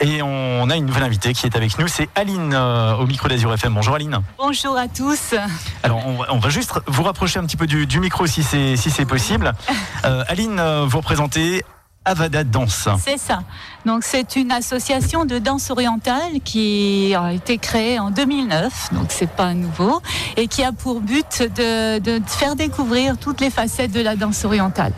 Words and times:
Et 0.00 0.20
on 0.22 0.68
a 0.68 0.76
une 0.76 0.86
nouvelle 0.86 1.04
invitée 1.04 1.32
qui 1.32 1.46
est 1.46 1.56
avec 1.56 1.78
nous, 1.78 1.88
c'est 1.88 2.08
Aline 2.14 2.52
euh, 2.52 2.96
au 2.96 3.06
micro 3.06 3.28
d'Azur 3.28 3.52
FM. 3.52 3.74
Bonjour 3.74 3.94
Aline. 3.94 4.18
Bonjour 4.36 4.76
à 4.76 4.88
tous. 4.88 5.34
Alors 5.82 6.02
on 6.06 6.38
va, 6.38 6.48
juste 6.50 6.72
vous 6.86 7.02
rapprocher 7.02 7.38
un 7.38 7.44
petit 7.44 7.56
peu 7.56 7.66
du, 7.66 8.00
micro 8.00 8.26
si 8.26 8.42
c'est 8.42 8.76
si 8.76 9.04
possible. 9.04 9.52
Euh, 10.04 10.22
Aline, 10.28 10.60
euh, 10.60 10.84
vous 10.86 10.98
représentez 10.98 11.64
Avada 12.04 12.44
Danse. 12.44 12.88
C'est 12.98 13.18
ça. 13.18 13.40
Donc 13.84 14.04
c'est 14.04 14.36
une 14.36 14.52
association 14.52 15.24
de 15.24 15.38
danse 15.38 15.70
orientale 15.70 16.40
qui 16.44 17.12
a 17.14 17.32
été 17.32 17.58
créée 17.58 17.98
en 17.98 18.10
2009, 18.10 18.92
donc 18.92 19.06
c'est 19.08 19.30
pas 19.30 19.52
nouveau, 19.54 20.00
et 20.36 20.46
qui 20.46 20.62
a 20.62 20.70
pour 20.70 21.00
but 21.00 21.42
de, 21.42 21.98
de 21.98 22.22
faire 22.26 22.54
découvrir 22.54 23.18
toutes 23.18 23.40
les 23.40 23.50
facettes 23.50 23.92
de 23.92 24.00
la 24.00 24.14
danse 24.14 24.44
orientale. 24.44 24.92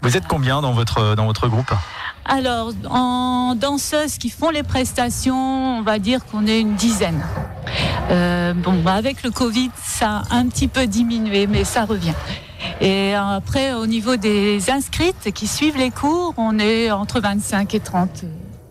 Vous 0.00 0.16
êtes 0.16 0.26
combien 0.26 0.60
dans 0.60 0.72
votre, 0.72 1.14
dans 1.14 1.26
votre 1.26 1.46
groupe? 1.46 1.72
Alors, 2.24 2.72
en 2.88 3.54
danseuses 3.56 4.18
qui 4.18 4.30
font 4.30 4.50
les 4.50 4.62
prestations, 4.62 5.78
on 5.78 5.82
va 5.82 5.98
dire 5.98 6.24
qu'on 6.24 6.46
est 6.46 6.60
une 6.60 6.74
dizaine. 6.74 7.20
Euh, 8.10 8.54
bon, 8.54 8.80
bah, 8.82 8.94
avec 8.94 9.22
le 9.22 9.30
Covid, 9.30 9.70
ça 9.82 10.22
a 10.30 10.36
un 10.36 10.46
petit 10.46 10.68
peu 10.68 10.86
diminué, 10.86 11.46
mais 11.46 11.64
ça 11.64 11.84
revient. 11.84 12.14
Et 12.80 13.14
après, 13.14 13.74
au 13.74 13.86
niveau 13.86 14.16
des 14.16 14.70
inscrites 14.70 15.32
qui 15.32 15.46
suivent 15.46 15.76
les 15.76 15.90
cours, 15.90 16.34
on 16.36 16.58
est 16.58 16.90
entre 16.90 17.20
25 17.20 17.74
et 17.74 17.80
30. 17.80 18.24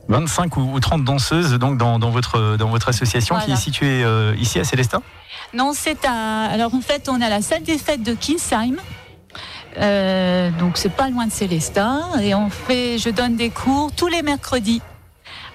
25 0.07 0.57
ou 0.57 0.79
30 0.79 1.05
danseuses 1.05 1.53
donc 1.53 1.77
dans, 1.77 1.97
votre, 2.09 2.57
dans 2.57 2.69
votre 2.69 2.89
association 2.89 3.37
qui 3.39 3.51
est 3.51 3.55
située 3.55 4.03
euh, 4.03 4.35
ici 4.37 4.59
à 4.59 4.63
Célestin? 4.63 5.01
Non, 5.53 5.71
c'est 5.73 6.05
à. 6.05 6.45
Alors 6.45 6.73
en 6.73 6.81
fait, 6.81 7.09
on 7.09 7.21
a 7.21 7.29
la 7.29 7.41
salle 7.41 7.63
des 7.63 7.77
fêtes 7.77 8.03
de 8.03 8.13
Kinsheim 8.13 8.75
euh, 9.77 10.49
donc 10.59 10.77
c'est 10.77 10.93
pas 10.93 11.09
loin 11.09 11.27
de 11.27 11.31
Célestin 11.31 12.01
et 12.21 12.35
on 12.35 12.49
fait, 12.49 12.97
je 12.97 13.09
donne 13.09 13.35
des 13.35 13.49
cours 13.49 13.91
tous 13.95 14.07
les 14.07 14.21
mercredis 14.21 14.81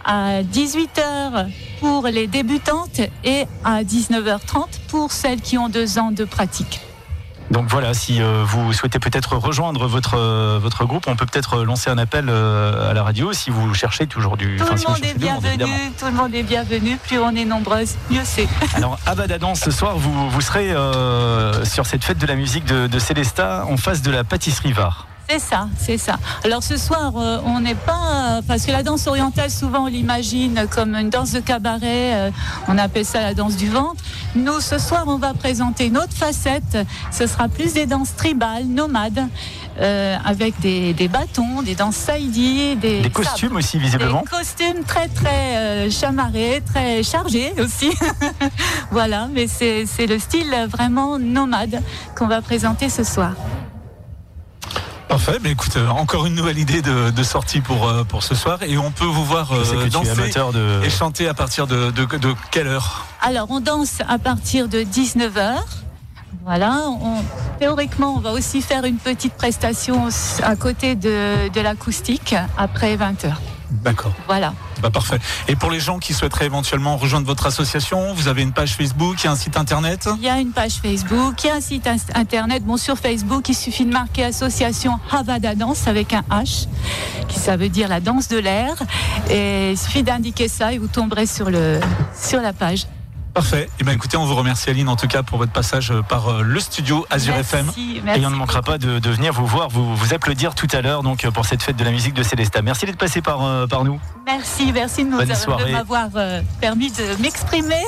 à 0.04 0.42
18h 0.42 1.48
pour 1.80 2.06
les 2.06 2.26
débutantes 2.26 3.00
et 3.24 3.44
à 3.64 3.82
19h30 3.82 4.66
pour 4.88 5.12
celles 5.12 5.40
qui 5.40 5.58
ont 5.58 5.68
deux 5.68 5.98
ans 5.98 6.12
de 6.12 6.24
pratique. 6.24 6.80
Donc 7.50 7.66
voilà, 7.68 7.94
si 7.94 8.20
euh, 8.20 8.44
vous 8.44 8.72
souhaitez 8.72 8.98
peut-être 8.98 9.36
rejoindre 9.36 9.86
votre, 9.86 10.18
euh, 10.18 10.58
votre 10.60 10.84
groupe, 10.84 11.04
on 11.06 11.16
peut 11.16 11.26
peut-être 11.26 11.62
lancer 11.62 11.90
un 11.90 11.98
appel 11.98 12.26
euh, 12.28 12.90
à 12.90 12.94
la 12.94 13.02
radio 13.02 13.32
si 13.32 13.50
vous 13.50 13.72
cherchez 13.72 14.06
toujours 14.06 14.36
du. 14.36 14.56
Tout 14.56 14.64
le 14.64 14.88
monde 14.88 15.04
est 15.04 15.18
bienvenu, 15.18 15.72
tout 15.98 16.06
le 16.06 16.12
monde 16.12 16.34
est 16.34 16.42
bienvenu. 16.42 16.96
Plus 16.96 17.18
on 17.18 17.34
est 17.36 17.44
nombreuses, 17.44 17.94
mieux 18.10 18.22
c'est. 18.24 18.48
Alors 18.74 18.98
Abadadan, 19.06 19.54
ce 19.54 19.70
soir, 19.70 19.96
vous, 19.96 20.28
vous 20.28 20.40
serez 20.40 20.74
sur 21.64 21.86
cette 21.86 22.04
fête 22.04 22.18
de 22.18 22.26
la 22.26 22.34
musique 22.34 22.64
de, 22.64 22.86
de 22.86 22.98
Célesta 22.98 23.64
en 23.68 23.76
face 23.76 24.02
de 24.02 24.10
la 24.10 24.24
pâtisserie 24.24 24.72
Var. 24.72 25.06
C'est 25.28 25.40
ça, 25.40 25.68
c'est 25.76 25.98
ça. 25.98 26.18
Alors 26.44 26.62
ce 26.62 26.76
soir, 26.76 27.12
euh, 27.16 27.40
on 27.44 27.60
n'est 27.60 27.74
pas 27.74 28.40
parce 28.46 28.64
que 28.64 28.70
la 28.70 28.84
danse 28.84 29.08
orientale, 29.08 29.50
souvent 29.50 29.84
on 29.84 29.86
l'imagine 29.86 30.66
comme 30.70 30.94
une 30.94 31.10
danse 31.10 31.32
de 31.32 31.40
cabaret. 31.40 32.14
Euh, 32.14 32.30
on 32.68 32.78
appelle 32.78 33.04
ça 33.04 33.20
la 33.20 33.34
danse 33.34 33.56
du 33.56 33.68
ventre. 33.68 34.02
Nous, 34.36 34.60
ce 34.60 34.78
soir, 34.78 35.04
on 35.08 35.16
va 35.16 35.34
présenter 35.34 35.86
une 35.86 35.98
autre 35.98 36.14
facette. 36.14 36.78
Ce 37.10 37.26
sera 37.26 37.48
plus 37.48 37.72
des 37.72 37.86
danses 37.86 38.14
tribales, 38.14 38.66
nomades. 38.66 39.26
Euh, 39.78 40.16
avec 40.24 40.58
des, 40.60 40.94
bâtons, 41.08 41.60
des 41.60 41.74
danses 41.74 41.96
saïdi, 41.96 42.76
des, 42.76 43.02
des 43.02 43.10
costumes 43.10 43.56
aussi 43.56 43.78
visiblement. 43.78 44.22
Des 44.22 44.30
costumes 44.30 44.84
très 44.86 45.08
très 45.08 45.90
chamarrés, 45.90 46.62
très 46.64 47.02
chargés 47.02 47.52
aussi. 47.62 47.90
voilà, 48.90 49.28
mais 49.30 49.46
c'est 49.48 50.06
le 50.06 50.18
style 50.18 50.66
vraiment 50.70 51.18
nomade 51.18 51.82
qu'on 52.16 52.26
va 52.26 52.40
présenter 52.40 52.88
ce 52.88 53.04
soir. 53.04 53.32
Parfait, 55.08 55.38
mais 55.40 55.52
écoute, 55.52 55.76
euh, 55.76 55.88
encore 55.88 56.26
une 56.26 56.34
nouvelle 56.34 56.58
idée 56.58 56.82
de, 56.82 57.22
sortie 57.22 57.60
pour, 57.60 57.88
euh, 57.88 58.02
pour 58.02 58.22
ce 58.22 58.34
soir. 58.34 58.58
Et 58.62 58.76
on 58.76 58.90
peut 58.90 59.04
vous 59.04 59.24
voir 59.24 59.52
euh, 59.52 59.88
danser 59.88 60.10
et 60.84 60.90
chanter 60.90 61.28
à 61.28 61.34
partir 61.34 61.66
de, 61.66 61.92
quelle 62.50 62.66
heure? 62.66 63.06
Alors, 63.22 63.46
on 63.50 63.60
danse 63.60 63.98
à 64.08 64.18
partir 64.18 64.68
de 64.68 64.80
19h. 64.80 65.58
Voilà, 66.44 66.80
théoriquement, 67.58 68.14
on 68.16 68.20
va 68.20 68.32
aussi 68.32 68.62
faire 68.62 68.84
une 68.84 68.98
petite 68.98 69.34
prestation 69.34 70.08
à 70.42 70.54
côté 70.54 70.94
de, 70.94 71.48
de 71.48 71.60
l'acoustique 71.60 72.36
après 72.56 72.96
20h. 72.96 73.34
D'accord. 73.70 74.12
Voilà. 74.26 74.54
Bah, 74.80 74.90
parfait. 74.90 75.18
Et 75.48 75.56
pour 75.56 75.70
les 75.70 75.80
gens 75.80 75.98
qui 75.98 76.14
souhaiteraient 76.14 76.46
éventuellement 76.46 76.96
rejoindre 76.96 77.26
votre 77.26 77.46
association, 77.46 78.14
vous 78.14 78.28
avez 78.28 78.42
une 78.42 78.52
page 78.52 78.74
Facebook, 78.74 79.16
il 79.22 79.24
y 79.24 79.28
a 79.28 79.32
un 79.32 79.36
site 79.36 79.56
internet? 79.56 80.08
Il 80.18 80.24
y 80.24 80.28
a 80.28 80.38
une 80.38 80.52
page 80.52 80.74
Facebook, 80.74 81.42
il 81.44 81.46
y 81.48 81.50
a 81.50 81.54
un 81.54 81.60
site 81.60 81.88
internet. 82.14 82.64
Bon, 82.64 82.76
sur 82.76 82.96
Facebook, 82.96 83.48
il 83.48 83.54
suffit 83.54 83.84
de 83.84 83.92
marquer 83.92 84.24
association 84.24 84.98
Havada 85.10 85.54
Danse 85.54 85.88
avec 85.88 86.12
un 86.12 86.22
H, 86.30 86.68
qui 87.28 87.38
ça 87.38 87.56
veut 87.56 87.68
dire 87.68 87.88
la 87.88 88.00
danse 88.00 88.28
de 88.28 88.38
l'air. 88.38 88.74
Et 89.30 89.72
il 89.72 89.78
suffit 89.78 90.02
d'indiquer 90.02 90.48
ça 90.48 90.72
et 90.72 90.78
vous 90.78 90.88
tomberez 90.88 91.26
sur, 91.26 91.50
le, 91.50 91.80
sur 92.14 92.40
la 92.40 92.52
page. 92.52 92.86
Parfait. 93.36 93.64
Et 93.64 93.70
eh 93.80 93.84
bien, 93.84 93.92
écoutez, 93.92 94.16
on 94.16 94.24
vous 94.24 94.34
remercie 94.34 94.70
Aline 94.70 94.88
en 94.88 94.96
tout 94.96 95.08
cas 95.08 95.22
pour 95.22 95.36
votre 95.36 95.52
passage 95.52 95.90
euh, 95.90 96.00
par 96.00 96.28
euh, 96.28 96.42
le 96.42 96.58
studio 96.58 97.04
Azure 97.10 97.34
FM. 97.34 97.70
et 97.76 98.24
on 98.24 98.30
ne 98.30 98.34
manquera 98.34 98.62
pas 98.62 98.78
de, 98.78 99.10
venir 99.10 99.34
vous 99.34 99.44
voir, 99.44 99.68
vous, 99.68 99.94
vous 99.94 100.14
applaudir 100.14 100.54
tout 100.54 100.68
à 100.72 100.80
l'heure 100.80 101.02
donc 101.02 101.28
pour 101.28 101.44
cette 101.44 101.62
fête 101.62 101.76
de 101.76 101.84
la 101.84 101.90
musique 101.90 102.14
de 102.14 102.22
Célesta. 102.22 102.62
Merci 102.62 102.86
d'être 102.86 102.96
passé 102.96 103.20
par, 103.20 103.44
euh, 103.44 103.66
par 103.66 103.84
nous. 103.84 104.00
Merci, 104.24 104.72
merci 104.72 105.04
de, 105.04 105.70
m'avoir 105.70 106.08
permis 106.62 106.90
de 106.90 107.20
m'exprimer. 107.20 107.82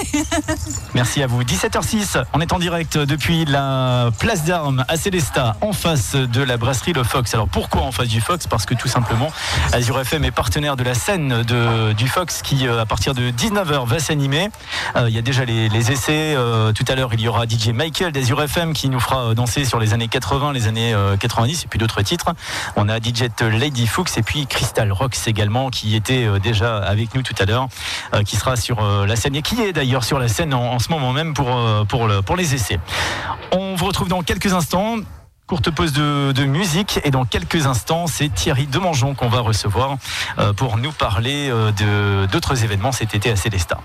merci 0.95 1.23
à 1.23 1.27
vous. 1.27 1.43
17h06, 1.43 2.23
on 2.35 2.43
est 2.43 2.53
en 2.53 2.59
direct 2.59 2.99
depuis 2.99 3.47
la 3.47 4.11
place 4.19 4.45
d'armes 4.45 4.85
à 4.87 4.99
Célesta, 4.99 5.57
en 5.63 5.73
face 5.73 6.15
de 6.15 6.43
la 6.43 6.59
brasserie 6.59 6.93
Le 6.93 7.05
Fox. 7.05 7.33
Alors 7.33 7.49
pourquoi 7.49 7.83
en 7.83 7.91
face 7.91 8.09
du 8.09 8.21
Fox? 8.21 8.47
Parce 8.47 8.67
que 8.67 8.75
tout 8.75 8.87
simplement, 8.87 9.33
Azure 9.73 9.99
FM 9.99 10.25
est 10.27 10.31
partenaire 10.31 10.77
de 10.77 10.85
la 10.85 10.95
scène 10.95 11.43
de, 11.43 11.95
du 11.95 12.07
Fox 12.07 12.43
qui, 12.43 12.69
à 12.69 12.85
partir 12.85 13.15
de 13.15 13.31
19h, 13.31 13.87
va 13.87 13.99
s'animer. 13.99 14.51
Il 14.95 15.09
y 15.09 15.19
a 15.19 15.23
déjà 15.23 15.38
les, 15.45 15.93
essais. 15.93 16.35
Euh, 16.37 16.73
tout 16.73 16.85
à 16.89 16.95
l'heure, 16.95 17.11
il 17.13 17.21
y 17.21 17.29
aura 17.29 17.45
DJ 17.45 17.69
Michael 17.69 18.13
d'Azure 18.13 18.43
FM 18.43 18.73
qui 18.73 18.89
nous 18.89 19.01
fera 19.01 19.27
euh, 19.27 19.35
danser 19.35 19.65
sur 19.65 19.79
les 19.79 19.95
années 19.95 20.09
80, 20.09 20.53
les 20.53 20.67
années 20.67 20.95
90 21.21 21.61
euh, 21.61 21.65
et 21.65 21.69
puis 21.69 21.79
d'autres 21.79 22.03
titres. 22.03 22.33
On 22.77 22.89
a 22.89 22.99
DJ 22.99 23.25
Lady 23.41 23.87
Fuchs 23.87 24.17
et 24.17 24.23
puis 24.23 24.47
Crystal 24.47 24.91
Rocks 24.93 25.17
également 25.27 25.71
qui 25.71 25.95
était 25.95 26.27
déjà 26.41 26.79
avec 26.79 27.15
nous 27.15 27.23
tout 27.23 27.35
à 27.39 27.45
l'heure, 27.45 27.69
qui 28.25 28.37
sera 28.37 28.57
sur 28.57 28.81
la 28.83 29.17
scène 29.17 29.35
et 29.37 29.43
qui 29.43 29.61
est 29.61 29.73
d'ailleurs 29.73 30.05
sur 30.05 30.19
la 30.19 30.29
scène 30.29 30.55
en, 30.55 30.79
ce 30.79 30.91
moment 30.91 31.13
même 31.13 31.35
pour, 31.35 31.49
pour, 31.89 32.37
les 32.37 32.55
essais. 32.55 32.79
On 33.53 33.75
vous 33.75 33.87
retrouve 33.87 34.09
dans 34.09 34.23
quelques 34.23 34.53
instants. 34.53 34.97
Courte 35.47 35.71
pause 35.71 35.93
de, 35.93 36.45
musique 36.45 37.01
et 37.05 37.11
dans 37.11 37.25
quelques 37.25 37.67
instants, 37.67 38.07
c'est 38.07 38.29
Thierry 38.29 38.67
Demangeon 38.67 39.15
qu'on 39.15 39.29
va 39.29 39.41
recevoir 39.41 39.97
pour 40.57 40.77
nous 40.77 40.93
parler 40.93 41.51
d'autres 42.31 42.65
événements 42.65 42.93
cet 42.93 43.15
été 43.15 43.31
à 43.31 43.37
Célestat. 43.37 43.79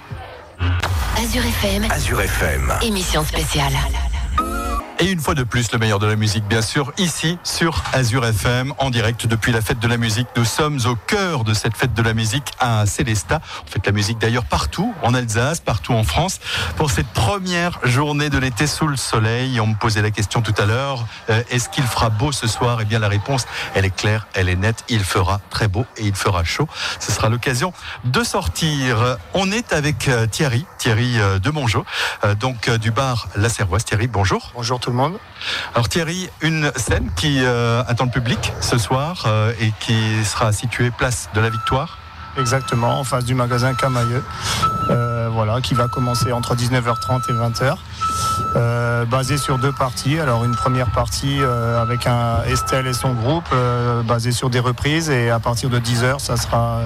Azure 1.18 1.46
FM. 1.46 1.88
Azure 1.92 2.22
FM. 2.22 2.74
Émission 2.82 3.24
spéciale. 3.24 3.74
Et 5.04 5.12
une 5.12 5.20
fois 5.20 5.36
de 5.36 5.44
plus, 5.44 5.74
le 5.74 5.80
meilleur 5.80 6.00
de 6.00 6.08
la 6.08 6.16
musique, 6.16 6.46
bien 6.46 6.62
sûr, 6.62 6.94
ici 6.98 7.38
sur 7.44 7.84
Azure 7.92 8.26
FM, 8.26 8.74
en 8.78 8.90
direct 8.90 9.28
depuis 9.28 9.52
la 9.52 9.60
fête 9.60 9.80
de 9.80 9.88
la 9.90 9.98
musique. 9.98 10.28
Nous 10.38 10.46
sommes 10.46 10.80
au 10.86 10.96
cœur 10.96 11.44
de 11.44 11.54
cette 11.54 11.76
fête 11.76 11.94
de 11.94 12.02
la 12.02 12.14
musique 12.14 12.54
à 12.58 12.86
Célestat. 12.86 13.42
On 13.66 13.70
fait 13.70 13.86
la 13.86 13.92
musique 13.92 14.18
d'ailleurs 14.18 14.46
partout, 14.46 14.96
en 15.04 15.14
Alsace, 15.14 15.60
partout 15.60 15.92
en 15.92 16.06
France, 16.06 16.40
pour 16.78 16.90
cette 16.90 17.08
première 17.08 17.82
journée 17.84 18.30
de 18.30 18.38
l'été 18.38 18.66
sous 18.66 18.88
le 18.88 18.96
soleil. 18.96 19.60
On 19.60 19.68
me 19.68 19.76
posait 19.76 20.02
la 20.02 20.10
question 20.10 20.42
tout 20.42 20.54
à 20.58 20.66
l'heure, 20.66 21.06
euh, 21.30 21.44
est-ce 21.50 21.68
qu'il 21.68 21.84
fera 21.84 22.10
beau 22.10 22.32
ce 22.32 22.48
soir? 22.48 22.80
Eh 22.80 22.86
bien, 22.86 23.00
la 23.00 23.10
réponse, 23.10 23.46
elle 23.76 23.84
est 23.84 23.94
claire, 23.94 24.28
elle 24.36 24.48
est 24.48 24.56
nette. 24.56 24.86
Il 24.88 25.04
fera 25.04 25.42
très 25.50 25.68
beau 25.68 25.86
et 25.98 26.06
il 26.06 26.16
fera 26.16 26.46
chaud. 26.46 26.70
Ce 27.02 27.12
sera 27.12 27.28
l'occasion 27.28 27.74
de 28.06 28.24
sortir. 28.24 29.18
On 29.34 29.52
est 29.52 29.74
avec 29.74 30.08
euh, 30.08 30.28
Thierry, 30.28 30.66
Thierry 30.78 31.20
euh, 31.20 31.40
de 31.40 31.50
Mongeau, 31.50 31.84
donc 32.40 32.70
du 32.70 32.92
bar 32.92 33.28
La 33.36 33.50
Servoise. 33.50 33.84
Thierry, 33.84 34.08
bonjour. 34.08 34.54
Bonjour 34.56 34.80
tout 34.80 34.92
le 34.92 34.92
monde. 34.92 34.93
Alors 35.74 35.90
Thierry, 35.90 36.30
une 36.42 36.72
scène 36.76 37.10
qui 37.16 37.40
euh, 37.44 37.84
attend 37.88 38.06
le 38.06 38.12
public 38.12 38.54
ce 38.62 38.78
soir 38.78 39.24
euh, 39.26 39.52
et 39.60 39.72
qui 39.80 40.24
sera 40.24 40.52
située 40.52 40.92
place 40.92 41.30
de 41.34 41.42
la 41.42 41.50
Victoire. 41.50 41.98
Exactement, 42.38 43.00
en 43.00 43.04
face 43.04 43.26
du 43.26 43.36
magasin 43.36 43.74
Camailleux, 43.74 44.24
euh, 44.90 45.13
voilà, 45.32 45.62
qui 45.62 45.74
va 45.74 45.88
commencer 45.88 46.32
entre 46.32 46.56
19h30 46.56 47.30
et 47.30 47.34
20h. 47.34 47.76
Euh, 48.56 49.06
basé 49.06 49.38
sur 49.38 49.58
deux 49.58 49.72
parties. 49.72 50.20
Alors 50.20 50.46
une 50.46 50.56
première 50.56 50.92
partie 50.92 51.40
euh, 51.42 51.82
avec 51.82 52.06
un 52.08 52.44
Estelle 52.44 52.88
et 52.88 52.94
son 52.94 53.14
groupe, 53.14 53.48
euh, 53.52 54.04
basé 54.04 54.32
sur 54.32 54.50
des 54.50 54.60
reprises, 54.60 55.10
et 55.10 55.30
à 55.30 55.40
partir 55.40 55.70
de 55.70 55.80
10h, 55.80 56.20
ça 56.20 56.38
sera 56.38 56.80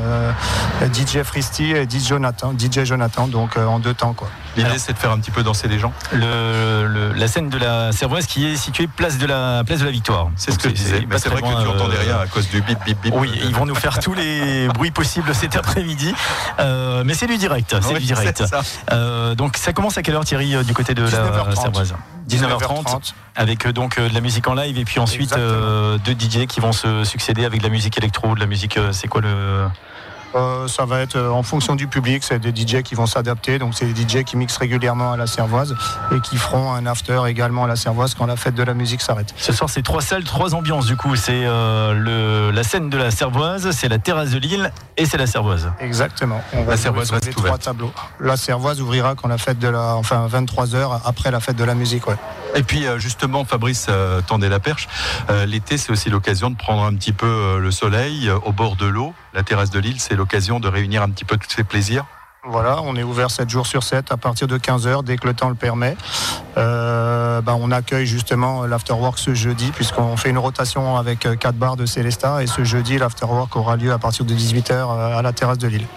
DJ 0.94 1.24
Fristy 1.24 1.72
et 1.72 1.84
DJ 1.84 2.08
Jonathan, 2.08 2.54
DJ 2.58 2.84
Jonathan 2.84 3.28
donc 3.28 3.58
en 3.58 3.80
deux 3.80 3.94
temps 3.94 4.14
quoi. 4.14 4.30
L'idée 4.56 4.78
c'est 4.78 4.94
de 4.94 4.98
faire 4.98 5.12
un 5.12 5.20
petit 5.20 5.32
peu 5.32 5.44
danser 5.44 5.68
les 5.68 5.80
gens. 5.80 5.94
la 6.14 7.28
scène 7.28 7.50
de 7.50 7.58
la 7.58 7.92
Servoise 7.92 8.26
qui 8.26 8.48
est 8.48 8.56
située 8.56 8.88
place 8.88 9.18
de 9.18 9.26
la 9.26 9.64
place 9.66 9.80
de 9.80 9.86
la 9.86 9.92
Victoire. 9.92 10.30
C'est 10.36 10.52
ce 10.52 10.60
que 10.60 10.70
je 10.70 10.74
disais. 10.74 11.08
c'est 11.18 11.30
vrai 11.30 11.42
que 11.42 11.48
tu 11.48 11.54
n'entendais 11.54 11.98
rien 11.98 12.20
à 12.20 12.28
cause 12.28 12.50
du 12.50 12.62
bip 12.62 12.80
bip 12.86 12.98
bip. 13.02 13.14
Oui, 13.16 13.32
ils 13.44 13.54
vont 13.54 13.66
nous 13.66 13.76
faire 13.76 14.00
tous 14.00 14.14
les 14.14 14.68
bruits 14.70 14.92
possibles 14.92 15.34
cet 15.36 15.56
après-midi, 15.56 16.14
mais 17.06 17.14
c'est 17.14 17.28
du 17.28 17.38
direct, 17.38 17.76
c'est 17.82 18.00
du 18.00 18.06
direct. 18.06 18.27
Donc 19.36 19.58
ça 19.58 19.74
commence 19.74 19.98
à 19.98 20.02
quelle 20.02 20.16
heure 20.16 20.26
Thierry 20.26 20.64
du 20.64 20.74
côté 20.74 20.94
de 20.94 21.04
la 21.04 21.10
19h30. 21.10 21.94
19h30 22.28 23.14
avec 23.36 23.66
euh, 23.66 23.72
donc 23.72 23.98
euh, 23.98 24.10
de 24.10 24.14
la 24.14 24.22
musique 24.22 24.48
en 24.48 24.54
live 24.54 24.78
et 24.78 24.86
puis 24.86 25.00
ensuite 25.00 25.34
euh, 25.34 25.98
deux 26.04 26.14
DJ 26.14 26.46
qui 26.48 26.60
vont 26.60 26.74
se 26.74 27.04
succéder 27.04 27.46
avec 27.46 27.60
de 27.60 27.64
la 27.64 27.70
musique 27.70 27.98
électro, 27.98 28.36
de 28.36 28.40
la 28.40 28.46
musique 28.46 28.80
c'est 28.92 29.08
quoi 29.08 29.22
le 29.22 29.68
Euh, 30.36 30.68
ça 30.68 30.86
va 30.86 31.00
être 31.00 31.16
euh, 31.16 31.30
en 31.30 31.44
fonction 31.44 31.76
du 31.76 31.88
public, 31.88 32.24
c'est 32.24 32.40
des 32.40 32.50
DJ 32.50 32.82
qui 32.84 32.96
vont 32.96 33.06
s'adapter, 33.06 33.60
donc 33.60 33.74
c'est 33.76 33.86
des 33.86 34.02
DJ 34.02 34.24
qui 34.24 34.38
mixent 34.38 34.58
régulièrement 34.58 35.14
à 35.14 35.18
la 35.18 35.28
Servoise 35.28 35.76
et 36.12 36.20
qui 36.20 36.38
feront 36.38 36.74
un 36.74 36.86
after 36.86 37.22
également 37.28 37.64
à 37.64 37.68
la 37.68 37.76
Servoise 37.76 38.14
quand 38.14 38.26
la 38.26 38.36
fête 38.36 38.56
de 38.56 38.64
la 38.64 38.74
musique 38.74 39.02
s'arrête. 39.02 39.34
Ce 39.38 39.54
soir, 39.54 39.70
c'est 39.70 39.82
trois 39.82 40.02
salles, 40.02 40.24
trois 40.24 40.54
ambiances 40.54 40.86
du 40.86 40.98
coup. 40.98 41.16
C'est 41.16 41.46
euh, 41.46 42.52
la 42.52 42.64
scène 42.64 42.90
de 42.90 42.98
la 42.98 43.12
Servoise, 43.12 43.72
c'est 43.72 43.88
la 43.88 44.00
terrasse 44.00 44.32
de 44.32 44.40
Lille 44.40 44.72
et 44.98 45.06
c'est 45.06 45.18
la 45.18 45.28
Servoise. 45.28 45.72
Exactement. 45.80 46.42
On 46.54 46.64
va 46.64 46.72
La 46.72 46.78
Servoise 46.78 47.12
reste 47.12 47.28
les 47.28 47.34
trois 47.34 47.58
tableaux. 47.58 47.92
La 48.20 48.38
Servoise 48.38 48.82
ouvrira 48.82 49.16
quand 49.16 49.28
la 49.28 49.38
fête 49.38 49.60
de 49.60 49.68
la, 49.68 49.96
enfin 49.96 50.28
23 50.28 50.68
h 50.68 51.02
après 51.06 51.32
la 51.32 51.40
fête 51.40 51.56
de 51.56 51.64
la 51.64 51.76
musique, 51.76 52.08
ouais. 52.08 52.18
Et 52.56 52.64
puis 52.64 52.86
euh, 52.86 53.00
justement, 53.00 53.46
Fabrice 53.46 53.88
euh, 53.90 54.22
tendait 54.22 54.50
la 54.50 54.60
perche. 54.60 54.88
Euh, 55.30 55.46
L'été, 55.46 55.78
c'est 55.78 55.92
aussi 55.92 56.10
l'occasion 56.10 56.50
de 56.50 56.56
prendre 56.56 56.84
un 56.84 56.94
petit 56.96 57.14
peu 57.14 57.60
le 57.60 57.72
soleil 57.72 58.30
au 58.46 58.52
bord 58.52 58.76
de 58.76 58.86
l'eau. 58.86 59.14
La 59.34 59.44
terrasse 59.44 59.70
de 59.70 59.80
l'île, 59.80 60.00
c'est 60.00 60.16
l'occasion 60.16 60.60
de 60.60 60.68
réunir 60.68 61.02
un 61.02 61.10
petit 61.10 61.26
peu 61.26 61.38
tous 61.38 61.50
ces 61.50 61.64
plaisirs. 61.64 62.06
Voilà, 62.50 62.82
on 62.82 62.96
est 62.96 63.04
ouvert 63.04 63.30
7 63.30 63.50
jours 63.50 63.68
sur 63.68 63.84
7 63.84 64.12
à 64.12 64.18
partir 64.18 64.48
de 64.48 64.58
15h 64.58 65.04
dès 65.04 65.18
que 65.18 65.28
le 65.28 65.34
temps 65.34 65.50
le 65.50 65.56
permet. 65.56 65.98
Ben, 66.56 67.58
on 67.60 67.72
accueille 67.72 68.08
justement 68.08 68.66
l'afterwork 68.66 69.20
ce 69.20 69.34
jeudi 69.34 69.72
puisqu'on 69.72 70.16
fait 70.18 70.30
une 70.30 70.38
rotation 70.38 70.98
avec 70.98 71.28
4 71.38 71.56
bars 71.56 71.76
de 71.76 71.86
Célesta 71.86 72.42
et 72.42 72.48
ce 72.48 72.64
jeudi 72.64 72.98
l'afterwork 72.98 73.56
aura 73.56 73.76
lieu 73.76 73.92
à 73.92 73.98
partir 73.98 74.26
de 74.26 74.34
18h 74.34 75.18
à 75.18 75.22
la 75.22 75.34
terrasse 75.34 75.58
de 75.58 75.68
Lille. 75.68 75.88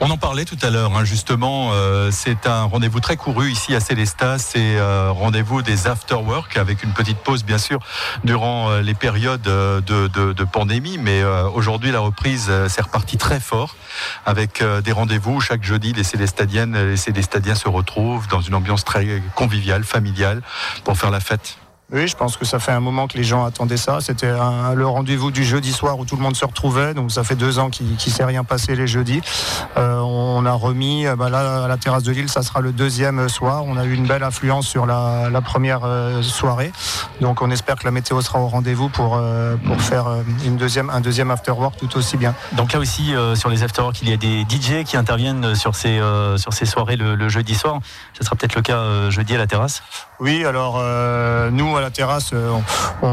On 0.00 0.10
en 0.10 0.16
parlait 0.16 0.44
tout 0.44 0.58
à 0.62 0.70
l'heure, 0.70 0.96
hein, 0.96 1.04
justement. 1.04 1.70
euh, 1.72 2.10
c'est 2.10 2.46
un 2.46 2.64
rendez-vous 2.64 3.00
très 3.00 3.16
couru 3.16 3.50
ici 3.50 3.74
à 3.74 3.80
Célestat. 3.80 4.38
C'est 4.38 4.76
euh, 4.76 5.10
rendez-vous 5.10 5.62
des 5.62 5.86
after-work 5.86 6.56
avec 6.56 6.82
une 6.82 6.92
petite 6.92 7.18
pause, 7.18 7.44
bien 7.44 7.58
sûr, 7.58 7.80
durant 8.24 8.70
euh, 8.70 8.82
les 8.82 8.94
périodes 8.94 9.42
de, 9.42 10.44
pandémie. 10.44 10.98
Mais 10.98 11.24
aujourd'hui, 11.54 11.90
la 11.90 12.00
reprise, 12.00 12.46
euh, 12.48 12.68
c'est 12.68 12.82
reparti 12.82 13.16
très 13.16 13.40
fort 13.40 13.76
avec 14.24 14.62
des 14.84 14.92
rendez-vous. 14.92 15.40
Chaque 15.40 15.64
jeudi, 15.64 15.92
les 15.92 16.04
Célestadiennes, 16.04 16.90
les 16.90 16.96
Célestadiens 16.96 17.54
se 17.54 17.68
retrouvent 17.68 18.28
dans 18.28 18.40
une 18.40 18.54
ambiance 18.54 18.84
très 18.84 19.22
conviviale, 19.34 19.84
familiale, 19.84 20.42
pour 20.84 20.96
faire 20.96 21.10
la 21.10 21.20
fête. 21.20 21.58
Oui, 21.92 22.08
je 22.08 22.16
pense 22.16 22.36
que 22.36 22.44
ça 22.44 22.58
fait 22.58 22.72
un 22.72 22.80
moment 22.80 23.06
que 23.06 23.16
les 23.16 23.22
gens 23.22 23.44
attendaient 23.44 23.76
ça. 23.76 24.00
C'était 24.00 24.32
le 24.74 24.86
rendez-vous 24.86 25.30
du 25.30 25.44
jeudi 25.44 25.72
soir 25.72 25.96
où 26.00 26.04
tout 26.04 26.16
le 26.16 26.22
monde 26.22 26.34
se 26.34 26.44
retrouvait. 26.44 26.94
Donc 26.94 27.12
ça 27.12 27.22
fait 27.22 27.36
deux 27.36 27.60
ans 27.60 27.70
qu'il 27.70 27.86
ne 27.92 27.96
s'est 27.96 28.24
rien 28.24 28.42
passé 28.42 28.74
les 28.74 28.88
jeudis. 28.88 29.20
Euh, 29.76 30.00
on 30.00 30.44
a 30.46 30.52
remis, 30.52 31.06
euh, 31.06 31.14
bah 31.14 31.30
là, 31.30 31.64
à 31.64 31.68
la 31.68 31.76
terrasse 31.76 32.02
de 32.02 32.10
Lille, 32.10 32.28
ça 32.28 32.42
sera 32.42 32.60
le 32.60 32.72
deuxième 32.72 33.28
soir. 33.28 33.62
On 33.64 33.76
a 33.76 33.84
eu 33.84 33.94
une 33.94 34.04
belle 34.04 34.24
influence 34.24 34.66
sur 34.66 34.84
la, 34.84 35.30
la 35.30 35.40
première 35.40 35.84
euh, 35.84 36.22
soirée. 36.22 36.72
Donc 37.20 37.40
on 37.40 37.52
espère 37.52 37.76
que 37.76 37.84
la 37.84 37.92
météo 37.92 38.20
sera 38.20 38.40
au 38.40 38.48
rendez-vous 38.48 38.88
pour, 38.88 39.16
euh, 39.16 39.54
pour 39.56 39.80
faire 39.80 40.06
une 40.44 40.56
deuxième, 40.56 40.90
un 40.90 41.00
deuxième 41.00 41.30
afterwork 41.30 41.76
tout 41.78 41.96
aussi 41.96 42.16
bien. 42.16 42.34
Donc 42.54 42.72
là 42.72 42.80
aussi, 42.80 43.14
sur 43.36 43.48
les 43.48 43.62
afterwork, 43.62 44.02
il 44.02 44.10
y 44.10 44.12
a 44.12 44.16
des 44.16 44.42
DJ 44.42 44.82
qui 44.84 44.96
interviennent 44.96 45.54
sur 45.54 45.76
ces, 45.76 46.00
sur 46.36 46.52
ces 46.52 46.66
soirées 46.66 46.96
le, 46.96 47.14
le 47.14 47.28
jeudi 47.28 47.54
soir. 47.54 47.78
Ce 48.18 48.24
sera 48.24 48.34
peut-être 48.34 48.56
le 48.56 48.62
cas 48.62 49.08
jeudi 49.10 49.36
à 49.36 49.38
la 49.38 49.46
terrasse. 49.46 49.82
Oui, 50.18 50.46
alors 50.46 50.78
euh, 50.80 51.50
nous 51.76 51.78
à 51.78 51.82
la 51.82 51.90
terrasse, 51.90 52.30
euh, 52.32 52.58
on, 53.02 53.06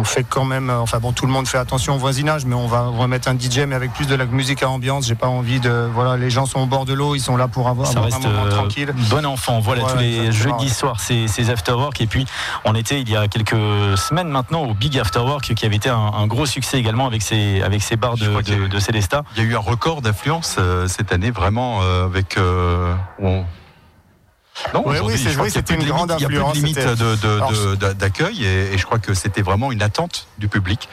on 0.00 0.04
fait 0.04 0.24
quand 0.24 0.44
même, 0.44 0.70
euh, 0.70 0.80
enfin 0.80 0.98
bon, 0.98 1.12
tout 1.12 1.26
le 1.26 1.32
monde 1.32 1.46
fait 1.46 1.58
attention 1.58 1.94
au 1.94 1.98
voisinage, 1.98 2.44
mais 2.44 2.54
on 2.54 2.66
va, 2.66 2.84
on 2.92 2.98
va 2.98 3.06
mettre 3.06 3.28
un 3.28 3.38
DJ 3.38 3.60
mais 3.66 3.74
avec 3.74 3.92
plus 3.92 4.06
de 4.06 4.14
la 4.14 4.26
musique 4.26 4.62
à 4.62 4.68
ambiance. 4.68 5.06
J'ai 5.06 5.14
pas 5.14 5.28
envie 5.28 5.60
de, 5.60 5.88
voilà, 5.94 6.16
les 6.16 6.30
gens 6.30 6.46
sont 6.46 6.60
au 6.60 6.66
bord 6.66 6.84
de 6.84 6.92
l'eau, 6.92 7.14
ils 7.14 7.20
sont 7.20 7.36
là 7.36 7.48
pour 7.48 7.68
avoir, 7.68 7.86
Ça 7.86 7.98
avoir 7.98 8.06
reste 8.12 8.24
un 8.24 8.28
moment 8.28 8.46
euh, 8.46 8.50
tranquille. 8.50 8.92
bon 9.10 9.24
enfant. 9.26 9.60
Voilà, 9.60 9.82
Voilà, 9.82 9.96
tous 9.96 10.00
les 10.02 10.32
jeudis 10.32 10.70
soirs, 10.70 11.00
ces, 11.00 11.28
ces 11.28 11.50
afterwork. 11.50 12.00
Et 12.00 12.06
puis, 12.06 12.26
on 12.64 12.74
était 12.74 13.00
il 13.00 13.08
y 13.10 13.16
a 13.16 13.28
quelques 13.28 13.56
semaines 13.96 14.28
maintenant 14.28 14.62
au 14.64 14.74
Big 14.74 14.98
Afterwork, 14.98 15.54
qui 15.54 15.66
avait 15.66 15.76
été 15.76 15.88
un, 15.88 15.96
un 15.96 16.26
gros 16.26 16.46
succès 16.46 16.78
également 16.78 17.06
avec 17.06 17.22
ces, 17.22 17.62
avec 17.62 17.82
ces 17.82 17.96
bars 17.96 18.16
de, 18.16 18.26
de, 18.42 18.52
eu- 18.64 18.68
de 18.68 18.78
Célestat. 18.78 19.22
Il 19.36 19.42
y 19.42 19.46
a 19.46 19.48
eu 19.48 19.56
un 19.56 19.60
record 19.60 20.02
d'affluence 20.02 20.56
euh, 20.58 20.86
cette 20.88 21.12
année, 21.12 21.30
vraiment, 21.30 21.80
euh, 21.82 22.06
avec. 22.06 22.36
euh, 22.38 22.94
Non, 24.74 24.82
oui, 24.86 24.96
c'était 25.50 25.74
une 25.74 25.84
grande 25.84 26.10
limite- 26.10 26.20
Il 26.20 26.22
y 26.22 26.24
a 26.24 26.28
plus 26.28 26.60
de 26.60 26.66
limite 26.66 27.98
d'accueil 27.98 28.44
et, 28.44 28.74
et 28.74 28.78
je 28.78 28.84
crois 28.84 28.98
que 28.98 29.14
c'était 29.14 29.42
vraiment 29.42 29.72
une 29.72 29.82
attente 29.82 30.26
du 30.38 30.48
public 30.48 30.88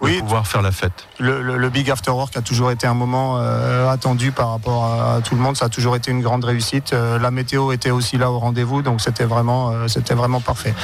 de 0.00 0.06
Oui. 0.06 0.18
pouvoir 0.20 0.46
faire 0.46 0.62
la 0.62 0.72
fête. 0.72 1.06
Le, 1.18 1.42
le- 1.42 1.56
le 1.58 1.68
Big 1.70 1.90
Afterwork 1.90 2.36
a 2.36 2.42
toujours 2.42 2.70
été 2.70 2.86
un 2.86 2.94
moment 2.94 3.38
euh, 3.38 3.88
attendu 3.90 4.32
par 4.32 4.50
rapport 4.50 4.84
à, 4.84 5.16
à 5.16 5.20
tout 5.20 5.34
le 5.34 5.40
monde. 5.40 5.56
Ça 5.56 5.66
a 5.66 5.68
toujours 5.68 5.96
été 5.96 6.10
une 6.10 6.22
grande 6.22 6.44
réussite. 6.44 6.92
Euh, 6.92 7.18
la 7.18 7.30
météo 7.30 7.72
était 7.72 7.90
aussi 7.90 8.16
là 8.18 8.30
au 8.30 8.38
rendez-vous, 8.38 8.82
donc 8.82 9.00
c'était 9.00 9.24
vraiment, 9.24 9.70
euh, 9.70 9.88
c'était 9.88 10.14
vraiment 10.14 10.40
parfait. 10.40 10.74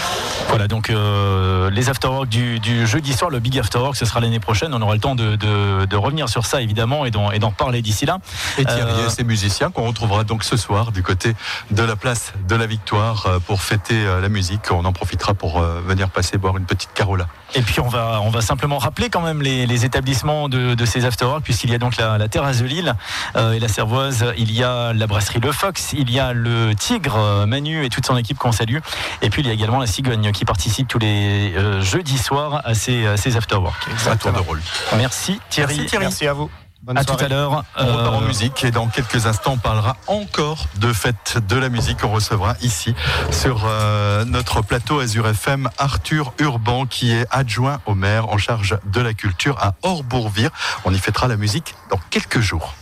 Voilà, 0.49 0.69
donc 0.69 0.89
les 0.89 1.89
afterwork 1.89 2.29
du, 2.29 2.59
du 2.61 2.87
jeudi 2.87 3.13
soir, 3.13 3.31
le 3.31 3.39
Big 3.41 3.59
Afterwork, 3.59 3.97
ce 3.97 4.05
sera 4.05 4.21
l'année 4.21 4.41
prochaine. 4.41 4.73
On 4.75 4.83
aura 4.83 4.95
le 4.95 5.01
temps 5.01 5.15
de, 5.15 5.37
de- 5.37 5.85
de 5.87 5.97
revenir 5.97 6.29
sur 6.29 6.47
ça, 6.47 6.61
évidemment, 6.61 7.05
et 7.07 7.11
d'en 7.11 7.51
parler 7.53 7.83
d'ici 7.83 8.07
là. 8.07 8.19
Et 8.59 8.65
Thierry 8.65 9.05
et 9.07 9.11
ses 9.11 9.25
musiciens 9.25 9.71
qu'on 9.71 9.87
retrouvera 9.87 10.25
donc 10.25 10.45
ce 10.45 10.57
soir 10.57 10.93
du 10.93 11.03
côté 11.03 11.35
de 11.71 11.83
la 11.83 11.97
place 11.97 12.26
de 12.49 12.55
la 12.57 12.67
Victoire 12.67 13.27
euh, 13.27 13.39
pour 13.39 13.63
fêter 13.63 13.95
euh, 13.95 14.21
la 14.21 14.29
musique. 14.29 14.71
On 14.71 14.85
en 14.85 14.93
profitera 14.93 15.35
pour 15.35 15.61
euh, 15.61 15.81
venir 15.87 16.11
passer 16.11 16.39
boire 16.39 16.57
une 16.57 16.67
petite 16.67 16.93
carola. 16.95 17.27
Et 17.55 17.63
puis 17.63 17.81
on 17.81 17.89
va, 17.89 18.21
on 18.23 18.31
va 18.31 18.41
simplement 18.41 18.79
rappeler 18.79 19.09
quand 19.09 19.21
même 19.23 19.41
les, 19.41 19.67
les 19.67 19.85
établissements 19.85 20.49
de, 20.49 20.75
de 20.75 20.85
ces 20.85 21.05
afterwork, 21.05 21.43
puisqu'il 21.43 21.71
y 21.71 21.75
a 21.75 21.79
donc 21.79 21.97
la, 21.97 22.19
la 22.19 22.29
terrasse 22.29 22.61
de 22.61 22.67
Lille 22.67 22.95
euh, 23.37 23.53
et 23.53 23.61
la 23.61 23.69
Servoise, 23.69 24.27
il 24.37 24.53
y 24.53 24.63
a 24.63 24.93
la 24.93 25.07
brasserie 25.07 25.41
Le 25.41 25.53
Fox, 25.53 25.93
il 25.93 26.11
y 26.11 26.19
a 26.19 26.33
le 26.33 26.75
Tigre, 26.75 27.17
euh, 27.17 27.47
Manu 27.47 27.85
et 27.85 27.89
toute 27.89 28.07
son 28.07 28.17
équipe 28.17 28.39
qu'on 28.39 28.53
salue. 28.53 28.79
Et 29.23 29.31
puis 29.31 29.43
il 29.43 29.49
y 29.49 29.51
a 29.51 29.55
également 29.55 29.79
la 29.79 29.87
Cigogne 29.87 30.33
qui 30.33 30.45
participe 30.45 30.89
tous 30.89 30.99
les 30.99 31.55
euh, 31.57 31.81
jeudis 31.81 32.19
soirs 32.19 32.63
à 32.65 32.75
ces, 32.75 33.07
à 33.07 33.17
ces 33.17 33.37
afterwork. 33.37 33.87
Un 34.11 34.17
tour 34.17 34.33
de 34.33 34.39
rôle. 34.39 34.61
Merci 34.97 35.41
Thierry. 35.49 35.75
Merci, 35.77 35.91
Thierry. 35.91 36.05
Merci 36.05 36.27
à 36.27 36.33
vous. 36.33 36.51
Bonne 36.87 36.99
À 36.99 37.05
tout 37.05 37.17
à 37.19 37.27
l'heure. 37.27 37.65
On 37.77 37.85
repart 37.85 38.15
en 38.15 38.23
Euh, 38.23 38.27
musique 38.29 38.63
et 38.63 38.71
dans 38.71 38.87
quelques 38.87 39.27
instants 39.27 39.55
on 39.55 39.59
parlera 39.59 39.97
encore 40.07 40.69
de 40.77 40.93
fête 40.93 41.39
de 41.49 41.57
la 41.57 41.69
musique. 41.69 42.05
On 42.05 42.11
recevra 42.13 42.55
ici 42.63 42.95
sur 43.33 43.65
euh, 43.67 44.25
notre 44.25 44.63
plateau 44.63 45.01
Azure 45.01 45.27
FM 45.27 45.69
Arthur 45.79 46.33
Urban 46.39 46.87
qui 46.87 47.11
est 47.13 47.27
adjoint 47.33 47.81
au 47.87 47.97
maire 47.97 48.29
en 48.29 48.39
charge 48.39 48.79
de 48.85 49.01
la 49.01 49.15
culture 49.15 49.59
à 49.61 49.75
Orbourvire. 49.83 50.51
On 50.85 50.95
y 50.95 50.99
fêtera 50.99 51.27
la 51.27 51.37
musique 51.37 51.75
dans 51.91 51.99
quelques 52.11 52.39
jours. 52.41 52.75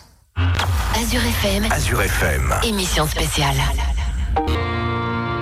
Azure 0.95 1.23
FM, 1.25 1.73
Azure 1.73 2.03
FM. 2.03 2.55
émission 2.65 3.06
spéciale. 3.06 3.56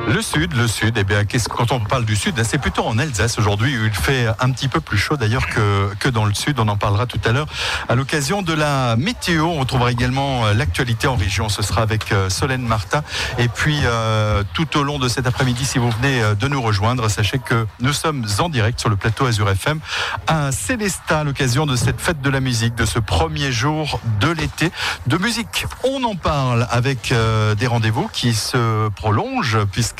Le 0.08 0.20
sud, 0.20 0.54
le 0.54 0.66
sud, 0.66 0.96
eh 0.98 1.04
bien, 1.04 1.22
quand 1.48 1.70
on 1.70 1.80
parle 1.80 2.04
du 2.04 2.16
sud, 2.16 2.34
c'est 2.44 2.58
plutôt 2.58 2.84
en 2.84 2.98
Alsace 2.98 3.38
aujourd'hui 3.38 3.78
où 3.78 3.86
il 3.86 3.92
fait 3.92 4.26
un 4.40 4.50
petit 4.50 4.66
peu 4.66 4.80
plus 4.80 4.98
chaud 4.98 5.16
d'ailleurs 5.16 5.46
que, 5.46 5.94
que 6.00 6.08
dans 6.08 6.24
le 6.24 6.34
sud. 6.34 6.58
On 6.58 6.68
en 6.68 6.76
parlera 6.76 7.06
tout 7.06 7.20
à 7.24 7.30
l'heure. 7.30 7.46
À 7.88 7.94
l'occasion 7.94 8.42
de 8.42 8.52
la 8.52 8.96
météo, 8.96 9.44
on 9.44 9.60
retrouvera 9.60 9.92
également 9.92 10.44
euh, 10.46 10.54
l'actualité 10.54 11.06
en 11.06 11.14
région. 11.14 11.48
Ce 11.48 11.62
sera 11.62 11.82
avec 11.82 12.10
euh, 12.10 12.28
Solène 12.30 12.66
Martin. 12.66 13.02
Et 13.38 13.48
puis, 13.48 13.78
euh, 13.84 14.42
tout 14.54 14.76
au 14.76 14.82
long 14.82 14.98
de 14.98 15.08
cet 15.08 15.26
après-midi, 15.26 15.64
si 15.64 15.78
vous 15.78 15.90
venez 15.90 16.20
de 16.38 16.48
nous 16.48 16.60
rejoindre, 16.60 17.08
sachez 17.08 17.38
que 17.38 17.66
nous 17.80 17.92
sommes 17.92 18.26
en 18.40 18.48
direct 18.48 18.80
sur 18.80 18.88
le 18.88 18.96
plateau 18.96 19.26
Azure 19.26 19.50
FM 19.50 19.78
à 20.26 20.50
Célestat 20.50 21.20
à 21.20 21.24
l'occasion 21.24 21.64
de 21.64 21.76
cette 21.76 22.00
fête 22.00 22.20
de 22.20 22.30
la 22.30 22.40
musique, 22.40 22.74
de 22.74 22.86
ce 22.86 22.98
premier 22.98 23.52
jour 23.52 24.00
de 24.20 24.28
l'été. 24.28 24.72
De 25.06 25.16
musique, 25.16 25.66
on 25.84 26.02
en 26.04 26.16
parle 26.16 26.66
avec 26.70 27.14
des 27.56 27.66
rendez-vous 27.66 28.08
qui 28.12 28.34
se 28.34 28.88
prolongent 28.90 29.58
puisque 29.70 29.91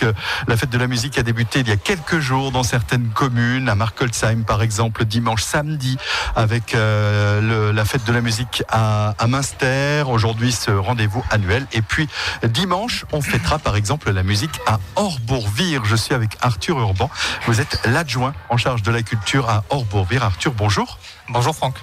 la 0.48 0.56
fête 0.56 0.70
de 0.70 0.78
la 0.78 0.86
musique 0.86 1.18
a 1.18 1.22
débuté 1.22 1.60
il 1.60 1.68
y 1.68 1.72
a 1.72 1.76
quelques 1.76 2.18
jours 2.18 2.52
dans 2.52 2.62
certaines 2.62 3.08
communes, 3.10 3.68
à 3.68 3.74
Markolsheim 3.74 4.44
par 4.44 4.62
exemple, 4.62 5.04
dimanche, 5.04 5.42
samedi, 5.42 5.96
avec 6.36 6.74
euh, 6.74 7.72
la 7.72 7.84
fête 7.84 8.04
de 8.04 8.12
la 8.12 8.20
musique 8.20 8.62
à, 8.68 9.14
à 9.18 9.26
Münster. 9.26 10.04
Aujourd'hui, 10.06 10.52
ce 10.52 10.70
rendez-vous 10.70 11.24
annuel. 11.30 11.66
Et 11.72 11.82
puis 11.82 12.08
dimanche, 12.44 13.04
on 13.12 13.20
fêtera 13.20 13.58
par 13.58 13.76
exemple 13.76 14.10
la 14.10 14.22
musique 14.22 14.60
à 14.66 14.78
Orbourvire. 14.96 15.84
Je 15.84 15.96
suis 15.96 16.14
avec 16.14 16.36
Arthur 16.40 16.78
Urban. 16.78 17.10
Vous 17.46 17.60
êtes 17.60 17.80
l'adjoint 17.86 18.34
en 18.48 18.56
charge 18.56 18.82
de 18.82 18.90
la 18.90 19.02
culture 19.02 19.48
à 19.48 19.64
Orbourvire. 19.70 20.24
Arthur, 20.24 20.52
bonjour. 20.52 20.98
Bonjour 21.28 21.54
Franck. 21.54 21.74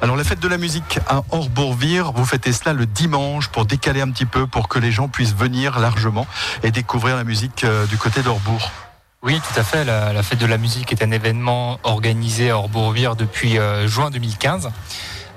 Alors 0.00 0.16
la 0.16 0.24
fête 0.24 0.40
de 0.40 0.48
la 0.48 0.58
musique 0.58 0.98
à 1.08 1.22
Orbourvire, 1.30 2.12
vous 2.12 2.24
fêtez 2.24 2.52
cela 2.52 2.72
le 2.72 2.86
dimanche 2.86 3.48
pour 3.48 3.66
décaler 3.66 4.00
un 4.00 4.10
petit 4.10 4.26
peu, 4.26 4.46
pour 4.46 4.68
que 4.68 4.78
les 4.78 4.92
gens 4.92 5.08
puissent 5.08 5.34
venir 5.34 5.78
largement 5.78 6.26
et 6.62 6.70
découvrir 6.70 7.16
la 7.16 7.24
musique 7.24 7.64
euh, 7.64 7.86
du 7.86 7.96
côté 7.96 8.22
d'Orbourg. 8.22 8.70
Oui, 9.22 9.40
tout 9.40 9.60
à 9.60 9.62
fait. 9.62 9.84
La, 9.84 10.20
fête 10.24 10.40
de 10.40 10.46
la 10.46 10.58
musique 10.58 10.90
est 10.90 11.02
un 11.02 11.12
événement 11.12 11.78
organisé 11.84 12.50
à 12.50 12.58
Orbourvire 12.58 13.14
depuis 13.14 13.56
euh, 13.56 13.86
juin 13.86 14.10
2015. 14.10 14.70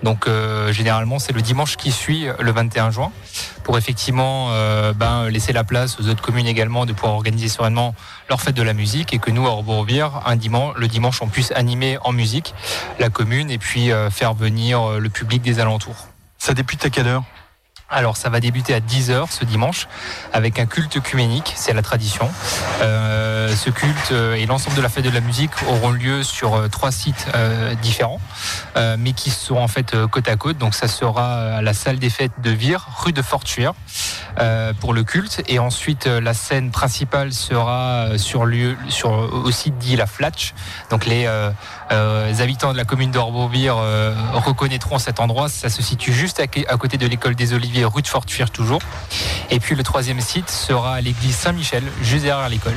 Donc 0.03 0.27
euh, 0.27 0.71
généralement 0.71 1.19
c'est 1.19 1.33
le 1.33 1.41
dimanche 1.41 1.77
qui 1.77 1.91
suit 1.91 2.27
le 2.39 2.51
21 2.51 2.91
juin 2.91 3.11
pour 3.63 3.77
effectivement 3.77 4.49
euh, 4.51 4.93
ben, 4.93 5.27
laisser 5.27 5.51
la 5.51 5.63
place 5.63 5.99
aux 5.99 6.07
autres 6.07 6.21
communes 6.21 6.47
également 6.47 6.85
de 6.85 6.93
pouvoir 6.93 7.15
organiser 7.15 7.49
sereinement 7.49 7.95
leur 8.29 8.39
fête 8.39 8.55
de 8.55 8.61
la 8.61 8.73
musique 8.73 9.13
et 9.13 9.17
que 9.17 9.31
nous 9.31 9.47
à 9.47 9.49
Orbourvire 9.49 10.21
un 10.25 10.35
le 10.35 10.87
dimanche 10.87 11.21
on 11.21 11.27
puisse 11.27 11.51
animer 11.51 11.97
en 12.03 12.11
musique 12.11 12.53
la 12.99 13.09
commune 13.09 13.49
et 13.49 13.57
puis 13.57 13.91
euh, 13.91 14.09
faire 14.11 14.33
venir 14.33 14.81
euh, 14.81 14.99
le 14.99 15.09
public 15.09 15.41
des 15.41 15.59
alentours. 15.59 16.07
Ça 16.37 16.53
débute 16.53 16.85
à 16.85 16.89
quelle 16.89 17.07
heure? 17.07 17.23
Alors 17.89 18.17
ça 18.17 18.29
va 18.29 18.39
débuter 18.39 18.73
à 18.73 18.79
10h 18.79 19.29
ce 19.29 19.45
dimanche 19.45 19.87
avec 20.33 20.57
un 20.57 20.65
culte 20.65 20.97
œcuménique, 20.97 21.53
c'est 21.55 21.71
la 21.71 21.83
tradition. 21.83 22.27
Euh, 22.81 23.55
ce 23.55 23.69
culte 23.69 24.11
euh, 24.11 24.33
et 24.33 24.47
l'ensemble 24.47 24.75
de 24.75 24.81
la 24.81 24.89
fête 24.89 25.05
de 25.05 25.11
la 25.11 25.21
musique 25.21 25.51
auront 25.67 25.91
lieu 25.91 26.23
sur 26.23 26.55
euh, 26.55 26.67
trois 26.67 26.91
sites 26.91 27.27
différents, 27.81 28.19
mais 28.97 29.13
qui 29.13 29.29
seront 29.29 29.63
en 29.63 29.67
fait 29.67 29.95
côte 30.07 30.27
à 30.27 30.35
côte. 30.35 30.57
Donc 30.57 30.73
ça 30.73 30.87
sera 30.87 31.57
à 31.57 31.61
la 31.61 31.73
salle 31.73 31.99
des 31.99 32.09
fêtes 32.09 32.31
de 32.41 32.49
Vire, 32.49 32.87
rue 32.97 33.13
de 33.13 33.21
Fortuire, 33.21 33.73
pour 34.79 34.93
le 34.93 35.03
culte. 35.03 35.43
Et 35.47 35.59
ensuite 35.59 36.07
la 36.07 36.33
scène 36.33 36.71
principale 36.71 37.33
sera 37.33 38.17
sur 38.17 38.45
lieu, 38.45 38.77
sur 38.89 39.11
au 39.11 39.51
site 39.51 39.77
dit 39.77 39.95
la 39.95 40.07
Flatch. 40.07 40.53
Donc 40.89 41.05
les 41.05 41.27
habitants 41.89 42.71
de 42.71 42.77
la 42.77 42.85
commune 42.85 43.11
d'Orbeauvire 43.11 43.77
reconnaîtront 44.33 44.99
cet 44.99 45.19
endroit. 45.19 45.49
Ça 45.49 45.69
se 45.69 45.81
situe 45.81 46.13
juste 46.13 46.39
à 46.39 46.77
côté 46.77 46.97
de 46.97 47.07
l'école 47.07 47.35
des 47.35 47.53
Oliviers 47.53 47.85
rue 47.85 48.01
de 48.01 48.07
Fortuire 48.07 48.49
toujours. 48.49 48.81
Et 49.49 49.59
puis 49.59 49.75
le 49.75 49.83
troisième 49.83 50.19
site 50.21 50.49
sera 50.49 51.01
l'église 51.01 51.35
Saint-Michel, 51.35 51.83
juste 52.01 52.23
derrière 52.23 52.49
l'école, 52.49 52.75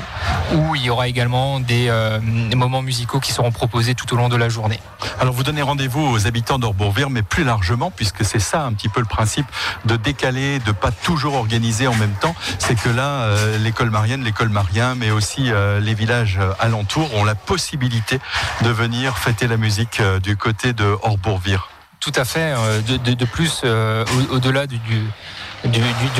où 0.55 0.75
il 0.75 0.83
y 0.83 0.91
aura 0.91 1.09
également 1.09 1.61
des, 1.61 1.89
euh, 1.89 2.21
moments 2.55 2.83
musicaux 2.83 3.21
qui 3.21 3.33
seront 3.33 3.53
proposés 3.53 3.95
tout 3.95 4.13
au 4.13 4.17
long 4.17 4.29
de 4.29 4.37
la 4.37 4.49
journée. 4.49 4.81
Alors 5.21 5.33
vous 5.33 5.43
donnez 5.43 5.63
rendez-vous 5.63 6.03
aux 6.03 6.27
habitants 6.27 6.59
d'Orbourvire, 6.59 7.11
mais 7.11 7.23
plus 7.23 7.45
largement, 7.45 7.91
puisque 7.91 8.25
c'est 8.25 8.41
ça 8.41 8.65
un 8.65 8.73
petit 8.73 8.89
peu 8.89 9.01
le 9.01 9.07
principe 9.07 9.47
de 9.85 9.97
décaler, 9.97 10.59
de 10.61 10.73
pas 10.73 10.91
toujours 10.91 11.35
organiser 11.35 11.87
en 11.87 11.95
même 11.95 12.15
temps, 12.21 12.35
c'est 12.59 12.75
que 12.75 12.89
là, 12.89 13.23
euh, 13.23 13.59
l'école 13.59 13.91
marienne, 13.91 14.25
l'école 14.25 14.49
marien, 14.49 14.95
mais 14.95 15.11
aussi 15.11 15.51
euh, 15.51 15.81
les 15.81 15.95
villages 15.95 16.41
alentours 16.59 17.15
ont 17.15 17.25
la 17.25 17.35
possibilité 17.35 18.21
de 18.63 18.71
venir 18.71 18.98
fêter 19.07 19.47
la 19.47 19.57
musique 19.57 20.03
du 20.23 20.37
côté 20.37 20.73
de 20.73 20.97
Orbourvire. 21.03 21.69
Tout 22.01 22.13
à 22.15 22.25
fait. 22.25 22.55
Euh, 22.57 22.81
de, 22.81 23.25
plus, 23.25 23.63
euh, 23.65 24.05
au-delà 24.31 24.67
du, 24.69 24.79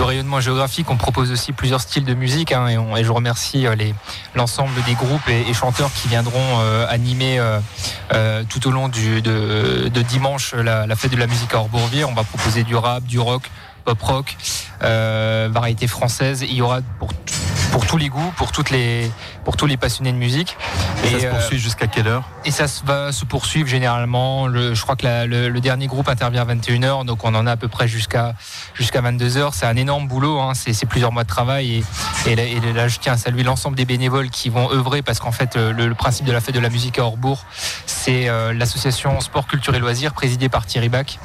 rayonnement 0.01 0.41
géographique, 0.41 0.91
on 0.91 0.97
propose 0.97 1.31
aussi 1.31 1.53
plusieurs 1.53 1.81
styles 1.81 2.05
de 2.05 2.15
musique. 2.15 2.51
Hein, 2.51 2.67
et, 2.69 3.05
je 3.05 3.13
remercie 3.13 3.67
euh, 3.67 3.77
l'ensemble 4.35 4.75
des 4.87 4.95
groupes 4.95 5.29
et, 5.29 5.55
chanteurs 5.55 5.91
qui 5.93 6.09
viendront 6.09 6.59
animer 6.89 7.41
tout 8.49 8.67
au 8.67 8.71
long 8.71 8.89
de, 8.89 10.03
dimanche 10.03 10.55
la, 10.55 10.97
fête 10.97 11.13
de 11.13 11.17
la 11.17 11.29
musique 11.29 11.55
à 11.55 11.59
Orbourvire. 11.59 12.09
On 12.09 12.15
va 12.15 12.25
proposer 12.25 12.65
du 12.65 12.75
rap, 12.75 13.05
du 13.05 13.21
rock, 13.21 13.49
pop 13.89 14.03
rock, 14.03 14.37
variété 14.81 15.87
française. 15.87 16.43
Il 16.43 16.53
y 16.53 16.61
aura 16.61 16.81
pour 16.99 17.11
pour 17.71 17.87
tous 17.87 17.97
les 17.97 18.09
goûts, 18.09 18.33
pour 18.37 18.53
toutes 18.53 18.71
les, 18.71 19.11
pour 19.45 19.57
tous 19.57 19.67
les 19.67 19.77
passionnés 19.77 20.13
de 20.13 20.17
musique. 20.17 20.57
Et, 21.05 21.11
ça 21.11 21.21
se 21.21 21.27
poursuit 21.27 21.57
euh, 21.57 21.61
jusqu'à 21.61 21.87
quelle 21.87 22.09
heure? 22.09 22.29
Et 22.45 22.51
ça 22.51 22.67
va 22.85 23.13
se 23.13 23.25
poursuivre 23.25 23.69
généralement. 23.69 24.53
je 24.53 24.81
crois 24.83 24.97
que 24.97 25.27
le, 25.27 25.61
dernier 25.61 25.87
groupe 25.87 26.09
intervient 26.09 26.43
à 26.43 26.55
21h, 26.55 27.05
donc 27.05 27.25
on 27.25 27.35
en 27.35 27.47
a 27.47 27.53
à 27.53 27.57
peu 27.57 27.69
près 27.69 27.89
jusqu'à 27.89 28.35
jusqu'à 28.75 29.01
22h. 29.03 29.51
C'est 29.53 29.67
un 29.67 29.77
énorme 29.77 30.09
boulot, 30.09 30.41
hein. 30.41 30.53
c'est 30.55 30.87
plusieurs 30.87 31.13
mois 31.13 31.25
de 31.25 31.29
travail. 31.29 31.83
Et, 32.27 32.35
là, 32.35 32.89
je 32.89 32.99
tiens 32.99 33.15
à 33.15 33.17
saluer 33.17 33.43
l'ensemble 33.43 33.77
des 33.77 33.85
bénévoles 33.85 34.31
qui 34.31 34.49
vont 34.49 34.71
œuvrer 34.71 35.03
parce 35.03 35.19
qu'en 35.19 35.33
fait, 35.33 35.57
le, 35.57 35.95
principe 35.95 36.27
de 36.27 36.33
la 36.33 36.41
fête 36.41 36.55
de 36.55 36.61
la 36.61 36.71
musique 36.71 36.99
à 36.99 37.05
Orbourg, 37.05 37.45
c'est 37.87 38.29
euh, 38.29 38.53
l'association 38.53 39.21
Sport, 39.21 39.47
Culture 39.47 39.75
et 39.75 39.79
Loisirs 39.79 40.15
présidée 40.15 40.49
par 40.49 40.65
Thierry 40.65 40.89
Bach 40.89 41.19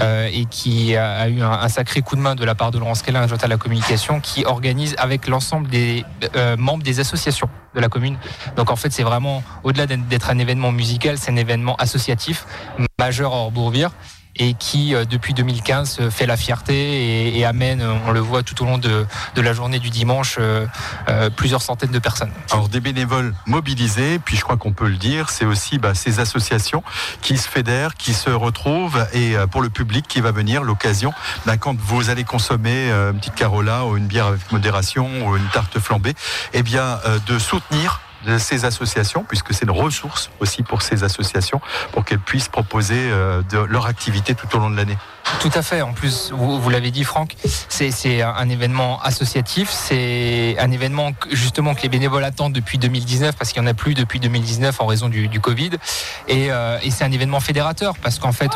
euh, 0.00 0.28
et 0.32 0.44
qui 0.44 0.96
a, 0.96 1.28
eu 1.28 1.42
un, 1.42 1.68
sacré 1.68 2.02
coup 2.02 2.07
de 2.16 2.20
main 2.20 2.34
de 2.34 2.44
la 2.44 2.54
part 2.54 2.70
de 2.70 2.78
Laurence 2.78 3.02
Kellin, 3.02 3.22
adjoint 3.22 3.38
à 3.40 3.46
la 3.46 3.56
communication, 3.56 4.20
qui 4.20 4.44
organise 4.44 4.94
avec 4.98 5.26
l'ensemble 5.28 5.68
des 5.68 6.04
euh, 6.36 6.56
membres 6.56 6.82
des 6.82 7.00
associations 7.00 7.48
de 7.74 7.80
la 7.80 7.88
commune. 7.88 8.18
Donc 8.56 8.70
en 8.70 8.76
fait, 8.76 8.92
c'est 8.92 9.02
vraiment, 9.02 9.42
au-delà 9.64 9.86
d'être 9.86 10.30
un 10.30 10.38
événement 10.38 10.72
musical, 10.72 11.18
c'est 11.18 11.30
un 11.30 11.36
événement 11.36 11.76
associatif 11.76 12.46
majeur 12.98 13.32
à 13.32 13.36
Orbourvire 13.36 13.90
et 14.38 14.54
qui 14.54 14.94
euh, 14.94 15.04
depuis 15.04 15.34
2015 15.34 16.08
fait 16.10 16.26
la 16.26 16.36
fierté 16.36 17.38
et, 17.38 17.44
amène, 17.44 17.82
on 17.82 18.12
le 18.12 18.20
voit 18.20 18.42
tout 18.42 18.62
au 18.62 18.66
long 18.66 18.78
de, 18.78 19.06
la 19.36 19.52
journée 19.52 19.78
du 19.78 19.90
dimanche, 19.90 20.36
euh, 20.38 20.66
euh, 21.08 21.30
plusieurs 21.30 21.62
centaines 21.62 21.90
de 21.90 21.98
personnes. 21.98 22.30
Alors 22.50 22.68
des 22.68 22.80
bénévoles 22.80 23.34
mobilisés, 23.46 24.18
puis 24.18 24.36
je 24.36 24.42
crois 24.42 24.56
qu'on 24.56 24.72
peut 24.72 24.88
le 24.88 24.96
dire, 24.96 25.30
c'est 25.30 25.44
aussi 25.44 25.78
bah, 25.78 25.94
ces 25.94 26.20
associations 26.20 26.82
qui 27.20 27.38
se 27.38 27.48
fédèrent, 27.48 27.94
qui 27.94 28.14
se 28.14 28.30
retrouvent 28.30 29.06
et 29.12 29.36
pour 29.50 29.62
le 29.62 29.70
public 29.70 30.06
qui 30.08 30.20
va 30.20 30.32
venir, 30.32 30.62
l'occasion, 30.62 31.12
bah, 31.46 31.56
quand 31.56 31.78
vous 31.78 32.10
allez 32.10 32.24
consommer 32.24 32.90
une 32.90 33.18
petite 33.18 33.34
carola 33.34 33.86
ou 33.86 33.96
une 33.96 34.06
bière 34.06 34.26
avec 34.26 34.50
modération 34.52 35.08
ou 35.26 35.36
une 35.36 35.48
tarte 35.48 35.78
flambée, 35.78 36.14
eh 36.52 36.62
bien 36.62 36.98
de 37.26 37.38
soutenir 37.38 38.00
de 38.26 38.38
ces 38.38 38.64
associations, 38.64 39.24
puisque 39.24 39.54
c'est 39.54 39.64
une 39.64 39.70
ressource 39.70 40.30
aussi 40.40 40.62
pour 40.62 40.82
ces 40.82 41.04
associations, 41.04 41.60
pour 41.92 42.04
qu'elles 42.04 42.18
puissent 42.18 42.48
proposer 42.48 42.98
euh, 42.98 43.42
leur 43.68 43.86
activité 43.86 44.34
tout 44.34 44.54
au 44.56 44.58
long 44.58 44.70
de 44.70 44.76
l'année. 44.76 44.98
Tout 45.40 45.50
à 45.54 45.62
fait. 45.62 45.82
En 45.82 45.92
plus, 45.92 46.32
vous, 46.32 46.70
l'avez 46.70 46.90
dit, 46.90 47.04
Franck, 47.04 47.36
c'est 47.68 48.22
un 48.22 48.48
événement 48.48 49.00
associatif. 49.02 49.70
C'est 49.70 50.56
un 50.58 50.70
événement 50.70 51.12
justement 51.30 51.74
que 51.74 51.82
les 51.82 51.88
bénévoles 51.88 52.24
attendent 52.24 52.52
depuis 52.52 52.78
2019 52.78 53.36
parce 53.36 53.52
qu'il 53.52 53.62
n'y 53.62 53.68
en 53.68 53.70
a 53.70 53.74
plus 53.74 53.94
depuis 53.94 54.20
2019 54.20 54.80
en 54.80 54.86
raison 54.86 55.08
du, 55.08 55.40
Covid. 55.40 55.70
Euh, 56.30 56.78
et, 56.82 56.90
c'est 56.90 57.04
un 57.04 57.12
événement 57.12 57.40
fédérateur 57.40 57.96
parce 58.02 58.18
qu'en 58.18 58.32
fait, 58.32 58.50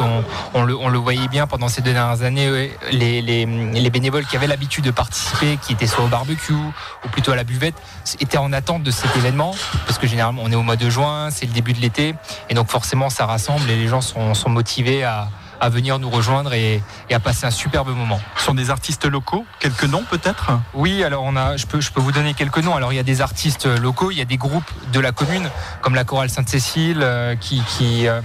on, 0.54 0.64
le, 0.64 0.98
voyait 0.98 1.28
bien 1.28 1.46
pendant 1.46 1.68
ces 1.68 1.82
deux 1.82 1.92
dernières 1.92 2.22
années, 2.22 2.70
les, 2.90 3.22
les 3.22 3.90
bénévoles 3.90 4.26
qui 4.26 4.36
avaient 4.36 4.46
l'habitude 4.46 4.84
de 4.84 4.90
participer, 4.90 5.58
qui 5.64 5.72
étaient 5.72 5.86
soit 5.86 6.04
au 6.04 6.08
barbecue 6.08 6.52
ou 6.52 7.08
plutôt 7.12 7.32
à 7.32 7.36
la 7.36 7.44
buvette, 7.44 7.74
étaient 8.20 8.38
en 8.38 8.52
attente 8.52 8.82
de 8.82 8.90
cet 8.90 9.14
événement 9.16 9.54
parce 9.86 9.98
que 9.98 10.06
généralement, 10.06 10.42
on 10.44 10.50
est 10.50 10.56
au 10.56 10.62
mois 10.62 10.76
de 10.76 10.90
juin, 10.90 11.30
c'est 11.30 11.46
le 11.46 11.52
début 11.52 11.72
de 11.72 11.80
l'été, 11.80 12.14
et 12.48 12.54
donc 12.54 12.70
forcément, 12.70 13.10
ça 13.10 13.26
rassemble 13.26 13.70
et 13.70 13.76
les 13.76 13.88
gens 13.88 14.00
sont 14.00 14.48
motivés 14.48 15.04
à 15.04 15.28
à 15.62 15.68
venir 15.68 16.00
nous 16.00 16.10
rejoindre 16.10 16.52
et, 16.52 16.82
à 17.10 17.20
passer 17.20 17.46
un 17.46 17.50
superbe 17.50 17.88
moment. 17.94 18.20
Ce 18.36 18.44
sont 18.44 18.54
des 18.54 18.70
artistes 18.70 19.04
locaux 19.04 19.46
Quelques 19.60 19.84
noms 19.84 20.02
peut-être? 20.10 20.50
Oui, 20.74 21.04
alors 21.04 21.22
on 21.22 21.36
a, 21.36 21.56
je 21.56 21.66
peux, 21.66 21.80
je 21.80 21.92
peux 21.92 22.00
vous 22.00 22.10
donner 22.10 22.34
quelques 22.34 22.58
noms. 22.58 22.74
Alors 22.74 22.92
il 22.92 22.96
y 22.96 22.98
a 22.98 23.04
des 23.04 23.20
artistes 23.20 23.66
locaux, 23.66 24.10
il 24.10 24.18
y 24.18 24.20
a 24.20 24.24
des 24.24 24.38
groupes 24.38 24.70
de 24.92 24.98
la 24.98 25.12
commune, 25.12 25.48
comme 25.80 25.94
la 25.94 26.02
chorale 26.02 26.30
Sainte-Cécile, 26.30 27.00
euh, 27.02 27.36
qui, 27.36 27.62
qui, 27.62 28.08
euh, 28.08 28.20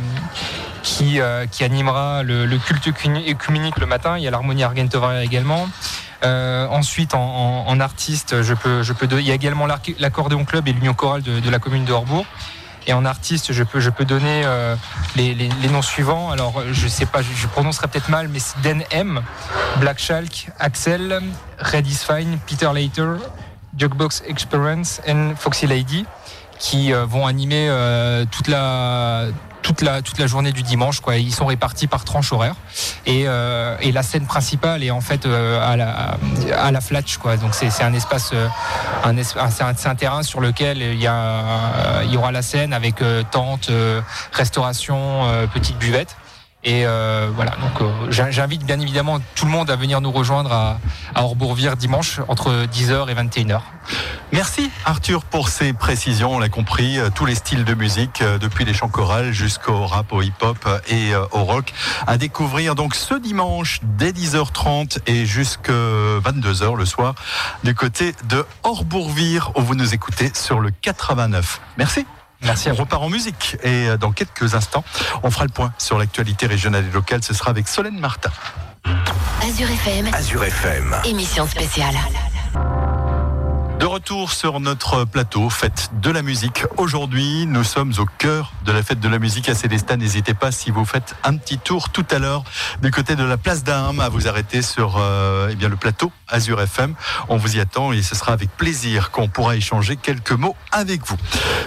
qui, 0.82 1.22
euh, 1.22 1.46
qui, 1.46 1.64
animera 1.64 2.24
le, 2.24 2.58
culte 2.58 2.88
écuménique 2.88 3.78
le 3.78 3.86
matin. 3.86 4.18
Il 4.18 4.24
y 4.24 4.28
a 4.28 4.32
l'harmonie 4.32 4.64
Argentovaria 4.64 5.24
également. 5.24 5.70
ensuite, 6.24 7.14
en, 7.14 7.80
artiste, 7.80 8.42
je 8.42 8.56
peux, 8.56 8.82
je 8.82 8.94
peux, 8.94 9.08
il 9.12 9.28
y 9.28 9.32
a 9.32 9.36
également 9.36 9.68
l'accordéon 10.00 10.44
club 10.44 10.68
et 10.68 10.74
l'union 10.74 10.96
chorale 10.96 11.22
de, 11.22 11.40
de, 11.40 11.50
la 11.52 11.60
commune 11.60 11.86
de 11.86 11.94
Horbourg. 11.94 12.26
Et 12.88 12.94
en 12.94 13.06
artiste, 13.06 13.52
je 13.52 13.64
peux, 13.64 13.80
je 13.80 13.90
peux 13.90 14.06
donner 14.06 14.44
euh, 14.46 14.76
les, 15.16 15.50
noms 15.70 15.82
suivants. 15.82 16.32
Alors, 16.32 16.64
je 16.72 16.88
sais 16.88 17.06
pas, 17.06 17.22
je, 17.22 17.48
prononcerai 17.48 17.88
peut-être 17.88 18.10
mal, 18.10 18.30
mais 18.30 18.40
c'est 18.40 18.60
Den 18.62 18.84
M, 18.92 19.22
Black 19.78 20.00
Shalk, 20.00 20.50
Axel, 20.58 21.22
Red 21.60 21.86
is 21.86 22.00
Fine, 22.08 22.40
Peter 22.48 22.70
Later, 22.74 23.18
Jukebox 23.78 24.24
Experience 24.28 25.02
et 25.06 25.14
Foxy 25.38 25.68
Lady 25.68 26.06
qui 26.60 26.94
euh, 26.94 27.06
vont 27.06 27.26
animer 27.26 27.68
euh, 27.70 28.26
toute 28.32 28.48
la 28.48 29.26
toute 29.68 29.82
la, 29.82 30.02
toute 30.02 30.18
la 30.18 30.28
journée 30.28 30.54
du 30.54 30.64
dimanche. 30.64 31.02
Quoi. 31.02 31.18
Ils 31.18 31.34
sont 31.34 31.46
répartis 31.46 31.88
par 31.88 32.06
tranche 32.06 32.32
horaire. 32.32 32.56
Et, 33.06 33.24
euh, 33.28 33.76
et 33.82 33.92
la 33.92 34.02
scène 34.02 34.26
principale 34.26 34.82
est 34.82 34.92
en 34.92 35.02
fait 35.02 35.26
euh, 35.26 35.60
à, 35.62 35.76
la, 35.76 36.18
à 36.58 36.72
la 36.72 36.80
Flatch. 36.80 37.18
Quoi. 37.18 37.36
Donc 37.36 37.54
c'est 37.54 37.84
un 37.84 37.94
espace, 37.94 38.32
euh, 38.34 38.48
un, 39.04 39.16
c'est 39.50 39.88
un, 39.88 39.96
terrain 39.96 40.24
sur 40.24 40.40
lequel 40.40 40.78
il 40.82 41.02
y, 41.02 41.08
a, 41.08 42.02
il 42.04 42.14
y 42.14 42.18
aura 42.18 42.32
la 42.32 42.42
scène 42.42 42.72
avec 42.72 43.04
tente, 43.32 43.70
restauration, 44.32 45.24
petite 45.54 45.78
buvette. 45.78 46.16
Et 46.68 46.86
euh, 46.86 47.30
voilà, 47.34 47.52
donc 47.52 47.80
euh, 47.80 48.12
j'invite 48.12 48.66
bien 48.66 48.78
évidemment 48.82 49.20
tout 49.36 49.46
le 49.46 49.52
monde 49.52 49.72
à 49.72 49.78
venir 49.78 50.02
nous 50.02 50.12
rejoindre 50.12 50.52
à, 50.52 50.80
à 51.16 51.24
Orbourvire 51.24 51.78
dimanche 51.78 52.20
entre 52.28 52.66
10h 52.66 53.10
et 53.10 53.14
21h. 53.14 53.62
Merci 54.34 54.70
Arthur 54.84 55.24
pour 55.24 55.48
ces 55.48 55.72
précisions, 55.72 56.36
on 56.36 56.40
l'a 56.40 56.50
compris, 56.50 57.00
euh, 57.00 57.08
tous 57.10 57.26
les 57.26 57.36
styles 57.36 57.64
de 57.64 57.74
musique, 57.74 58.22
depuis 58.42 58.66
les 58.66 58.74
chants 58.74 58.90
chorales 58.90 59.32
jusqu'au 59.32 59.86
rap, 59.86 60.12
au 60.12 60.22
hip-hop 60.22 60.58
et 60.90 61.16
au 61.32 61.46
rock, 61.46 61.72
à 62.06 62.18
découvrir 62.18 62.76
donc 62.76 62.96
ce 62.96 63.14
dimanche 63.14 63.80
dès 63.84 64.12
10h30 64.12 64.98
et 65.08 65.26
jusqu'à 65.26 65.72
22h 65.72 66.76
le 66.76 66.86
soir 66.86 67.16
du 67.64 67.76
côté 67.76 68.14
de 68.28 68.46
Orbourvire 68.64 69.54
où 69.56 69.62
vous 69.62 69.76
nous 69.76 69.94
écoutez 69.94 70.32
sur 70.34 70.60
le 70.60 70.72
89. 70.72 71.62
Merci. 71.78 72.06
Merci. 72.44 72.70
On 72.72 72.76
repart 72.76 73.04
en 73.04 73.10
musique 73.10 73.58
et 73.64 73.88
euh, 73.90 73.98
dans 73.98 74.12
quelques 74.12 74.56
instants, 74.56 74.84
on 75.24 75.32
fera 75.32 75.46
le 75.46 75.52
point 75.52 75.74
sur 75.78 75.98
l'actualité 75.98 76.46
régionale 76.48 76.86
et 76.86 76.94
locale. 76.94 77.24
Ce 77.24 77.34
sera 77.34 77.50
avec 77.50 77.68
Solène 77.68 78.00
Martin. 78.00 78.32
Azure 79.44 79.70
FM. 79.70 80.14
Azure 80.14 80.44
FM. 80.44 80.96
Émission 81.06 81.48
spéciale. 81.48 81.96
De 83.80 83.86
retour 83.86 84.32
sur 84.32 84.60
notre 84.60 85.06
plateau, 85.06 85.52
fête 85.52 85.92
de 86.02 86.10
la 86.10 86.24
musique. 86.24 86.64
Aujourd'hui, 86.78 87.46
nous 87.46 87.64
sommes 87.64 87.94
au 88.00 88.06
cœur 88.06 88.52
de 88.66 88.72
la 88.72 88.82
fête 88.82 89.00
de 89.00 89.08
la 89.08 89.20
musique 89.20 89.50
à 89.50 89.54
Célestat. 89.54 89.98
N'hésitez 89.98 90.34
pas, 90.34 90.52
si 90.52 90.72
vous 90.72 90.84
faites 90.84 91.16
un 91.24 91.38
petit 91.38 91.60
tour 91.60 91.90
tout 91.90 92.06
à 92.10 92.18
l'heure 92.18 92.44
du 92.82 92.90
côté 92.90 93.16
de 93.16 93.24
la 93.24 93.38
place 93.38 93.64
d'Armes, 93.64 94.00
à 94.00 94.10
vous 94.10 94.28
arrêter 94.28 94.64
sur 94.64 94.98
euh, 94.98 95.50
eh 95.52 95.56
bien, 95.56 95.70
le 95.70 95.76
plateau 95.76 96.12
Azure 96.28 96.60
FM. 96.60 96.96
On 97.30 97.38
vous 97.38 97.58
y 97.58 97.60
attend 97.60 97.92
et 97.92 98.02
ce 98.02 98.16
sera 98.16 98.34
avec 98.34 98.50
plaisir 98.50 99.12
qu'on 99.12 99.28
pourra 99.28 99.56
échanger 99.56 99.96
quelques 99.96 100.32
mots 100.32 100.56
avec 100.72 101.06
vous. 101.06 101.18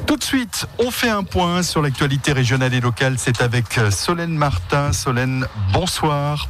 Tout 0.08 0.16
de 0.16 0.24
suite, 0.24 0.66
on 0.80 0.90
fait 0.90 1.10
un 1.10 1.22
point 1.22 1.62
sur 1.62 1.80
l'actualité 1.80 2.32
régionale 2.32 2.74
et 2.74 2.80
locale. 2.80 3.14
C'est 3.18 3.40
avec 3.40 3.78
Solène 3.90 4.36
Martin. 4.36 4.92
Solène, 4.92 5.46
bonsoir. 5.72 6.48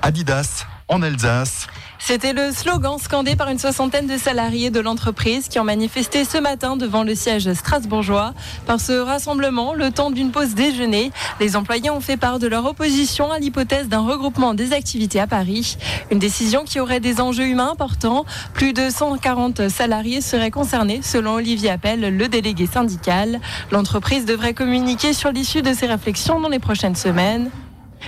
Adidas 0.00 0.64
en 0.86 1.02
Alsace. 1.02 1.66
C'était 2.04 2.32
le 2.32 2.50
slogan 2.50 2.98
scandé 2.98 3.36
par 3.36 3.48
une 3.48 3.60
soixantaine 3.60 4.08
de 4.08 4.16
salariés 4.16 4.70
de 4.70 4.80
l'entreprise 4.80 5.46
qui 5.46 5.60
ont 5.60 5.64
manifesté 5.64 6.24
ce 6.24 6.36
matin 6.36 6.76
devant 6.76 7.04
le 7.04 7.14
siège 7.14 7.52
strasbourgeois. 7.52 8.34
Par 8.66 8.80
ce 8.80 8.92
rassemblement, 8.92 9.72
le 9.72 9.92
temps 9.92 10.10
d'une 10.10 10.32
pause 10.32 10.56
déjeuner, 10.56 11.12
les 11.38 11.54
employés 11.54 11.90
ont 11.90 12.00
fait 12.00 12.16
part 12.16 12.40
de 12.40 12.48
leur 12.48 12.66
opposition 12.66 13.30
à 13.30 13.38
l'hypothèse 13.38 13.88
d'un 13.88 14.00
regroupement 14.00 14.52
des 14.52 14.72
activités 14.72 15.20
à 15.20 15.28
Paris. 15.28 15.76
Une 16.10 16.18
décision 16.18 16.64
qui 16.64 16.80
aurait 16.80 16.98
des 16.98 17.20
enjeux 17.20 17.46
humains 17.46 17.70
importants. 17.70 18.24
Plus 18.52 18.72
de 18.72 18.90
140 18.90 19.68
salariés 19.68 20.22
seraient 20.22 20.50
concernés, 20.50 21.02
selon 21.04 21.34
Olivier 21.34 21.70
Appel, 21.70 22.00
le 22.00 22.26
délégué 22.26 22.66
syndical. 22.66 23.40
L'entreprise 23.70 24.24
devrait 24.24 24.54
communiquer 24.54 25.12
sur 25.12 25.30
l'issue 25.30 25.62
de 25.62 25.72
ces 25.72 25.86
réflexions 25.86 26.40
dans 26.40 26.48
les 26.48 26.58
prochaines 26.58 26.96
semaines. 26.96 27.48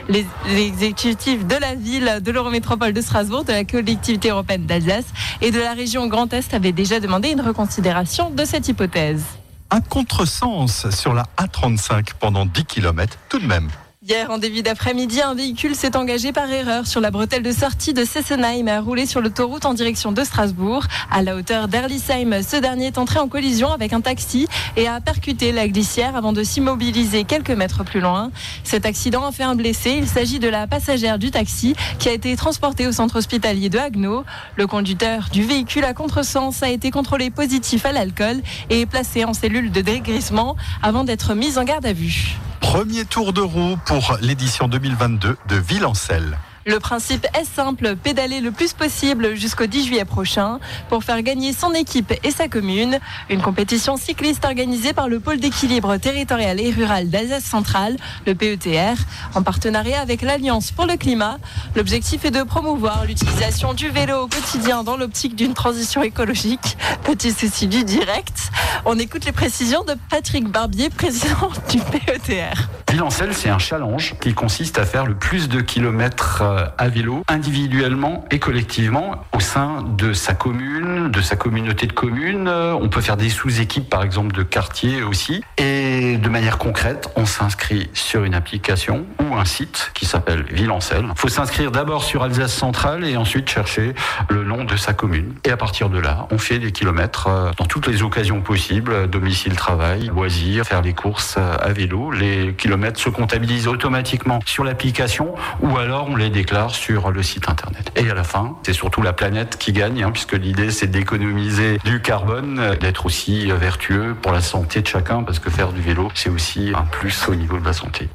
Les, 0.08 0.26
exécutifs 0.56 1.46
de 1.46 1.56
la 1.56 1.74
ville, 1.74 2.20
de 2.22 2.30
l'Eurométropole 2.30 2.92
de 2.92 3.00
Strasbourg, 3.00 3.44
de 3.44 3.52
la 3.52 3.64
collectivité 3.64 4.30
européenne 4.30 4.66
d'Alsace 4.66 5.06
et 5.40 5.50
de 5.50 5.58
la 5.58 5.72
région 5.72 6.06
Grand 6.06 6.32
Est 6.32 6.54
avaient 6.54 6.72
déjà 6.72 7.00
demandé 7.00 7.30
une 7.30 7.40
reconsidération 7.40 8.30
de 8.30 8.44
cette 8.44 8.68
hypothèse. 8.68 9.24
Un 9.70 9.80
contresens 9.80 10.90
sur 10.90 11.14
la 11.14 11.24
A35 11.38 12.10
pendant 12.20 12.46
10 12.46 12.64
km 12.64 13.18
tout 13.28 13.38
de 13.38 13.46
même. 13.46 13.68
Hier, 14.06 14.30
en 14.30 14.37
début 14.37 14.61
d'après-midi, 14.62 15.23
un 15.23 15.32
véhicule 15.32 15.75
s'est 15.75 15.96
engagé 15.96 16.30
par 16.30 16.50
erreur 16.50 16.87
sur 16.87 17.00
la 17.00 17.11
bretelle 17.11 17.42
de 17.42 17.52
sortie 17.52 17.94
de 17.94 18.04
Sessenheim 18.04 18.68
et 18.68 18.70
a 18.70 18.82
roulé 18.82 19.06
sur 19.06 19.23
l'autoroute 19.23 19.64
en 19.64 19.73
direction 19.73 20.12
de 20.12 20.23
Strasbourg. 20.25 20.84
À 21.11 21.23
la 21.23 21.34
hauteur 21.34 21.68
d'Erlisheim, 21.68 22.42
ce 22.42 22.58
dernier 22.58 22.88
est 22.88 22.99
entré 22.99 23.18
en 23.18 23.28
collision 23.28 23.73
avec 23.73 23.94
un 23.94 24.02
taxi 24.02 24.46
et 24.76 24.87
a 24.88 25.00
percuté 25.00 25.52
la 25.52 25.68
glissière 25.68 26.16
avant 26.16 26.34
de 26.34 26.42
s'immobiliser 26.42 27.25
quelques 27.25 27.52
mètres 27.52 27.82
plus 27.82 28.00
loin. 28.00 28.30
Cet 28.62 28.84
accident 28.84 29.25
a 29.25 29.32
fait 29.32 29.42
un 29.42 29.54
blessé. 29.54 29.94
Il 29.96 30.06
s'agit 30.06 30.38
de 30.38 30.49
la 30.49 30.66
passagère 30.66 31.18
du 31.18 31.30
taxi 31.30 31.75
qui 31.99 32.11
a 32.11 32.12
été 32.12 32.37
transportée 32.37 32.87
au 32.87 32.92
centre 32.92 33.16
hospitalier 33.16 33.70
de 33.70 33.78
Haguenau. 33.78 34.25
Le 34.56 34.66
conducteur 34.66 35.30
du 35.32 35.44
véhicule 35.44 35.84
à 35.84 35.94
contresens 35.94 36.62
a 36.62 36.68
été 36.68 36.90
contrôlé 36.90 37.30
positif 37.30 37.87
à 37.87 37.92
l'alcool 37.92 38.42
et 38.68 38.84
placé 38.84 39.25
en 39.25 39.32
cellule 39.32 39.73
de 39.73 39.80
dégrissement 39.80 40.56
avant 40.82 41.04
d'être 41.04 41.34
mis 41.34 41.56
en 41.56 41.64
garde 41.64 41.87
à 41.87 41.94
vue. 41.94 42.37
Premier 42.64 43.04
tour 43.04 43.35
de 43.35 43.42
roue 43.42 43.76
pour 43.85 44.16
l'édition 44.23 44.68
2022 44.68 45.37
de 45.49 45.56
Villancelle. 45.56 46.38
Le 46.66 46.80
principe 46.80 47.26
est 47.38 47.44
simple, 47.44 47.94
pédaler 47.94 48.40
le 48.40 48.50
plus 48.50 48.73
possible 48.73 49.35
jusqu'au 49.35 49.66
10 49.66 49.85
juillet 49.85 50.06
prochain 50.06 50.61
pour 50.88 51.04
faire 51.04 51.21
gagner 51.21 51.52
son 51.52 51.75
équipe 51.75 52.14
et 52.25 52.30
sa 52.30 52.49
commune. 52.49 52.99
Une 53.28 53.42
compétition 53.42 53.99
cycliste 53.99 54.47
organisée 54.47 54.94
par 54.94 55.09
le 55.09 55.21
pôle 55.21 55.40
d'équilibre 55.40 55.99
territorial 55.99 56.59
et 56.59 56.71
rural 56.71 57.11
d'Alsace 57.11 57.44
centrale, 57.44 57.99
le 58.26 58.35
PETR, 58.35 58.97
en 59.35 59.42
partenariat 59.42 60.00
avec 60.00 60.23
l'Alliance 60.23 60.71
pour 60.71 60.87
le 60.87 60.97
climat. 60.97 61.37
L'objectif 61.76 62.25
est 62.25 62.30
de 62.30 62.42
promouvoir 62.42 63.04
l'utilisation 63.04 63.75
du 63.75 63.90
vélo 63.90 64.23
au 64.23 64.26
quotidien 64.26 64.85
dans 64.85 64.97
l'optique 64.97 65.37
d'une 65.37 65.52
transition 65.52 66.02
écologique. 66.02 66.78
Petit 67.02 67.33
souci 67.33 67.66
du 67.66 67.85
direct. 67.85 68.50
On 68.87 68.99
écoute 68.99 69.26
les 69.26 69.33
précisions 69.33 69.85
de 69.85 69.97
Patrick 70.09 70.49
Barbier, 70.49 70.88
président 70.88 71.50
du 71.71 71.78
PETR. 71.78 72.71
Villancelle, 72.90 73.35
c'est 73.35 73.50
un 73.50 73.59
challenge 73.59 74.14
qui 74.21 74.35
consiste 74.35 74.78
à 74.78 74.87
faire 74.87 75.04
le 75.04 75.16
plus 75.16 75.49
de 75.49 75.61
kilomètres 75.61 76.42
euh, 76.42 76.53
à 76.78 76.88
vélo, 76.88 77.23
individuellement 77.28 78.25
et 78.30 78.38
collectivement, 78.38 79.25
au 79.32 79.40
sein 79.40 79.82
de 79.82 80.12
sa 80.12 80.34
commune, 80.34 81.11
de 81.11 81.20
sa 81.20 81.37
communauté 81.37 81.87
de 81.87 81.92
communes. 81.92 82.49
Euh, 82.49 82.73
on 82.73 82.88
peut 82.88 83.00
faire 83.00 83.16
des 83.16 83.28
sous-équipes, 83.28 83.88
par 83.88 84.02
exemple, 84.02 84.34
de 84.34 84.42
quartier 84.42 85.02
aussi. 85.02 85.42
Et 85.58 86.16
de 86.16 86.28
manière 86.28 86.58
concrète, 86.58 87.11
on 87.16 87.26
s'inscrit 87.26 87.90
sur 87.92 88.25
une 88.25 88.34
application 88.34 89.06
ou 89.20 89.34
un 89.34 89.44
site 89.44 89.90
qui 89.94 90.06
s'appelle 90.06 90.44
Villancelle. 90.50 91.06
Il 91.08 91.18
faut 91.18 91.28
s'inscrire 91.28 91.70
d'abord 91.70 92.04
sur 92.04 92.23
Alsace 92.23 92.54
Centrale 92.54 93.04
et 93.04 93.16
ensuite 93.16 93.49
chercher 93.49 93.94
le 94.28 94.44
nom 94.44 94.64
de 94.64 94.76
sa 94.76 94.92
commune. 94.92 95.34
Et 95.44 95.50
à 95.50 95.56
partir 95.56 95.88
de 95.88 95.99
là, 95.99 96.26
on 96.30 96.38
fait 96.38 96.58
des 96.58 96.73
kilomètres 96.73 97.28
euh, 97.28 97.50
dans 97.58 97.66
toutes 97.66 97.87
les 97.87 98.02
occasions 98.02 98.40
possibles, 98.40 99.08
domicile, 99.08 99.56
travail, 99.56 100.06
loisirs, 100.06 100.64
faire 100.64 100.82
les 100.82 100.94
courses 100.94 101.37
à 101.37 101.73
vélo. 101.73 102.11
Les 102.11 102.54
kilomètres 102.54 103.00
se 103.00 103.08
comptabilisent 103.08 103.68
automatiquement 103.68 104.40
sur 104.46 104.64
l'application 104.64 105.34
ou 105.61 105.76
alors 105.76 106.08
on 106.08 106.16
les 106.16 106.30
déclare 106.30 106.43
sur 106.70 107.10
le 107.10 107.22
site 107.22 107.48
internet. 107.48 107.90
Et 107.96 108.10
à 108.10 108.14
la 108.14 108.24
fin, 108.24 108.56
c'est 108.64 108.72
surtout 108.72 109.02
la 109.02 109.12
planète 109.12 109.56
qui 109.58 109.72
gagne, 109.72 110.02
hein, 110.02 110.10
puisque 110.12 110.34
l'idée 110.34 110.70
c'est 110.70 110.86
d'économiser 110.86 111.78
du 111.84 112.00
carbone, 112.00 112.76
d'être 112.80 113.07
aussi 113.07 113.46
vertueux 113.50 114.14
pour 114.20 114.33
la 114.33 114.40
santé 114.40 114.83
de 114.83 114.87
chacun, 114.87 115.22
parce 115.22 115.38
que 115.38 115.50
faire 115.50 115.72
du 115.72 115.80
vélo, 115.80 116.11
c'est 116.14 116.30
aussi 116.30 116.72
un 116.74 116.85
plus 116.85 117.28
au 117.28 117.35
niveau 117.35 117.59
de 117.59 117.64
la 117.64 117.72
santé. 117.72 118.09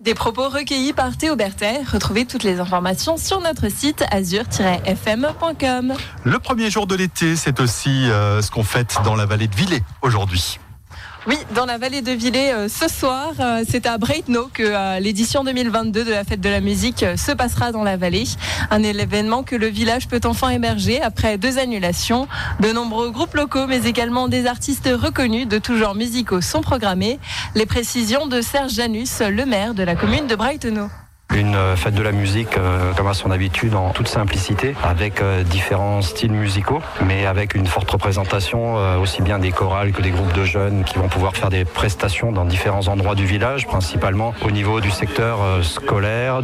Des 0.00 0.12
propos 0.14 0.50
recueillis 0.50 0.92
par 0.92 1.16
Théo 1.16 1.36
Berthet. 1.36 1.80
Retrouvez 1.90 2.26
toutes 2.26 2.42
les 2.42 2.60
informations 2.60 3.16
sur 3.16 3.40
notre 3.40 3.70
site 3.70 4.04
azur-fm.com. 4.10 5.94
Le 6.24 6.38
premier 6.38 6.70
jour 6.70 6.86
de 6.86 6.94
l'été, 6.94 7.34
c'est 7.34 7.60
aussi 7.60 8.10
euh, 8.10 8.42
ce 8.42 8.50
qu'on 8.50 8.62
fête 8.62 8.98
dans 9.04 9.16
la 9.16 9.24
vallée 9.24 9.48
de 9.48 9.56
Villers 9.56 9.82
aujourd'hui. 10.02 10.58
Oui, 11.28 11.38
dans 11.56 11.66
la 11.66 11.76
vallée 11.76 12.02
de 12.02 12.12
Villers 12.12 12.52
euh, 12.52 12.68
ce 12.68 12.86
soir, 12.86 13.32
euh, 13.40 13.64
c'est 13.68 13.86
à 13.86 13.98
Breitno 13.98 14.48
que 14.54 14.62
euh, 14.62 15.00
l'édition 15.00 15.42
2022 15.42 16.04
de 16.04 16.12
la 16.12 16.22
fête 16.22 16.40
de 16.40 16.48
la 16.48 16.60
musique 16.60 17.04
se 17.16 17.32
passera 17.32 17.72
dans 17.72 17.82
la 17.82 17.96
vallée. 17.96 18.26
Un 18.70 18.84
événement 18.84 19.42
que 19.42 19.56
le 19.56 19.66
village 19.66 20.06
peut 20.06 20.20
enfin 20.24 20.50
émerger 20.50 21.02
après 21.02 21.36
deux 21.36 21.58
annulations. 21.58 22.28
De 22.60 22.70
nombreux 22.70 23.10
groupes 23.10 23.34
locaux, 23.34 23.66
mais 23.66 23.86
également 23.86 24.28
des 24.28 24.46
artistes 24.46 24.88
reconnus 24.88 25.48
de 25.48 25.58
tous 25.58 25.76
genres 25.76 25.96
musicaux 25.96 26.40
sont 26.40 26.60
programmés. 26.60 27.18
Les 27.56 27.66
précisions 27.66 28.28
de 28.28 28.40
Serge 28.40 28.74
Janus, 28.74 29.20
le 29.20 29.46
maire 29.46 29.74
de 29.74 29.82
la 29.82 29.96
commune 29.96 30.28
de 30.28 30.36
Breitno. 30.36 30.88
Une 31.34 31.56
euh, 31.56 31.76
fête 31.76 31.94
de 31.94 32.02
la 32.02 32.12
musique 32.12 32.56
euh, 32.56 32.92
comme 32.94 33.08
à 33.08 33.14
son 33.14 33.30
habitude 33.30 33.74
en 33.74 33.90
toute 33.90 34.06
simplicité 34.06 34.74
avec 34.84 35.20
euh, 35.20 35.42
différents 35.42 36.00
styles 36.00 36.32
musicaux 36.32 36.80
mais 37.04 37.26
avec 37.26 37.54
une 37.54 37.66
forte 37.66 37.90
représentation 37.90 38.76
aussi 39.00 39.22
bien 39.22 39.38
des 39.38 39.50
chorales 39.50 39.92
que 39.92 40.02
des 40.02 40.10
groupes 40.10 40.32
de 40.32 40.44
jeunes 40.44 40.84
qui 40.84 40.98
vont 40.98 41.08
pouvoir 41.08 41.36
faire 41.36 41.50
des 41.50 41.64
prestations 41.64 42.32
dans 42.32 42.44
différents 42.44 42.88
endroits 42.88 43.14
du 43.14 43.26
village 43.26 43.66
principalement 43.66 44.34
au 44.44 44.50
niveau 44.50 44.80
du 44.80 44.90
secteur 44.90 45.38
scolaire, 45.62 46.40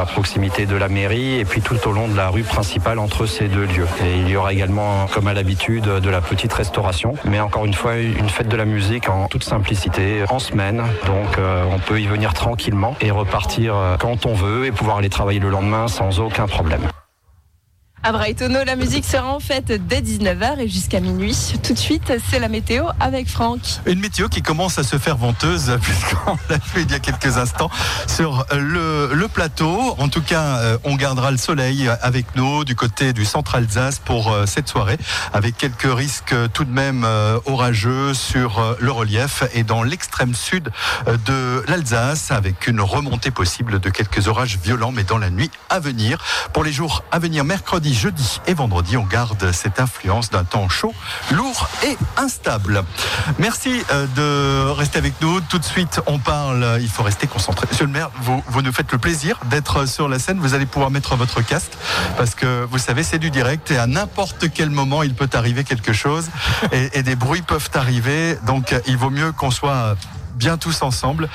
à 0.00 0.06
proximité 0.06 0.66
de 0.66 0.76
la 0.76 0.88
mairie 0.88 1.38
et 1.38 1.44
puis 1.44 1.60
tout 1.60 1.78
au 1.86 1.92
long 1.92 2.08
de 2.08 2.16
la 2.16 2.28
rue 2.28 2.42
principale 2.42 2.98
entre 2.98 3.26
ces 3.26 3.48
deux 3.48 3.64
lieux. 3.64 3.88
Et 4.04 4.18
il 4.18 4.28
y 4.28 4.36
aura 4.36 4.52
également 4.52 5.06
comme 5.12 5.26
à 5.26 5.34
l'habitude 5.34 5.84
de 5.84 6.10
la 6.10 6.20
petite 6.20 6.52
restauration 6.52 7.14
mais 7.24 7.40
encore 7.40 7.66
une 7.66 7.74
fois 7.74 7.96
une 7.96 8.28
fête 8.28 8.48
de 8.48 8.56
la 8.56 8.64
musique 8.64 9.08
en 9.08 9.26
toute 9.28 9.44
simplicité 9.44 10.24
en 10.28 10.38
semaine 10.38 10.82
donc 11.06 11.38
on 11.70 11.78
peut 11.78 12.00
y 12.00 12.06
venir 12.06 12.34
tranquillement 12.34 12.96
et 13.00 13.10
repartir 13.10 13.74
quand 13.98 14.13
on 14.24 14.34
veut 14.34 14.66
et 14.66 14.72
pouvoir 14.72 14.98
aller 14.98 15.08
travailler 15.08 15.40
le 15.40 15.50
lendemain 15.50 15.88
sans 15.88 16.20
aucun 16.20 16.46
problème. 16.46 16.88
À 18.06 18.12
Brightono, 18.12 18.64
la 18.64 18.76
musique 18.76 19.06
sera 19.06 19.28
en 19.28 19.40
fait 19.40 19.72
dès 19.72 20.02
19h 20.02 20.58
et 20.58 20.68
jusqu'à 20.68 21.00
minuit. 21.00 21.34
Tout 21.62 21.72
de 21.72 21.78
suite, 21.78 22.12
c'est 22.28 22.38
la 22.38 22.48
météo 22.48 22.84
avec 23.00 23.30
Franck. 23.30 23.60
Une 23.86 23.98
météo 23.98 24.28
qui 24.28 24.42
commence 24.42 24.78
à 24.78 24.82
se 24.82 24.98
faire 24.98 25.16
venteuse, 25.16 25.78
puisqu'on 25.82 26.36
l'a 26.50 26.60
fait 26.60 26.82
il 26.82 26.90
y 26.90 26.94
a 26.94 26.98
quelques 26.98 27.38
instants 27.38 27.70
sur 28.06 28.44
le, 28.52 29.26
plateau. 29.32 29.94
En 29.96 30.08
tout 30.08 30.20
cas, 30.20 30.58
euh, 30.58 30.76
on 30.84 30.96
gardera 30.96 31.30
le 31.30 31.38
soleil 31.38 31.88
avec 32.02 32.26
nous 32.36 32.66
du 32.66 32.76
côté 32.76 33.14
du 33.14 33.24
centre 33.24 33.54
Alsace 33.54 34.00
pour 34.00 34.30
euh, 34.30 34.44
cette 34.44 34.68
soirée, 34.68 34.98
avec 35.32 35.56
quelques 35.56 35.90
risques 35.90 36.34
tout 36.52 36.64
de 36.64 36.72
même 36.72 37.04
euh, 37.06 37.38
orageux 37.46 38.12
sur 38.12 38.76
le 38.80 38.92
relief 38.92 39.44
et 39.54 39.62
dans 39.62 39.82
l'extrême 39.82 40.34
sud 40.34 40.68
de 41.06 41.64
l'Alsace, 41.68 42.32
avec 42.32 42.66
une 42.66 42.82
remontée 42.82 43.30
possible 43.30 43.80
de 43.80 43.88
quelques 43.88 44.28
orages 44.28 44.58
violents, 44.62 44.92
mais 44.92 45.04
dans 45.04 45.16
la 45.16 45.30
nuit 45.30 45.50
à 45.70 45.80
venir. 45.80 46.22
Pour 46.52 46.64
les 46.64 46.72
jours 46.72 47.02
à 47.10 47.18
venir, 47.18 47.44
mercredi, 47.44 47.93
jeudi 47.94 48.40
et 48.46 48.54
vendredi, 48.54 48.96
on 48.96 49.04
garde 49.04 49.52
cette 49.52 49.80
influence 49.80 50.30
d'un 50.30 50.44
temps 50.44 50.68
chaud, 50.68 50.92
lourd 51.32 51.68
et 51.84 51.96
instable. 52.16 52.84
Merci 53.38 53.82
euh, 53.90 54.06
de 54.16 54.70
rester 54.70 54.98
avec 54.98 55.14
nous. 55.20 55.40
Tout 55.40 55.58
de 55.58 55.64
suite, 55.64 56.00
on 56.06 56.18
parle. 56.18 56.78
Il 56.80 56.88
faut 56.88 57.02
rester 57.02 57.26
concentré. 57.26 57.66
Monsieur 57.70 57.86
le 57.86 57.92
maire, 57.92 58.10
vous, 58.20 58.62
nous 58.62 58.72
faites 58.72 58.92
le 58.92 58.98
plaisir 58.98 59.38
d'être 59.46 59.86
sur 59.86 60.08
la 60.08 60.18
scène. 60.18 60.38
Vous 60.38 60.54
allez 60.54 60.66
pouvoir 60.66 60.90
mettre 60.90 61.16
votre 61.16 61.40
casque 61.42 61.72
parce 62.16 62.34
que 62.34 62.66
vous 62.70 62.78
savez, 62.78 63.02
c'est 63.02 63.18
du 63.18 63.30
direct 63.30 63.70
et 63.70 63.78
à 63.78 63.86
n'importe 63.86 64.46
quel 64.52 64.70
moment, 64.70 65.02
il 65.02 65.14
peut 65.14 65.30
arriver 65.32 65.64
quelque 65.64 65.92
chose 65.92 66.28
et 66.72 67.02
des 67.02 67.16
bruits 67.16 67.42
peuvent 67.42 67.70
arriver. 67.74 68.36
Donc, 68.46 68.74
il 68.86 68.96
vaut 68.96 69.10
mieux 69.10 69.32
qu'on 69.32 69.50
soit 69.50 69.96
bien 70.34 70.56
tous 70.56 70.82
ensemble. 70.82 71.28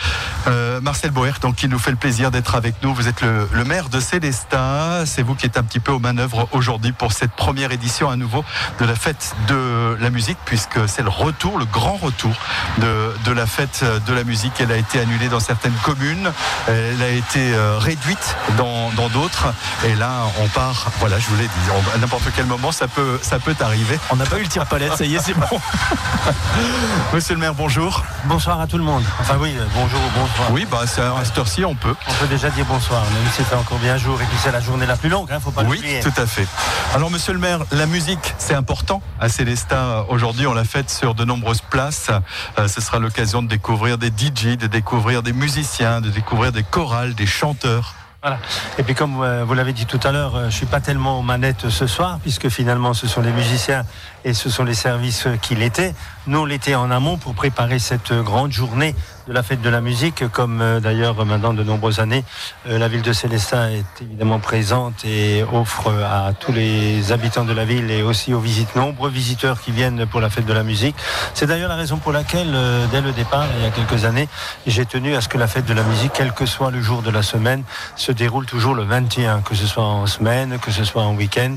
Euh, 0.47 0.81
Marcel 0.81 1.11
Boer, 1.11 1.33
donc, 1.41 1.55
qui 1.55 1.67
nous 1.67 1.79
fait 1.79 1.91
le 1.91 1.97
plaisir 1.97 2.31
d'être 2.31 2.55
avec 2.55 2.75
nous. 2.83 2.93
Vous 2.93 3.07
êtes 3.07 3.21
le, 3.21 3.47
maire 3.65 3.89
de 3.89 3.99
Célestat. 3.99 5.05
C'est 5.05 5.21
vous 5.21 5.35
qui 5.35 5.45
êtes 5.45 5.57
un 5.57 5.63
petit 5.63 5.79
peu 5.79 5.91
aux 5.91 5.99
manœuvres 5.99 6.47
aujourd'hui 6.51 6.91
pour 6.91 7.13
cette 7.13 7.31
première 7.31 7.71
édition 7.71 8.09
à 8.09 8.15
nouveau 8.15 8.43
de 8.79 8.85
la 8.85 8.95
fête 8.95 9.35
de 9.47 9.97
la 9.99 10.09
musique, 10.09 10.37
puisque 10.45 10.87
c'est 10.87 11.03
le 11.03 11.09
retour, 11.09 11.59
le 11.59 11.65
grand 11.65 11.97
retour 11.97 12.33
de, 12.79 13.13
de 13.25 13.31
la 13.31 13.45
fête 13.45 13.83
de 14.07 14.13
la 14.13 14.23
musique. 14.23 14.53
Elle 14.59 14.71
a 14.71 14.77
été 14.77 14.99
annulée 14.99 15.29
dans 15.29 15.39
certaines 15.39 15.77
communes. 15.83 16.31
Elle 16.67 17.01
a 17.01 17.09
été 17.09 17.53
euh, 17.53 17.77
réduite 17.77 18.35
dans 18.57 19.09
d'autres. 19.09 19.53
et 19.85 19.95
là, 19.95 20.23
on 20.41 20.47
part, 20.47 20.87
voilà, 20.99 21.19
je 21.19 21.27
vous 21.27 21.35
l'ai 21.37 21.43
dit, 21.43 21.93
à 21.93 21.97
n'importe 21.97 22.23
quel 22.35 22.45
moment, 22.45 22.71
ça 22.71 22.87
peut, 22.87 23.19
ça 23.21 23.39
peut 23.39 23.55
arriver. 23.59 23.99
On 24.11 24.15
n'a 24.15 24.25
pas 24.25 24.37
eu 24.37 24.43
le 24.43 24.47
tir 24.47 24.65
palette, 24.65 24.95
ça 24.97 25.05
y 25.05 25.15
est, 25.15 25.19
c'est 25.19 25.33
bon. 25.33 25.47
Monsieur 27.13 27.35
le 27.35 27.39
maire, 27.39 27.53
bonjour. 27.53 28.03
Bonsoir 28.25 28.59
à 28.59 28.67
tout 28.67 28.77
le 28.77 28.83
monde. 28.83 28.88
Monde. 28.89 29.03
Enfin 29.19 29.37
oui, 29.39 29.53
euh, 29.57 29.65
bonjour 29.73 29.99
ou 29.99 30.19
bonsoir. 30.19 30.51
Oui, 30.51 30.65
bah 30.69 30.81
c'est 30.85 31.01
à 31.01 31.23
cette 31.23 31.37
heure-ci, 31.37 31.63
on 31.65 31.75
peut. 31.75 31.95
On 32.07 32.13
peut 32.13 32.27
déjà 32.27 32.49
dire 32.49 32.65
bonsoir, 32.65 33.03
même 33.03 33.31
s'il 33.33 33.45
fait 33.45 33.55
encore 33.55 33.77
bien 33.77 33.97
jour 33.97 34.19
et 34.21 34.25
que 34.25 34.35
c'est 34.41 34.51
la 34.51 34.59
journée 34.59 34.85
la 34.85 34.95
plus 34.95 35.09
longue, 35.09 35.31
hein, 35.31 35.39
faut 35.39 35.51
pas 35.51 35.63
Oui, 35.63 35.81
tout 36.01 36.21
à 36.21 36.25
fait. 36.25 36.47
Alors, 36.95 37.11
monsieur 37.11 37.33
le 37.33 37.39
maire, 37.39 37.59
la 37.71 37.85
musique, 37.85 38.33
c'est 38.37 38.55
important 38.55 39.01
à 39.19 39.29
Célestat. 39.29 40.05
Aujourd'hui, 40.09 40.47
on 40.47 40.53
l'a 40.53 40.63
faite 40.63 40.89
sur 40.89 41.13
de 41.13 41.23
nombreuses 41.23 41.61
places. 41.61 42.09
Euh, 42.57 42.67
ce 42.67 42.81
sera 42.81 42.99
l'occasion 42.99 43.43
de 43.43 43.47
découvrir 43.47 43.97
des 43.97 44.07
DJ, 44.07 44.57
de 44.57 44.67
découvrir 44.67 45.21
des 45.21 45.33
musiciens, 45.33 46.01
de 46.01 46.09
découvrir 46.09 46.51
des 46.51 46.63
chorales, 46.63 47.13
des 47.13 47.27
chanteurs. 47.27 47.95
Voilà. 48.21 48.37
Et 48.77 48.83
puis 48.83 48.95
comme 48.95 49.21
euh, 49.21 49.45
vous 49.45 49.53
l'avez 49.53 49.71
dit 49.71 49.85
tout 49.85 49.99
à 50.03 50.11
l'heure, 50.11 50.35
euh, 50.35 50.49
je 50.49 50.55
suis 50.55 50.65
pas 50.65 50.81
tellement 50.81 51.19
aux 51.19 51.21
manettes 51.21 51.69
ce 51.69 51.87
soir, 51.87 52.19
puisque 52.21 52.49
finalement 52.49 52.93
ce 52.93 53.07
sont 53.07 53.21
les 53.21 53.31
musiciens 53.31 53.85
et 54.25 54.33
ce 54.33 54.49
sont 54.49 54.63
les 54.63 54.73
services 54.73 55.27
qui 55.41 55.55
l'étaient. 55.55 55.93
Nous, 56.27 56.39
on 56.39 56.75
en 56.75 56.91
amont 56.91 57.17
pour 57.17 57.33
préparer 57.33 57.79
cette 57.79 58.13
grande 58.13 58.51
journée 58.51 58.93
de 59.29 59.33
la 59.33 59.43
fête 59.43 59.61
de 59.61 59.69
la 59.69 59.79
musique, 59.79 60.27
comme 60.29 60.59
euh, 60.59 60.79
d'ailleurs 60.79 61.23
maintenant 61.23 61.53
de 61.53 61.63
nombreuses 61.63 61.99
années, 61.99 62.23
euh, 62.67 62.79
la 62.79 62.87
ville 62.87 63.03
de 63.03 63.13
Célestin 63.13 63.69
est 63.69 64.01
évidemment 64.01 64.39
présente 64.39 65.05
et 65.05 65.45
offre 65.53 65.87
euh, 65.87 66.29
à 66.29 66.33
tous 66.33 66.51
les 66.51 67.11
habitants 67.11 67.45
de 67.45 67.53
la 67.53 67.63
ville 67.63 67.91
et 67.91 68.01
aussi 68.01 68.33
aux 68.33 68.39
visites, 68.39 68.75
nombreux 68.75 69.11
visiteurs 69.11 69.61
qui 69.61 69.71
viennent 69.71 70.07
pour 70.07 70.19
la 70.19 70.31
fête 70.31 70.47
de 70.47 70.53
la 70.53 70.63
musique. 70.63 70.95
C'est 71.35 71.45
d'ailleurs 71.45 71.69
la 71.69 71.75
raison 71.75 71.97
pour 71.97 72.11
laquelle, 72.11 72.57
dès 72.91 73.01
le 73.01 73.11
départ, 73.11 73.45
il 73.57 73.63
y 73.63 73.67
a 73.67 73.71
quelques 73.71 74.03
années, 74.03 74.27
j'ai 74.65 74.85
tenu 74.85 75.15
à 75.15 75.21
ce 75.21 75.29
que 75.29 75.37
la 75.37 75.47
fête 75.47 75.65
de 75.65 75.73
la 75.73 75.83
musique, 75.83 76.11
quel 76.13 76.33
que 76.33 76.47
soit 76.47 76.71
le 76.71 76.81
jour 76.81 77.03
de 77.03 77.11
la 77.11 77.21
semaine, 77.21 77.63
se 77.95 78.11
déroule 78.11 78.47
toujours 78.47 78.73
le 78.73 78.83
21, 78.83 79.41
que 79.41 79.53
ce 79.53 79.67
soit 79.67 79.83
en 79.83 80.07
semaine, 80.07 80.57
que 80.59 80.71
ce 80.71 80.83
soit 80.83 81.03
en 81.03 81.13
week-end. 81.15 81.55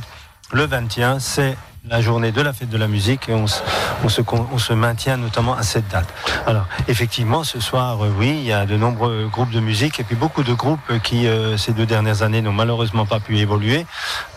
Le 0.53 0.67
21, 0.67 1.21
c'est 1.21 1.57
la 1.91 2.01
journée 2.01 2.31
de 2.31 2.41
la 2.41 2.53
fête 2.53 2.69
de 2.69 2.79
la 2.79 2.87
musique 2.87 3.29
et 3.29 3.35
on 3.35 3.49
se, 3.49 4.73
maintient 4.73 5.17
notamment 5.17 5.57
à 5.57 5.65
cette 5.65 5.89
date. 5.89 6.07
Alors, 6.47 6.67
effectivement, 6.87 7.43
ce 7.43 7.59
soir, 7.59 8.05
euh, 8.05 8.13
oui, 8.17 8.37
il 8.39 8.45
y 8.45 8.53
a 8.53 8.67
de 8.67 8.77
nombreux 8.77 9.29
groupes 9.31 9.51
de 9.51 9.59
musique 9.59 9.99
et 9.99 10.05
puis 10.05 10.15
beaucoup 10.15 10.45
de 10.45 10.53
groupes 10.53 11.01
qui, 11.03 11.27
euh, 11.27 11.57
ces 11.57 11.73
deux 11.73 11.85
dernières 11.85 12.23
années, 12.23 12.41
n'ont 12.41 12.53
malheureusement 12.53 13.05
pas 13.05 13.19
pu 13.19 13.39
évoluer. 13.39 13.85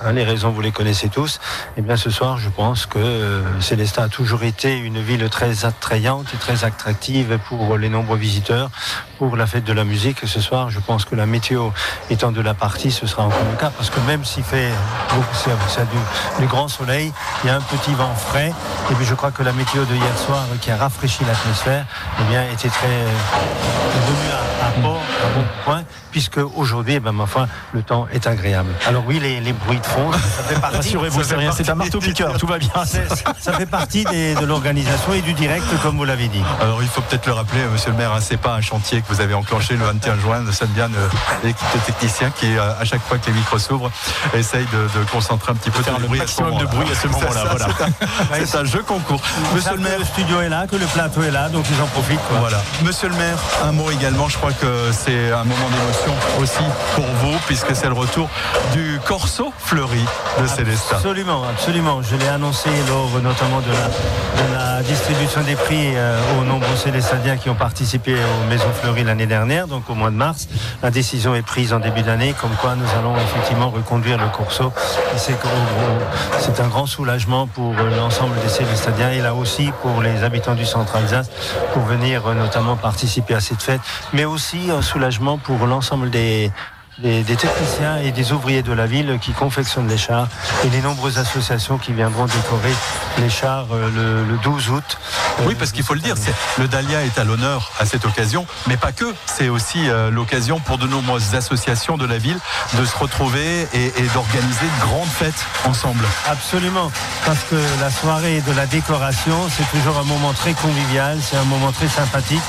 Hein, 0.01 0.13
les 0.13 0.23
raisons, 0.23 0.49
vous 0.49 0.61
les 0.61 0.71
connaissez 0.71 1.09
tous. 1.09 1.39
Eh 1.77 1.81
bien, 1.81 1.97
ce 1.97 2.09
soir, 2.09 2.39
je 2.39 2.49
pense 2.49 2.87
que 2.87 2.97
euh, 2.97 3.61
Célestat 3.61 4.03
a 4.03 4.09
toujours 4.09 4.43
été 4.43 4.77
une 4.77 4.99
ville 4.99 5.29
très 5.29 5.65
attrayante 5.65 6.25
et 6.33 6.37
très 6.37 6.65
attractive 6.65 7.37
pour 7.47 7.77
les 7.77 7.89
nombreux 7.89 8.17
visiteurs, 8.17 8.71
pour 9.19 9.35
la 9.35 9.45
fête 9.45 9.65
de 9.65 9.73
la 9.73 9.83
musique. 9.83 10.23
Et 10.23 10.27
ce 10.27 10.41
soir, 10.41 10.71
je 10.71 10.79
pense 10.79 11.05
que 11.05 11.15
la 11.15 11.27
météo 11.27 11.69
étant 12.09 12.31
de 12.31 12.41
la 12.41 12.55
partie, 12.55 12.91
ce 12.91 13.05
sera 13.05 13.23
encore 13.23 13.45
le 13.51 13.57
cas, 13.57 13.69
parce 13.69 13.91
que 13.91 13.99
même 14.01 14.25
s'il 14.25 14.43
fait 14.43 14.71
c'est 15.67 16.41
du 16.41 16.47
grand 16.47 16.67
soleil, 16.67 17.13
il 17.43 17.47
y 17.47 17.49
a 17.51 17.55
un 17.55 17.61
petit 17.61 17.93
vent 17.93 18.13
frais. 18.15 18.51
Et 18.91 18.93
puis, 18.95 19.05
je 19.05 19.13
crois 19.15 19.31
que 19.31 19.43
la 19.43 19.51
météo 19.53 19.83
de 19.85 19.93
hier 19.95 20.17
soir, 20.17 20.43
euh, 20.51 20.57
qui 20.61 20.71
a 20.71 20.77
rafraîchi 20.77 21.23
l'atmosphère, 21.25 21.85
eh 22.19 22.23
bien, 22.29 22.43
était 22.53 22.69
très 22.69 22.87
euh, 22.87 23.09
venue 24.07 24.31
à, 24.31 24.67
à 24.67 24.71
bord, 24.81 25.01
à 25.23 25.37
bon 25.39 25.45
point, 25.63 25.83
puisque 26.11 26.37
aujourd'hui, 26.55 26.93
eh 26.95 26.99
ben, 26.99 27.11
ma 27.11 27.25
foi, 27.25 27.47
le 27.73 27.81
temps 27.83 28.07
est 28.13 28.25
agréable. 28.27 28.69
Alors 28.87 29.03
oui, 29.07 29.19
les, 29.19 29.39
les 29.41 29.53
bruits 29.53 29.79
de 29.79 29.85
fond, 29.85 30.11
ça 30.11 30.19
fait 30.43 30.59
partie. 30.59 30.75
Rassurez-vous, 30.77 31.23
c'est 31.23 31.35
rien, 31.35 31.51
c'est 31.51 31.69
un 31.69 31.75
marteau-piqueur, 31.75 32.37
tout 32.37 32.47
va 32.47 32.57
bien. 32.57 32.69
Ça 33.39 33.53
fait 33.53 33.65
partie 33.65 34.03
des- 34.05 34.35
de 34.35 34.45
l'organisation 34.45 35.13
et 35.13 35.21
du 35.21 35.33
direct, 35.33 35.65
comme 35.83 35.97
vous 35.97 36.03
l'avez 36.05 36.27
dit. 36.27 36.41
Alors, 36.61 36.81
il 36.81 36.87
faut 36.89 37.01
peut-être 37.01 37.25
le 37.27 37.33
rappeler, 37.33 37.61
euh, 37.61 37.69
monsieur 37.71 37.91
le 37.91 37.97
maire, 37.97 38.11
hein, 38.13 38.19
c'est 38.21 38.37
pas 38.37 38.53
un 38.55 38.61
chantier 38.61 39.01
que 39.01 39.07
vous 39.13 39.21
avez 39.21 39.33
enclenché 39.33 39.75
le 39.75 39.85
21 39.85 40.17
juin. 40.19 40.39
Nous 40.39 40.51
sommes 40.51 40.69
bien 40.69 40.85
euh, 40.85 41.07
l'équipe 41.43 41.67
de 41.73 41.79
techniciens 41.79 42.31
qui, 42.31 42.47
à 42.57 42.83
chaque 42.85 43.01
fois 43.01 43.17
que 43.17 43.27
les 43.27 43.33
micros 43.33 43.59
s'ouvrent, 43.59 43.91
essaye 44.33 44.65
de, 44.65 44.99
de 44.99 45.05
concentrer 45.11 45.51
un 45.51 45.55
petit 45.55 45.69
peu 45.69 45.81
Faire 45.83 45.95
tout 45.95 46.01
le 46.01 46.07
bruit 46.07 46.19
maximum 46.19 46.49
de 46.51 46.63
moment-là. 46.63 46.71
bruit 46.75 46.91
à 46.91 46.95
ce 46.95 47.07
moment-là, 47.07 47.24
Ça, 47.33 47.43
voilà. 47.49 47.67
C'est 48.45 48.57
un, 48.57 48.61
un 48.61 48.65
jeu 48.65 48.83
concours. 48.83 49.21
Monsieur 49.53 49.71
le 49.75 49.81
maire, 49.81 49.99
le 49.99 50.05
studio 50.05 50.41
est 50.41 50.49
là, 50.49 50.65
que 50.67 50.75
le 50.75 50.85
plateau 50.85 51.21
est 51.23 51.31
là, 51.31 51.49
donc 51.49 51.65
ils 51.69 51.81
en 51.81 51.85
profitent. 51.87 52.19
quoi. 52.29 52.39
Voilà. 52.39 52.57
Monsieur 52.83 53.09
le 53.09 53.15
maire, 53.15 53.37
un 53.63 53.71
mot 53.71 53.89
également. 53.91 54.27
Je 54.29 54.37
crois 54.37 54.51
que 54.53 54.91
c'est 54.91 55.31
un 55.31 55.43
moment 55.43 55.69
d'émotion 55.69 56.13
aussi 56.41 56.63
pour 56.95 57.05
vous, 57.21 57.37
puisque 57.47 57.75
c'est 57.75 57.87
le 57.87 57.93
retour 57.93 58.29
du 58.73 58.99
Corso 59.05 59.53
fleuri 59.59 60.03
de 60.41 60.47
Célestat. 60.47 60.97
Absolument, 60.97 61.43
absolument. 61.49 62.01
Je 62.01 62.15
l'ai 62.15 62.27
annoncé 62.27 62.69
lors 62.87 63.09
notamment 63.21 63.61
de 63.61 63.71
la, 63.71 63.87
de 64.43 64.53
la 64.77 64.83
distribution 64.83 65.41
des 65.41 65.55
prix 65.55 65.93
euh, 65.95 66.19
aux 66.39 66.43
nombreux 66.43 66.75
Célestadiens 66.75 67.37
qui 67.37 67.49
ont 67.49 67.55
participé 67.55 68.13
aux 68.15 68.49
Maisons 68.49 68.71
Fleuries 68.81 69.03
l'année 69.03 69.25
dernière, 69.25 69.67
donc 69.67 69.89
au 69.89 69.95
mois 69.95 70.09
de 70.09 70.15
mars. 70.15 70.47
La 70.83 70.91
décision 70.91 71.33
est 71.35 71.41
prise 71.41 71.73
en 71.73 71.79
début 71.79 72.01
d'année, 72.01 72.33
comme 72.39 72.51
quoi 72.61 72.75
nous 72.75 72.85
allons 72.99 73.15
effectivement 73.17 73.69
reconduire 73.69 74.17
le 74.17 74.27
Corso. 74.27 74.71
C'est 75.17 76.59
un 76.59 76.67
grand 76.67 76.85
soulagement 76.85 77.14
pour 77.53 77.73
l'ensemble 77.73 78.35
des 78.41 78.49
Célestadiens 78.49 79.09
et 79.11 79.21
là 79.21 79.33
aussi 79.33 79.71
pour 79.81 80.01
les 80.01 80.23
habitants 80.23 80.53
du 80.53 80.65
centre 80.65 80.97
Alsace 80.97 81.29
pour 81.73 81.83
venir 81.83 82.27
euh, 82.27 82.33
notamment 82.33 82.75
participer 82.75 83.35
à 83.35 83.39
cette 83.39 83.61
fête, 83.61 83.79
mais 84.11 84.25
aussi 84.25 84.69
un 84.69 84.81
soulagement 84.81 85.37
pour 85.37 85.65
l'ensemble 85.65 86.09
des 86.09 86.51
des, 86.99 87.23
des 87.23 87.35
techniciens 87.35 87.97
et 87.97 88.11
des 88.11 88.31
ouvriers 88.31 88.61
de 88.63 88.71
la 88.71 88.85
ville 88.85 89.17
qui 89.21 89.33
confectionnent 89.33 89.87
les 89.87 89.97
chars 89.97 90.27
et 90.63 90.69
les 90.69 90.81
nombreuses 90.81 91.17
associations 91.17 91.77
qui 91.77 91.91
viendront 91.91 92.25
décorer 92.25 92.73
les 93.19 93.29
chars 93.29 93.65
euh, 93.73 93.89
le, 94.25 94.31
le 94.31 94.37
12 94.37 94.69
août. 94.69 94.97
euh, 95.39 95.43
Oui, 95.45 95.55
parce 95.55 95.71
qu'il 95.73 95.83
faut 95.83 95.93
le 95.93 95.99
dire, 95.99 96.15
le 96.57 96.67
Dahlia 96.67 97.03
est 97.03 97.17
à 97.19 97.23
l'honneur 97.25 97.71
à 97.79 97.85
cette 97.85 98.05
occasion, 98.05 98.45
mais 98.67 98.77
pas 98.77 98.91
que. 98.93 99.13
C'est 99.25 99.49
aussi 99.49 99.89
euh, 99.89 100.09
l'occasion 100.09 100.59
pour 100.59 100.77
de 100.77 100.87
nombreuses 100.87 101.35
associations 101.35 101.97
de 101.97 102.05
la 102.05 102.17
ville 102.17 102.39
de 102.77 102.85
se 102.85 102.95
retrouver 102.97 103.67
et, 103.73 103.85
et 103.97 104.07
d'organiser 104.13 104.65
de 104.79 104.85
grandes 104.85 105.07
fêtes 105.09 105.45
ensemble. 105.65 106.05
Absolument, 106.27 106.91
parce 107.25 107.43
que 107.49 107.55
la 107.81 107.91
soirée 107.91 108.41
de 108.47 108.53
la 108.53 108.65
décoration, 108.67 109.35
c'est 109.49 109.69
toujours 109.77 109.97
un 109.99 110.03
moment 110.05 110.31
très 110.33 110.53
convivial, 110.53 111.17
c'est 111.21 111.37
un 111.37 111.43
moment 111.43 111.71
très 111.73 111.89
sympathique 111.89 112.41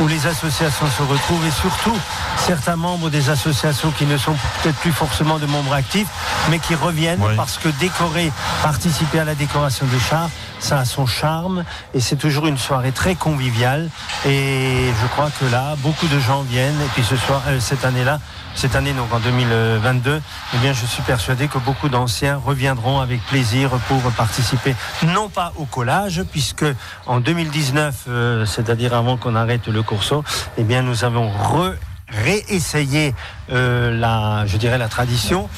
où 0.00 0.08
les 0.08 0.26
associations 0.26 0.86
se 0.90 1.02
retrouvent 1.02 1.46
et 1.46 1.50
surtout 1.50 1.96
certains 2.36 2.76
membres 2.76 3.10
des 3.10 3.30
associations 3.30 3.91
qui 3.92 4.06
ne 4.06 4.16
sont 4.18 4.34
peut-être 4.62 4.78
plus 4.78 4.92
forcément 4.92 5.38
de 5.38 5.46
membres 5.46 5.72
actifs, 5.72 6.08
mais 6.50 6.58
qui 6.58 6.74
reviennent 6.74 7.20
Oui. 7.22 7.34
parce 7.36 7.58
que 7.58 7.68
décorer, 7.80 8.32
participer 8.62 9.18
à 9.20 9.24
la 9.24 9.34
décoration 9.34 9.86
des 9.86 9.98
chars, 10.00 10.30
ça 10.58 10.78
a 10.78 10.84
son 10.84 11.06
charme 11.06 11.64
et 11.94 12.00
c'est 12.00 12.16
toujours 12.16 12.46
une 12.46 12.58
soirée 12.58 12.92
très 12.92 13.14
conviviale. 13.14 13.88
Et 14.26 14.88
je 15.00 15.06
crois 15.08 15.30
que 15.40 15.46
là, 15.46 15.74
beaucoup 15.78 16.06
de 16.06 16.18
gens 16.20 16.42
viennent. 16.42 16.80
Et 16.80 16.88
puis 16.94 17.02
ce 17.02 17.16
soir, 17.16 17.42
euh, 17.48 17.58
cette 17.60 17.84
année-là, 17.84 18.20
cette 18.54 18.76
année 18.76 18.92
donc 18.92 19.12
en 19.12 19.18
2022, 19.18 20.20
eh 20.54 20.56
bien 20.58 20.72
je 20.72 20.84
suis 20.86 21.02
persuadé 21.02 21.48
que 21.48 21.58
beaucoup 21.58 21.88
d'anciens 21.88 22.36
reviendront 22.44 23.00
avec 23.00 23.24
plaisir 23.26 23.70
pour 23.88 24.00
participer, 24.12 24.74
non 25.06 25.28
pas 25.28 25.52
au 25.56 25.64
collage, 25.64 26.22
puisque 26.30 26.66
en 27.06 27.20
2019, 27.20 27.94
euh, 28.08 28.46
c'est-à-dire 28.46 28.94
avant 28.94 29.16
qu'on 29.16 29.34
arrête 29.36 29.68
le 29.68 29.82
Corso, 29.82 30.22
eh 30.58 30.64
bien 30.64 30.82
nous 30.82 31.04
avons 31.04 31.30
re 31.30 31.72
réessayé 32.12 33.14
euh, 33.50 33.90
la, 33.98 34.46
je 34.46 34.56
dirais 34.56 34.78
la 34.78 34.88
tradition 34.88 35.48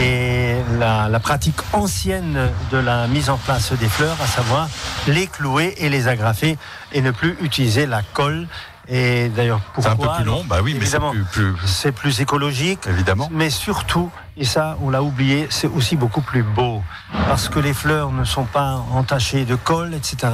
et 0.00 0.56
la, 0.78 1.08
la 1.08 1.20
pratique 1.20 1.58
ancienne 1.72 2.50
de 2.70 2.78
la 2.78 3.06
mise 3.08 3.30
en 3.30 3.36
place 3.36 3.72
des 3.72 3.88
fleurs, 3.88 4.16
à 4.22 4.26
savoir 4.26 4.68
les 5.06 5.26
clouer 5.26 5.74
et 5.78 5.88
les 5.88 6.08
agrafer 6.08 6.56
et 6.92 7.00
ne 7.02 7.10
plus 7.10 7.36
utiliser 7.42 7.86
la 7.86 8.02
colle. 8.02 8.46
Et 8.86 9.30
d'ailleurs, 9.30 9.60
C'est 9.64 9.72
pourquoi 9.72 9.92
un 9.92 9.96
peu 9.96 10.14
plus 10.16 10.24
long, 10.24 10.44
bah 10.46 10.58
oui, 10.62 10.76
mais 10.78 10.84
c'est 10.84 10.98
plus- 11.32 11.56
c'est 11.64 11.90
plus 11.92 12.20
écologique, 12.20 12.80
évidemment. 12.86 13.30
mais 13.32 13.48
surtout, 13.48 14.10
et 14.36 14.44
ça 14.44 14.76
on 14.82 14.90
l'a 14.90 15.02
oublié, 15.02 15.46
c'est 15.48 15.68
aussi 15.68 15.96
beaucoup 15.96 16.20
plus 16.20 16.42
beau. 16.42 16.82
Parce 17.26 17.48
que 17.48 17.60
les 17.60 17.72
fleurs 17.72 18.12
ne 18.12 18.24
sont 18.24 18.44
pas 18.44 18.84
entachées 18.92 19.46
de 19.46 19.54
colle, 19.54 19.94
etc. 19.94 20.30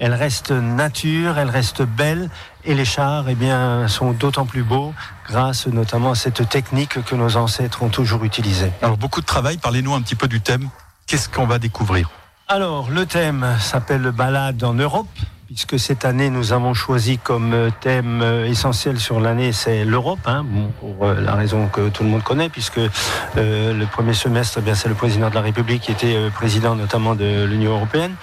Elles 0.00 0.14
restent 0.14 0.50
nature, 0.50 1.38
elles 1.38 1.50
restent 1.50 1.82
belles. 1.82 2.30
Et 2.64 2.74
les 2.74 2.84
chars, 2.86 3.26
eh 3.28 3.34
bien, 3.36 3.86
sont 3.88 4.10
d'autant 4.12 4.46
plus 4.46 4.62
beaux 4.64 4.92
grâce 5.26 5.66
notamment 5.66 6.12
à 6.12 6.14
cette 6.14 6.48
technique 6.48 7.02
que 7.04 7.14
nos 7.14 7.36
ancêtres 7.36 7.82
ont 7.82 7.88
toujours 7.88 8.24
utilisée. 8.24 8.70
Alors 8.82 8.96
beaucoup 8.96 9.20
de 9.20 9.26
travail. 9.26 9.58
Parlez-nous 9.58 9.94
un 9.94 10.02
petit 10.02 10.14
peu 10.14 10.28
du 10.28 10.40
thème. 10.40 10.68
Qu'est-ce 11.06 11.28
qu'on 11.28 11.46
va 11.46 11.58
découvrir 11.58 12.10
Alors, 12.48 12.90
le 12.90 13.06
thème 13.06 13.46
s'appelle 13.60 14.10
Balade 14.10 14.64
en 14.64 14.74
Europe, 14.74 15.08
puisque 15.46 15.78
cette 15.78 16.04
année, 16.06 16.30
nous 16.30 16.52
avons 16.52 16.72
choisi 16.72 17.18
comme 17.18 17.52
euh, 17.52 17.70
thème 17.80 18.22
euh, 18.22 18.46
essentiel 18.46 18.98
sur 18.98 19.20
l'année, 19.20 19.52
c'est 19.52 19.84
l'Europe, 19.84 20.20
hein, 20.24 20.44
bon, 20.44 20.72
pour 20.80 21.06
euh, 21.06 21.20
la 21.20 21.34
raison 21.34 21.68
que 21.68 21.90
tout 21.90 22.02
le 22.02 22.08
monde 22.08 22.22
connaît, 22.22 22.48
puisque 22.48 22.78
euh, 22.78 23.74
le 23.74 23.86
premier 23.86 24.14
semestre, 24.14 24.58
eh 24.58 24.62
bien, 24.62 24.74
c'est 24.74 24.88
le 24.88 24.94
président 24.94 25.28
de 25.28 25.34
la 25.34 25.42
République 25.42 25.82
qui 25.82 25.92
était 25.92 26.16
euh, 26.16 26.30
président 26.30 26.74
notamment 26.74 27.14
de 27.14 27.44
l'Union 27.44 27.72
européenne. 27.72 28.14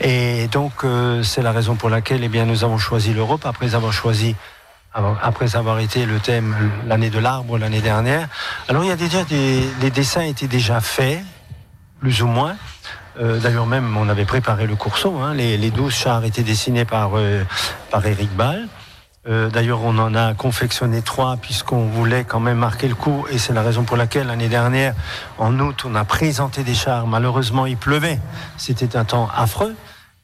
Et 0.00 0.46
donc, 0.48 0.84
euh, 0.84 1.22
c'est 1.22 1.42
la 1.42 1.52
raison 1.52 1.74
pour 1.74 1.88
laquelle 1.88 2.22
eh 2.22 2.28
bien, 2.28 2.44
nous 2.44 2.62
avons 2.62 2.78
choisi 2.78 3.14
l'Europe, 3.14 3.46
après 3.46 3.74
avoir 3.74 3.92
choisi 3.92 4.36
après 5.22 5.56
avoir 5.56 5.78
été 5.78 6.06
le 6.06 6.18
thème 6.18 6.54
l'année 6.86 7.10
de 7.10 7.18
l'arbre 7.18 7.58
l'année 7.58 7.80
dernière. 7.80 8.28
Alors 8.68 8.84
il 8.84 8.88
y 8.88 8.92
a 8.92 8.96
déjà 8.96 9.24
des 9.24 9.62
les 9.80 9.90
dessins 9.90 10.22
étaient 10.22 10.48
déjà 10.48 10.80
faits, 10.80 11.20
plus 12.00 12.22
ou 12.22 12.26
moins. 12.26 12.56
Euh, 13.20 13.38
D'ailleurs 13.38 13.66
même 13.66 13.96
on 13.96 14.08
avait 14.08 14.24
préparé 14.24 14.66
le 14.66 14.76
courson. 14.76 15.22
Hein. 15.22 15.34
Les, 15.34 15.56
les 15.56 15.70
12 15.70 15.92
chars 15.94 16.24
étaient 16.24 16.42
dessinés 16.42 16.84
par 16.84 17.12
euh, 17.14 17.44
par 17.90 18.04
Eric 18.06 18.34
Ball. 18.34 18.68
Euh, 19.28 19.50
D'ailleurs, 19.50 19.82
on 19.82 19.98
en 19.98 20.14
a 20.14 20.32
confectionné 20.32 21.02
trois 21.02 21.36
puisqu'on 21.36 21.86
voulait 21.86 22.24
quand 22.24 22.40
même 22.40 22.58
marquer 22.58 22.88
le 22.88 22.94
coup 22.94 23.26
et 23.30 23.36
c'est 23.38 23.52
la 23.52 23.62
raison 23.62 23.82
pour 23.82 23.96
laquelle 23.96 24.28
l'année 24.28 24.48
dernière, 24.48 24.94
en 25.38 25.58
août, 25.60 25.84
on 25.84 25.94
a 25.94 26.04
présenté 26.04 26.62
des 26.62 26.74
chars. 26.74 27.06
Malheureusement, 27.06 27.66
il 27.66 27.76
pleuvait. 27.76 28.20
C'était 28.56 28.96
un 28.96 29.04
temps 29.04 29.28
affreux 29.36 29.74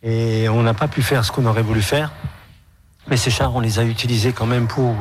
et 0.02 0.48
on 0.48 0.62
n'a 0.62 0.74
pas 0.74 0.88
pu 0.88 1.02
faire 1.02 1.24
ce 1.24 1.32
qu'on 1.32 1.44
aurait 1.44 1.62
voulu 1.62 1.82
faire. 1.82 2.12
Mais 3.08 3.16
ces 3.16 3.30
chars, 3.30 3.54
on 3.54 3.60
les 3.60 3.78
a 3.78 3.84
utilisés 3.84 4.32
quand 4.32 4.46
même 4.46 4.66
pour, 4.66 4.94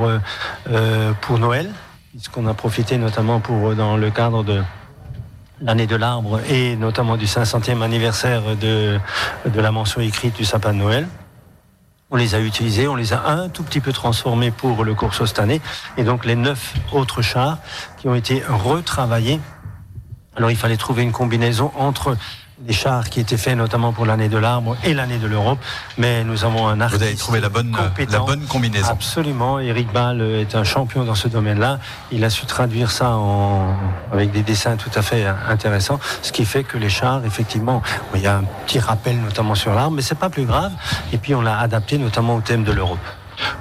pour 1.22 1.40
Noël, 1.40 1.72
puisqu'on 2.12 2.46
a 2.48 2.54
profité 2.54 2.98
notamment 2.98 3.40
pour, 3.40 3.76
dans 3.76 3.96
le 3.96 4.12
cadre 4.12 4.44
de 4.44 4.62
l'année 5.62 5.88
de 5.88 5.96
l'arbre 5.96 6.42
et 6.50 6.76
notamment 6.76 7.18
du 7.18 7.26
500e 7.26 7.82
anniversaire 7.82 8.56
de, 8.58 9.00
de 9.46 9.62
la 9.62 9.72
mention 9.72 10.02
écrite 10.02 10.36
du 10.36 10.46
sapin 10.46 10.74
de 10.74 10.80
Noël. 10.80 11.08
On 12.12 12.16
les 12.16 12.36
a 12.36 12.40
utilisés, 12.40 12.88
on 12.88 12.96
les 12.96 13.14
a 13.14 13.26
un 13.28 13.50
tout 13.50 13.64
petit 13.64 13.80
peu 13.80 13.92
transformés 13.92 14.52
pour 14.52 14.84
le 14.84 14.94
course 14.94 15.26
cette 15.26 15.40
année. 15.40 15.62
Et 15.98 16.04
donc 16.04 16.26
les 16.26 16.36
neuf 16.36 16.76
autres 16.92 17.22
chars 17.22 17.58
qui 17.98 18.08
ont 18.08 18.16
été 18.16 18.44
retravaillés. 18.48 19.40
Alors 20.36 20.52
il 20.52 20.58
fallait 20.58 20.78
trouver 20.78 21.04
une 21.04 21.12
combinaison 21.12 21.72
entre 21.76 22.18
des 22.60 22.74
chars 22.74 23.10
qui 23.10 23.20
étaient 23.20 23.38
faits 23.38 23.58
notamment 23.58 23.94
pour 23.94 24.06
l'année 24.06 24.30
de 24.30 24.38
l'arbre 24.38 24.78
et 24.84 24.94
l'année 24.94 25.18
de 25.18 25.28
l'Europe. 25.28 25.60
Mais 25.98 26.24
nous 26.24 26.46
avons 26.46 26.68
un 26.68 26.80
artiste 26.82 27.02
Vous 27.02 27.08
avez 27.08 27.16
trouvé 27.16 27.40
la 27.40 27.50
bonne, 27.50 27.76
la 28.10 28.20
bonne 28.20 28.46
combinaison. 28.46 28.90
Absolument. 28.90 29.60
Eric 29.60 29.92
Ball 29.92 30.22
est 30.22 30.56
un 30.56 30.64
champion 30.64 31.04
dans 31.04 31.16
ce 31.16 31.28
domaine-là. 31.28 31.80
Il 32.12 32.24
a 32.24 32.30
su 32.30 32.46
traduire 32.46 32.92
ça 32.92 33.12
en, 33.12 33.76
avec 34.12 34.32
des 34.32 34.44
dessins 34.44 34.78
tout 34.78 34.92
à 34.96 35.02
fait 35.02 35.26
intéressants. 35.26 36.00
Ce 36.22 36.32
qui 36.32 36.46
fait 36.46 36.64
que 36.64 36.78
les 36.78 36.90
chars, 36.90 37.26
effectivement, 37.26 37.82
il 38.16 38.22
y 38.22 38.28
a 38.28 38.38
un 38.38 38.44
petit 38.66 38.80
rappel 38.80 39.20
notamment 39.20 39.56
sur 39.56 39.74
l'arbre, 39.74 39.96
mais 39.96 40.02
c'est 40.02 40.18
pas 40.18 40.30
plus 40.30 40.46
grave. 40.46 40.72
Et 41.12 41.18
puis 41.18 41.36
on 41.36 41.42
l'a 41.42 41.60
adapté 41.60 41.98
notamment 41.98 42.36
au 42.36 42.42
thème 42.42 42.64
de 42.64 42.72
l'Europe. 42.72 43.00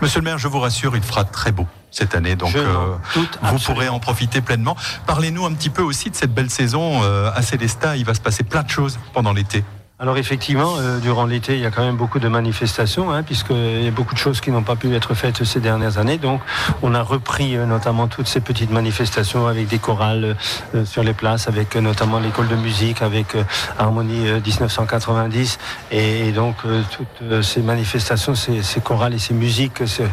Monsieur 0.00 0.20
le 0.20 0.24
maire, 0.24 0.38
je 0.38 0.48
vous 0.48 0.60
rassure, 0.60 0.96
il 0.96 1.02
fera 1.02 1.24
très 1.24 1.50
beau 1.50 1.66
cette 1.92 2.16
année. 2.16 2.34
Donc 2.34 2.56
euh, 2.56 2.96
vous 3.42 3.58
pourrez 3.58 3.88
en 3.88 4.00
profiter 4.00 4.40
pleinement. 4.40 4.76
Parlez-nous 5.06 5.46
un 5.46 5.52
petit 5.52 5.70
peu 5.70 5.82
aussi 5.82 6.10
de 6.10 6.16
cette 6.16 6.34
belle 6.34 6.50
saison 6.50 7.02
euh, 7.04 7.30
à 7.34 7.42
Célestat. 7.42 7.96
Il 7.96 8.04
va 8.04 8.14
se 8.14 8.20
passer 8.20 8.42
plein 8.42 8.64
de 8.64 8.70
choses 8.70 8.98
pendant 9.12 9.32
l'été. 9.32 9.62
Alors 10.02 10.18
effectivement, 10.18 10.78
euh, 10.80 10.98
durant 10.98 11.26
l'été, 11.26 11.54
il 11.54 11.60
y 11.60 11.64
a 11.64 11.70
quand 11.70 11.84
même 11.84 11.96
beaucoup 11.96 12.18
de 12.18 12.26
manifestations, 12.26 13.12
hein, 13.12 13.22
puisqu'il 13.22 13.84
y 13.84 13.86
a 13.86 13.92
beaucoup 13.92 14.14
de 14.14 14.18
choses 14.18 14.40
qui 14.40 14.50
n'ont 14.50 14.64
pas 14.64 14.74
pu 14.74 14.92
être 14.96 15.14
faites 15.14 15.44
ces 15.44 15.60
dernières 15.60 15.96
années. 15.96 16.18
Donc 16.18 16.40
on 16.82 16.92
a 16.96 17.02
repris 17.02 17.56
euh, 17.56 17.66
notamment 17.66 18.08
toutes 18.08 18.26
ces 18.26 18.40
petites 18.40 18.72
manifestations 18.72 19.46
avec 19.46 19.68
des 19.68 19.78
chorales 19.78 20.36
euh, 20.74 20.84
sur 20.84 21.04
les 21.04 21.12
places, 21.12 21.46
avec 21.46 21.76
notamment 21.76 22.18
l'école 22.18 22.48
de 22.48 22.56
musique, 22.56 23.00
avec 23.00 23.36
Harmonie 23.78 24.24
1990. 24.44 25.60
Et, 25.92 26.32
donc 26.32 26.56
toutes 26.90 27.42
ces 27.42 27.62
manifestations, 27.62 28.34
ces, 28.34 28.80
chorales 28.80 29.14
et 29.14 29.20
ces 29.20 29.34
musiques, 29.34 29.86
ces, 29.86 30.04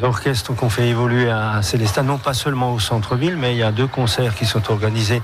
orchestres 0.00 0.54
qu'on 0.54 0.70
fait 0.70 0.88
évoluer 0.88 1.30
à 1.30 1.60
Célestin, 1.62 2.02
non 2.02 2.18
pas 2.18 2.34
seulement 2.34 2.72
au 2.72 2.80
centre-ville, 2.80 3.36
mais 3.36 3.54
il 3.54 3.58
y 3.58 3.62
a 3.62 3.72
deux 3.72 3.86
concerts 3.86 4.34
qui 4.34 4.46
sont 4.46 4.70
organisés 4.70 5.22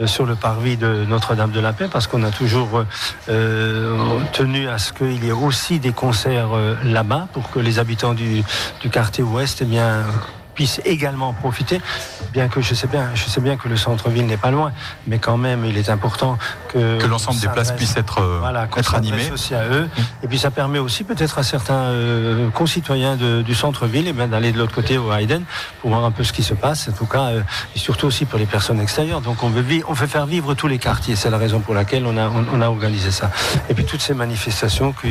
euh, 0.00 0.06
sur 0.06 0.26
le 0.26 0.34
parvis 0.34 0.76
de 0.76 1.04
Notre-Dame 1.08 1.50
de 1.50 1.60
la 1.60 1.72
Paix 1.72 1.88
parce 1.90 2.06
qu'on 2.06 2.22
a 2.22 2.30
toujours 2.30 2.84
euh, 3.28 4.18
tenu 4.32 4.68
à 4.68 4.78
ce 4.78 4.92
qu'il 4.92 5.24
y 5.24 5.28
ait 5.28 5.32
aussi 5.32 5.78
des 5.78 5.92
concerts 5.92 6.54
euh, 6.54 6.74
là-bas 6.84 7.28
pour 7.32 7.50
que 7.50 7.58
les 7.58 7.78
habitants 7.78 8.14
du, 8.14 8.42
du 8.80 8.90
quartier 8.90 9.24
ouest 9.24 9.58
eh 9.62 9.64
bien, 9.64 10.04
puisse 10.56 10.80
également 10.84 11.34
profiter, 11.34 11.80
bien 12.32 12.48
que 12.48 12.60
je 12.60 12.74
sais 12.74 12.88
bien, 12.88 13.10
je 13.14 13.24
sais 13.26 13.40
bien 13.40 13.56
que 13.56 13.68
le 13.68 13.76
centre-ville 13.76 14.26
n'est 14.26 14.38
pas 14.38 14.50
loin, 14.50 14.72
mais 15.06 15.18
quand 15.18 15.36
même, 15.36 15.64
il 15.66 15.76
est 15.76 15.90
important 15.90 16.38
que, 16.68 16.98
que 16.98 17.06
l'ensemble 17.06 17.38
des 17.38 17.48
places 17.48 17.72
puissent 17.72 17.96
être, 17.96 18.20
euh, 18.20 18.38
voilà, 18.40 18.66
être 18.76 18.94
animées. 18.94 19.30
aussi 19.30 19.54
à 19.54 19.66
eux. 19.66 19.84
Mmh. 19.84 20.24
Et 20.24 20.28
puis 20.28 20.38
ça 20.38 20.50
permet 20.50 20.78
aussi 20.78 21.04
peut-être 21.04 21.38
à 21.38 21.42
certains 21.42 21.74
euh, 21.74 22.48
concitoyens 22.50 23.16
de, 23.16 23.42
du 23.42 23.54
centre-ville 23.54 24.08
eh 24.08 24.26
d'aller 24.26 24.50
de 24.50 24.58
l'autre 24.58 24.74
côté 24.74 24.96
au 24.96 25.12
Hayden 25.12 25.44
pour 25.80 25.90
voir 25.90 26.04
un 26.04 26.10
peu 26.10 26.24
ce 26.24 26.32
qui 26.32 26.42
se 26.42 26.54
passe, 26.54 26.88
en 26.88 26.92
tout 26.92 27.06
cas, 27.06 27.26
euh, 27.26 27.42
et 27.74 27.78
surtout 27.78 28.06
aussi 28.06 28.24
pour 28.24 28.38
les 28.38 28.46
personnes 28.46 28.80
extérieures. 28.80 29.20
Donc 29.20 29.42
on 29.42 29.50
veut, 29.50 29.64
on 29.86 29.92
veut 29.92 30.06
faire 30.06 30.24
vivre 30.24 30.54
tous 30.54 30.68
les 30.68 30.78
quartiers, 30.78 31.16
c'est 31.16 31.30
la 31.30 31.38
raison 31.38 31.60
pour 31.60 31.74
laquelle 31.74 32.06
on 32.06 32.16
a, 32.16 32.28
on, 32.28 32.60
a 32.62 32.68
organisé 32.68 33.10
ça. 33.10 33.30
Et 33.68 33.74
puis 33.74 33.84
toutes 33.84 34.00
ces 34.00 34.14
manifestations 34.14 34.92
que, 34.92 35.06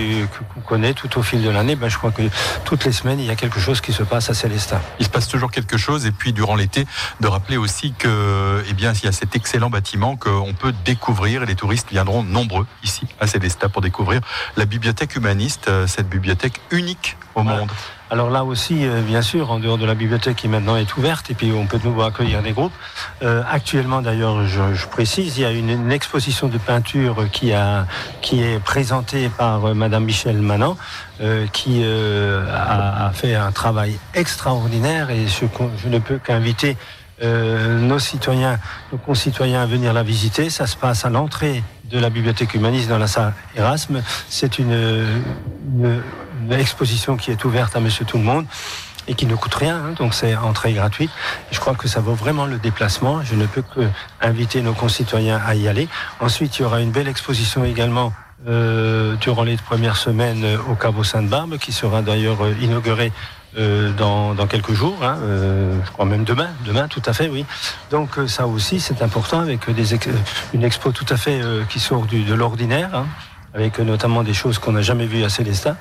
qu'on 0.54 0.62
connaît 0.62 0.94
tout 0.94 1.20
au 1.20 1.22
fil 1.22 1.44
de 1.44 1.50
l'année, 1.52 1.76
ben, 1.76 1.88
je 1.88 1.98
crois 2.00 2.12
que 2.12 2.24
toutes 2.64 2.84
les 2.86 2.92
semaines, 2.92 3.20
il 3.20 3.28
y 3.28 3.32
a 3.32 3.36
quelque 3.36 3.60
chose 3.60 3.80
qui 3.80 3.94
se 3.94 4.02
passe 4.02 4.32
à 4.32 4.34
Célestin. 4.34 4.82
Il 5.00 5.06
se 5.06 5.12
passe 5.12 5.28
toujours 5.36 5.52
quelque 5.52 5.76
chose. 5.76 6.06
Et 6.06 6.12
puis 6.12 6.32
durant 6.32 6.56
l'été, 6.56 6.86
de 7.20 7.28
rappeler 7.28 7.58
aussi 7.58 7.94
que, 7.94 8.64
eh 8.70 8.74
bien, 8.74 8.94
il 8.94 9.04
y 9.04 9.08
a 9.08 9.12
cet 9.12 9.36
excellent 9.36 9.70
bâtiment 9.70 10.16
qu'on 10.16 10.54
peut 10.54 10.74
découvrir 10.86 11.44
et 11.44 11.46
les 11.46 11.56
touristes 11.56 11.90
viendront 11.92 12.24
nombreux 12.24 12.66
ici 12.84 13.06
à 13.20 13.28
Célestat 13.28 13.68
pour 13.68 13.82
découvrir 13.82 14.22
la 14.56 14.66
bibliothèque 14.66 15.16
humaniste, 15.16 15.68
euh, 15.68 15.88
cette 15.88 16.08
bibliothèque 16.08 16.62
unique 16.72 17.18
au 17.36 17.44
monde. 17.44 17.70
Alors 18.12 18.30
là 18.30 18.44
aussi, 18.44 18.86
euh, 18.86 19.02
bien 19.02 19.24
sûr, 19.24 19.52
en 19.52 19.60
dehors 19.60 19.80
de 19.80 19.86
la 19.86 19.96
bibliothèque 19.96 20.38
qui 20.38 20.48
maintenant 20.48 20.76
est 20.76 20.96
ouverte, 20.96 21.32
et 21.32 21.34
puis 21.34 21.52
on 21.52 21.66
peut 21.66 21.80
de 21.80 21.86
nouveau 21.86 22.04
accueillir 22.04 22.44
des 22.44 22.52
groupes. 22.52 22.74
Euh, 23.24 23.42
actuellement, 23.50 24.02
d'ailleurs, 24.02 24.46
je, 24.46 24.86
précise, 24.88 25.38
il 25.38 25.42
y 25.42 25.46
a 25.46 25.52
une, 25.52 25.92
exposition 25.92 26.48
de 26.48 26.58
peinture 26.60 27.26
qui, 27.32 27.50
est 27.52 28.60
présentée 28.64 29.30
par 29.30 29.74
Madame 29.74 30.06
Michel 30.06 30.38
Manan, 30.38 30.78
qui 31.52 31.84
a, 31.84 33.12
fait 33.14 33.36
un 33.36 33.52
travail 33.52 33.98
extraordinaire, 34.14 35.10
et 35.10 35.28
je, 35.28 35.46
je 35.84 35.90
ne 35.90 36.00
peux 36.00 36.18
qu'inviter 36.18 36.78
nos 37.22 38.00
citoyens, 38.00 38.60
nos 38.92 38.98
concitoyens 38.98 39.62
à 39.62 39.66
venir 39.66 39.94
la 39.94 40.04
visiter. 40.04 40.50
Ça 40.50 40.68
se 40.68 40.76
passe 40.76 41.06
à 41.06 41.10
l'entrée 41.10 41.64
de 41.90 42.00
la 42.00 42.10
bibliothèque 42.10 42.54
humaniste 42.54 42.90
dans 42.90 42.98
la 42.98 43.08
salle 43.08 43.34
Erasme. 43.56 44.02
C'est 44.28 44.60
une, 44.60 45.06
exposition 46.52 47.18
qui 47.18 47.32
est 47.32 47.44
ouverte 47.46 47.76
à 47.76 47.80
Monsieur 47.80 48.06
Tout 48.06 48.18
le 48.18 48.24
Monde 48.24 48.46
et 49.08 49.14
qui 49.14 49.28
ne 49.28 49.36
coûte 49.36 49.54
rien, 49.54 49.76
hein, 49.78 49.94
donc 49.98 50.14
c'est 50.14 50.36
entrée 50.36 50.74
gratuite. 50.74 51.12
Je 51.52 51.60
crois 51.60 51.76
que 51.76 51.88
ça 51.88 52.00
vaut 52.00 52.16
vraiment 52.16 52.46
le 52.46 52.58
déplacement. 52.58 53.24
Je 53.24 53.36
ne 53.36 53.46
peux 53.46 53.62
que 53.62 53.88
inviter 54.20 54.62
nos 54.62 54.74
concitoyens 54.74 55.40
à 55.46 55.54
y 55.54 55.68
aller. 55.68 55.88
Ensuite, 56.20 56.58
il 56.58 56.64
y 56.64 56.66
aura 56.66 56.82
une 56.82 56.92
belle 56.92 57.08
exposition 57.08 57.64
également 57.64 58.14
euh, 58.48 59.16
durant 59.18 59.44
les 59.44 59.58
premières 59.58 59.98
semaines 59.98 60.44
au 60.70 60.76
Caveau 60.76 61.04
Sainte-Barbe, 61.04 61.58
qui 61.58 61.72
sera 61.72 62.02
d'ailleurs 62.02 62.44
euh, 62.44 62.54
inaugurée 62.62 63.12
euh, 63.58 63.94
dans, 63.94 64.36
quelques 64.48 64.74
jours, 64.74 64.98
hein, 65.02 65.18
euh, 65.22 65.80
je 65.86 65.92
crois 65.92 66.04
même 66.04 66.26
demain, 66.26 66.50
demain 66.66 66.90
tout 66.90 67.02
à 67.06 67.14
fait, 67.14 67.30
oui. 67.30 67.46
Donc 67.90 68.18
euh, 68.18 68.28
ça 68.28 68.48
aussi 68.48 68.82
c'est 68.82 69.02
important 69.02 69.40
avec 69.40 69.70
des 69.70 69.98
une 70.54 70.64
expo 70.64 70.92
tout 70.92 71.06
à 71.10 71.16
fait 71.16 71.40
qui 71.70 71.80
sort 71.80 72.06
du, 72.06 72.24
de 72.24 72.34
l'ordinaire. 72.34 72.90
Hein 72.94 73.06
avec 73.56 73.80
notamment 73.80 74.24
des 74.24 74.34
choses 74.34 74.60
qu'on 74.60 74.74
n'a 74.74 74.82
jamais 74.82 75.06
vues 75.06 75.24
à 75.24 75.30
Célestin. 75.30 75.78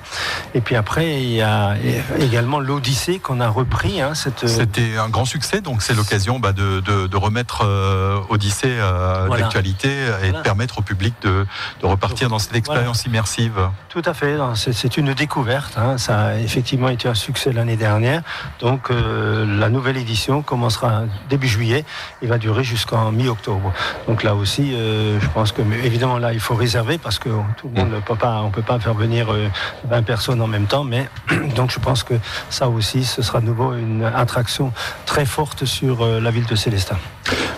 Et 0.53 0.61
puis 0.61 0.75
après, 0.75 1.21
il 1.21 1.31
y 1.31 1.41
a 1.41 1.75
également 2.19 2.59
l'Odyssée 2.59 3.19
qu'on 3.19 3.39
a 3.39 3.49
repris. 3.49 4.01
Hein, 4.01 4.15
cette... 4.15 4.47
C'était 4.47 4.97
un 4.97 5.09
grand 5.09 5.25
succès, 5.25 5.61
donc 5.61 5.81
c'est 5.81 5.93
l'occasion 5.93 6.39
bah, 6.39 6.53
de, 6.53 6.79
de, 6.79 7.17
remettre 7.17 7.63
euh, 7.65 8.19
Odyssée 8.29 8.67
euh, 8.69 9.27
d'actualité 9.29 9.89
et 10.23 10.31
de 10.31 10.41
permettre 10.41 10.79
au 10.79 10.81
public 10.81 11.13
de, 11.21 11.45
de 11.81 11.85
repartir 11.85 12.29
dans 12.29 12.39
cette 12.39 12.55
expérience 12.55 13.05
immersive. 13.05 13.69
Tout 13.89 14.01
à 14.05 14.13
fait, 14.13 14.37
c'est 14.55 14.97
une 14.97 15.13
découverte. 15.13 15.77
Hein. 15.77 15.97
Ça 15.97 16.19
a 16.19 16.35
effectivement 16.35 16.89
été 16.89 17.07
un 17.07 17.13
succès 17.13 17.51
l'année 17.51 17.77
dernière. 17.77 18.21
Donc 18.59 18.89
euh, 18.91 19.45
la 19.59 19.69
nouvelle 19.69 19.97
édition 19.97 20.41
commencera 20.41 21.03
début 21.29 21.47
juillet 21.47 21.85
et 22.21 22.27
va 22.27 22.37
durer 22.37 22.63
jusqu'en 22.63 23.11
mi-octobre. 23.11 23.73
Donc 24.07 24.23
là 24.23 24.35
aussi, 24.35 24.73
euh, 24.73 25.19
je 25.19 25.27
pense 25.29 25.51
que 25.51 25.61
évidemment 25.83 26.17
là, 26.17 26.33
il 26.33 26.39
faut 26.39 26.55
réserver 26.55 26.97
parce 26.97 27.19
que 27.19 27.29
on 27.75 27.85
ne 27.85 27.99
peut 27.99 28.15
pas, 28.15 28.49
peut 28.53 28.61
pas 28.61 28.79
faire 28.79 28.93
venir 28.93 29.27
20 29.27 29.97
euh, 29.97 30.01
personnes 30.01 30.41
en 30.41 30.47
même 30.47 30.65
temps, 30.65 30.83
mais 30.83 31.07
donc 31.55 31.71
je 31.71 31.79
pense 31.79 32.03
que 32.03 32.15
ça 32.49 32.69
aussi, 32.69 33.03
ce 33.03 33.21
sera 33.21 33.41
de 33.41 33.45
nouveau 33.45 33.73
une 33.73 34.03
attraction 34.03 34.71
très 35.05 35.25
forte 35.25 35.65
sur 35.65 36.03
euh, 36.03 36.19
la 36.19 36.31
ville 36.31 36.45
de 36.45 36.55
Célestin. 36.55 36.97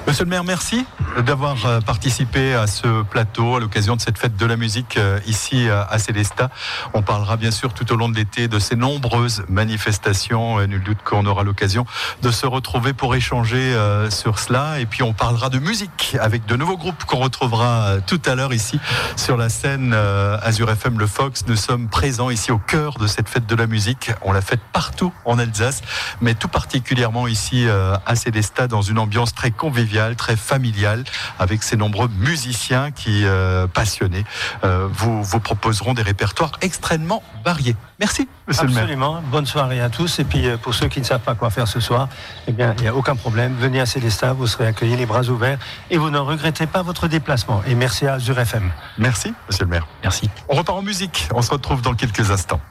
Monsieur 0.07 0.23
le 0.23 0.29
maire, 0.29 0.45
merci 0.45 0.85
d'avoir 1.25 1.65
euh, 1.65 1.81
participé 1.81 2.53
à 2.53 2.65
ce 2.65 3.03
plateau 3.03 3.57
à 3.57 3.59
l'occasion 3.59 3.97
de 3.97 4.01
cette 4.01 4.17
fête 4.17 4.37
de 4.37 4.45
la 4.45 4.55
musique 4.55 4.97
ici 5.25 5.67
à 5.69 5.99
Célestat. 5.99 6.49
On 6.93 7.01
parlera 7.01 7.35
bien 7.35 7.51
sûr 7.51 7.73
tout 7.73 7.91
au 7.91 7.95
long 7.95 8.07
de 8.07 8.15
l'été 8.15 8.47
de 8.47 8.57
ces 8.59 8.75
nombreuses 8.75 9.43
manifestations. 9.49 10.65
Nul 10.65 10.81
doute 10.81 10.99
qu'on 11.03 11.25
aura 11.25 11.43
l'occasion 11.43 11.85
de 12.21 12.31
se 12.31 12.45
retrouver 12.45 12.93
pour 12.93 13.15
échanger 13.15 13.75
sur 14.09 14.39
cela. 14.39 14.79
Et 14.79 14.85
puis 14.85 15.03
on 15.03 15.13
parlera 15.13 15.49
de 15.49 15.59
musique 15.59 16.15
avec 16.19 16.45
de 16.45 16.55
nouveaux 16.55 16.77
groupes 16.77 17.03
qu'on 17.05 17.19
retrouvera 17.19 17.97
tout 18.05 18.21
à 18.25 18.35
l'heure 18.35 18.53
ici 18.53 18.79
sur 19.15 19.37
la 19.37 19.49
scène 19.49 19.93
euh, 19.93 20.37
Azure 20.41 20.69
FM 20.69 20.99
Le 20.99 21.07
Fox. 21.07 21.45
Nous 21.47 21.55
sommes 21.55 21.87
présents 21.89 22.29
ici 22.29 22.51
au 22.51 22.57
cœur 22.57 22.97
de 22.97 23.07
cette 23.07 23.27
fête 23.27 23.45
de 23.45 23.55
la 23.55 23.67
musique. 23.67 24.11
On 24.21 24.31
l'a 24.31 24.41
faite 24.41 24.61
partout 24.71 25.11
en 25.25 25.39
Alsace, 25.39 25.81
mais 26.21 26.33
tout 26.33 26.47
particulièrement 26.47 27.27
ici 27.27 27.67
euh, 27.67 27.95
à 28.05 28.15
Célestat 28.15 28.67
dans 28.67 28.81
une 28.81 28.99
ambiance 28.99 29.33
très 29.33 29.51
conviviale, 29.51 29.96
très 30.15 30.35
familiale, 30.35 31.03
avec 31.39 31.63
ces 31.63 31.77
nombreux 31.77 32.09
musiciens 32.19 32.91
qui, 32.91 33.25
euh, 33.25 33.67
passionnés, 33.67 34.25
vous, 34.63 35.23
vous 35.23 35.39
proposeront 35.39 35.93
des 35.93 36.01
répertoires 36.01 36.51
extrêmement 36.61 37.23
variés. 37.43 37.75
Merci, 37.99 38.27
monsieur 38.47 38.63
le 38.63 38.69
maire. 38.69 38.83
Absolument. 38.83 39.21
Bonne 39.31 39.45
soirée 39.45 39.81
à 39.81 39.89
tous. 39.89 40.19
Et 40.19 40.23
puis, 40.23 40.45
pour 40.61 40.73
ceux 40.73 40.87
qui 40.87 40.99
ne 40.99 41.05
savent 41.05 41.21
pas 41.21 41.35
quoi 41.35 41.49
faire 41.49 41.67
ce 41.67 41.79
soir, 41.79 42.07
eh 42.47 42.51
bien, 42.51 42.73
il 42.77 42.83
n'y 42.83 42.87
a 42.87 42.95
aucun 42.95 43.15
problème. 43.15 43.55
Venez 43.59 43.79
à 43.79 43.85
Célestat, 43.85 44.33
vous 44.33 44.47
serez 44.47 44.67
accueillis 44.67 44.97
les 44.97 45.05
bras 45.05 45.23
ouverts 45.23 45.57
et 45.89 45.97
vous 45.97 46.09
ne 46.09 46.19
regrettez 46.19 46.67
pas 46.67 46.81
votre 46.81 47.07
déplacement. 47.07 47.61
Et 47.67 47.75
merci 47.75 48.05
à 48.07 48.13
Azure 48.13 48.39
FM. 48.39 48.71
Merci, 48.97 49.33
monsieur 49.47 49.65
le 49.65 49.71
maire. 49.71 49.87
Merci. 50.03 50.29
On 50.49 50.55
repart 50.55 50.77
en 50.77 50.83
musique. 50.83 51.27
On 51.33 51.41
se 51.41 51.51
retrouve 51.51 51.81
dans 51.81 51.93
quelques 51.93 52.31
instants. 52.31 52.61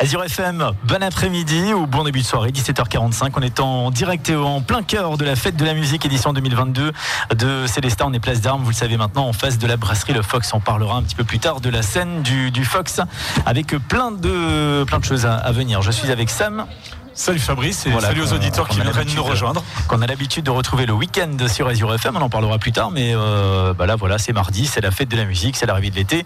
Azure 0.00 0.22
FM, 0.22 0.70
bon 0.84 1.02
après-midi 1.02 1.74
ou 1.74 1.88
bon 1.88 2.04
début 2.04 2.20
de 2.20 2.24
soirée, 2.24 2.50
17h45. 2.50 3.32
On 3.34 3.40
est 3.40 3.58
en 3.58 3.90
direct 3.90 4.30
et 4.30 4.36
en 4.36 4.60
plein 4.60 4.84
cœur 4.84 5.18
de 5.18 5.24
la 5.24 5.34
fête 5.34 5.56
de 5.56 5.64
la 5.64 5.74
musique 5.74 6.06
édition 6.06 6.32
2022 6.32 6.92
de 7.34 7.66
Célestin. 7.66 8.04
On 8.06 8.12
est 8.12 8.20
place 8.20 8.40
d'armes, 8.40 8.62
vous 8.62 8.70
le 8.70 8.76
savez 8.76 8.96
maintenant, 8.96 9.26
en 9.26 9.32
face 9.32 9.58
de 9.58 9.66
la 9.66 9.76
brasserie 9.76 10.12
Le 10.12 10.22
Fox. 10.22 10.54
On 10.54 10.60
parlera 10.60 10.98
un 10.98 11.02
petit 11.02 11.16
peu 11.16 11.24
plus 11.24 11.40
tard 11.40 11.60
de 11.60 11.68
la 11.68 11.82
scène 11.82 12.22
du, 12.22 12.52
du 12.52 12.64
Fox 12.64 13.00
avec 13.44 13.76
plein 13.88 14.12
de, 14.12 14.84
plein 14.84 15.00
de 15.00 15.04
choses 15.04 15.26
à, 15.26 15.34
à 15.34 15.50
venir. 15.50 15.82
Je 15.82 15.90
suis 15.90 16.12
avec 16.12 16.30
Sam. 16.30 16.66
Salut 17.12 17.40
Fabrice 17.40 17.84
et 17.86 18.00
salut 18.00 18.22
aux 18.22 18.32
auditeurs 18.32 18.68
qui 18.68 18.80
viennent 18.80 18.92
nous 19.16 19.24
rejoindre. 19.24 19.64
Qu'on 19.88 20.00
a 20.00 20.06
l'habitude 20.06 20.44
de 20.44 20.52
retrouver 20.52 20.86
le 20.86 20.92
week-end 20.92 21.36
sur 21.48 21.66
Azure 21.66 21.92
FM, 21.92 22.16
on 22.16 22.20
en 22.20 22.30
parlera 22.30 22.58
plus 22.58 22.70
tard, 22.70 22.92
mais 22.92 23.10
euh, 23.16 23.74
bah 23.74 23.86
là 23.86 23.96
voilà, 23.96 24.18
c'est 24.18 24.32
mardi, 24.32 24.66
c'est 24.66 24.80
la 24.80 24.92
fête 24.92 25.08
de 25.08 25.16
la 25.16 25.24
musique, 25.24 25.56
c'est 25.56 25.66
l'arrivée 25.66 25.90
de 25.90 25.96
l'été. 25.96 26.24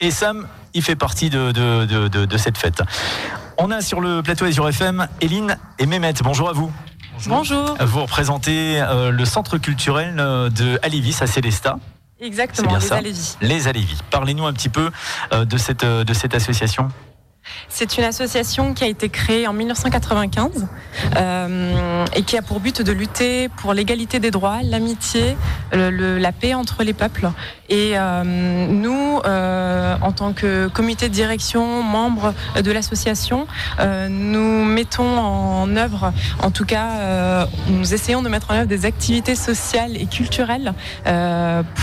Et 0.00 0.12
Sam, 0.12 0.46
il 0.74 0.82
fait 0.82 0.94
partie 0.94 1.28
de, 1.28 1.50
de, 1.50 1.84
de, 1.84 2.24
de, 2.24 2.36
cette 2.36 2.56
fête. 2.56 2.82
On 3.56 3.72
a 3.72 3.80
sur 3.80 4.00
le 4.00 4.22
plateau 4.22 4.44
Azure 4.44 4.68
FM 4.68 5.08
Eline 5.20 5.58
et 5.80 5.86
Mehmet. 5.86 6.14
Bonjour 6.22 6.48
à 6.48 6.52
vous. 6.52 6.70
Bonjour. 7.26 7.76
Vous 7.80 8.02
représentez 8.02 8.80
euh, 8.80 9.10
le 9.10 9.24
centre 9.24 9.58
culturel 9.58 10.14
euh, 10.20 10.50
de 10.50 10.78
Alivis 10.82 11.16
à 11.20 11.26
Célestat. 11.26 11.80
Exactement, 12.20 12.76
les 12.76 12.92
Alévis. 12.92 13.36
Les 13.40 13.66
Alévis. 13.66 13.98
Parlez-nous 14.12 14.46
un 14.46 14.52
petit 14.52 14.68
peu 14.68 14.90
de 15.32 15.56
cette, 15.56 15.84
de 15.84 16.14
cette 16.14 16.34
association. 16.34 16.90
C'est 17.68 17.98
une 17.98 18.04
association 18.04 18.74
qui 18.74 18.84
a 18.84 18.86
été 18.86 19.08
créée 19.08 19.46
en 19.46 19.52
1995 19.52 20.68
euh, 21.16 22.04
et 22.14 22.22
qui 22.22 22.36
a 22.36 22.42
pour 22.42 22.60
but 22.60 22.82
de 22.82 22.92
lutter 22.92 23.48
pour 23.48 23.74
l'égalité 23.74 24.20
des 24.20 24.30
droits, 24.30 24.58
l'amitié, 24.62 25.36
la 25.72 26.32
paix 26.32 26.54
entre 26.54 26.82
les 26.82 26.92
peuples. 26.92 27.30
Et 27.68 27.92
euh, 27.94 28.24
nous, 28.24 29.20
euh, 29.24 29.96
en 30.00 30.12
tant 30.12 30.32
que 30.32 30.68
comité 30.68 31.08
de 31.08 31.14
direction, 31.14 31.82
membres 31.82 32.34
de 32.62 32.70
l'association, 32.70 33.46
nous 34.08 34.64
mettons 34.64 35.18
en 35.18 35.76
œuvre, 35.76 36.12
en 36.42 36.50
tout 36.50 36.64
cas, 36.64 37.46
nous 37.68 37.94
essayons 37.94 38.22
de 38.22 38.28
mettre 38.28 38.50
en 38.50 38.54
œuvre 38.54 38.66
des 38.66 38.84
activités 38.84 39.34
sociales 39.34 39.96
et 39.96 40.06
culturelles 40.06 40.72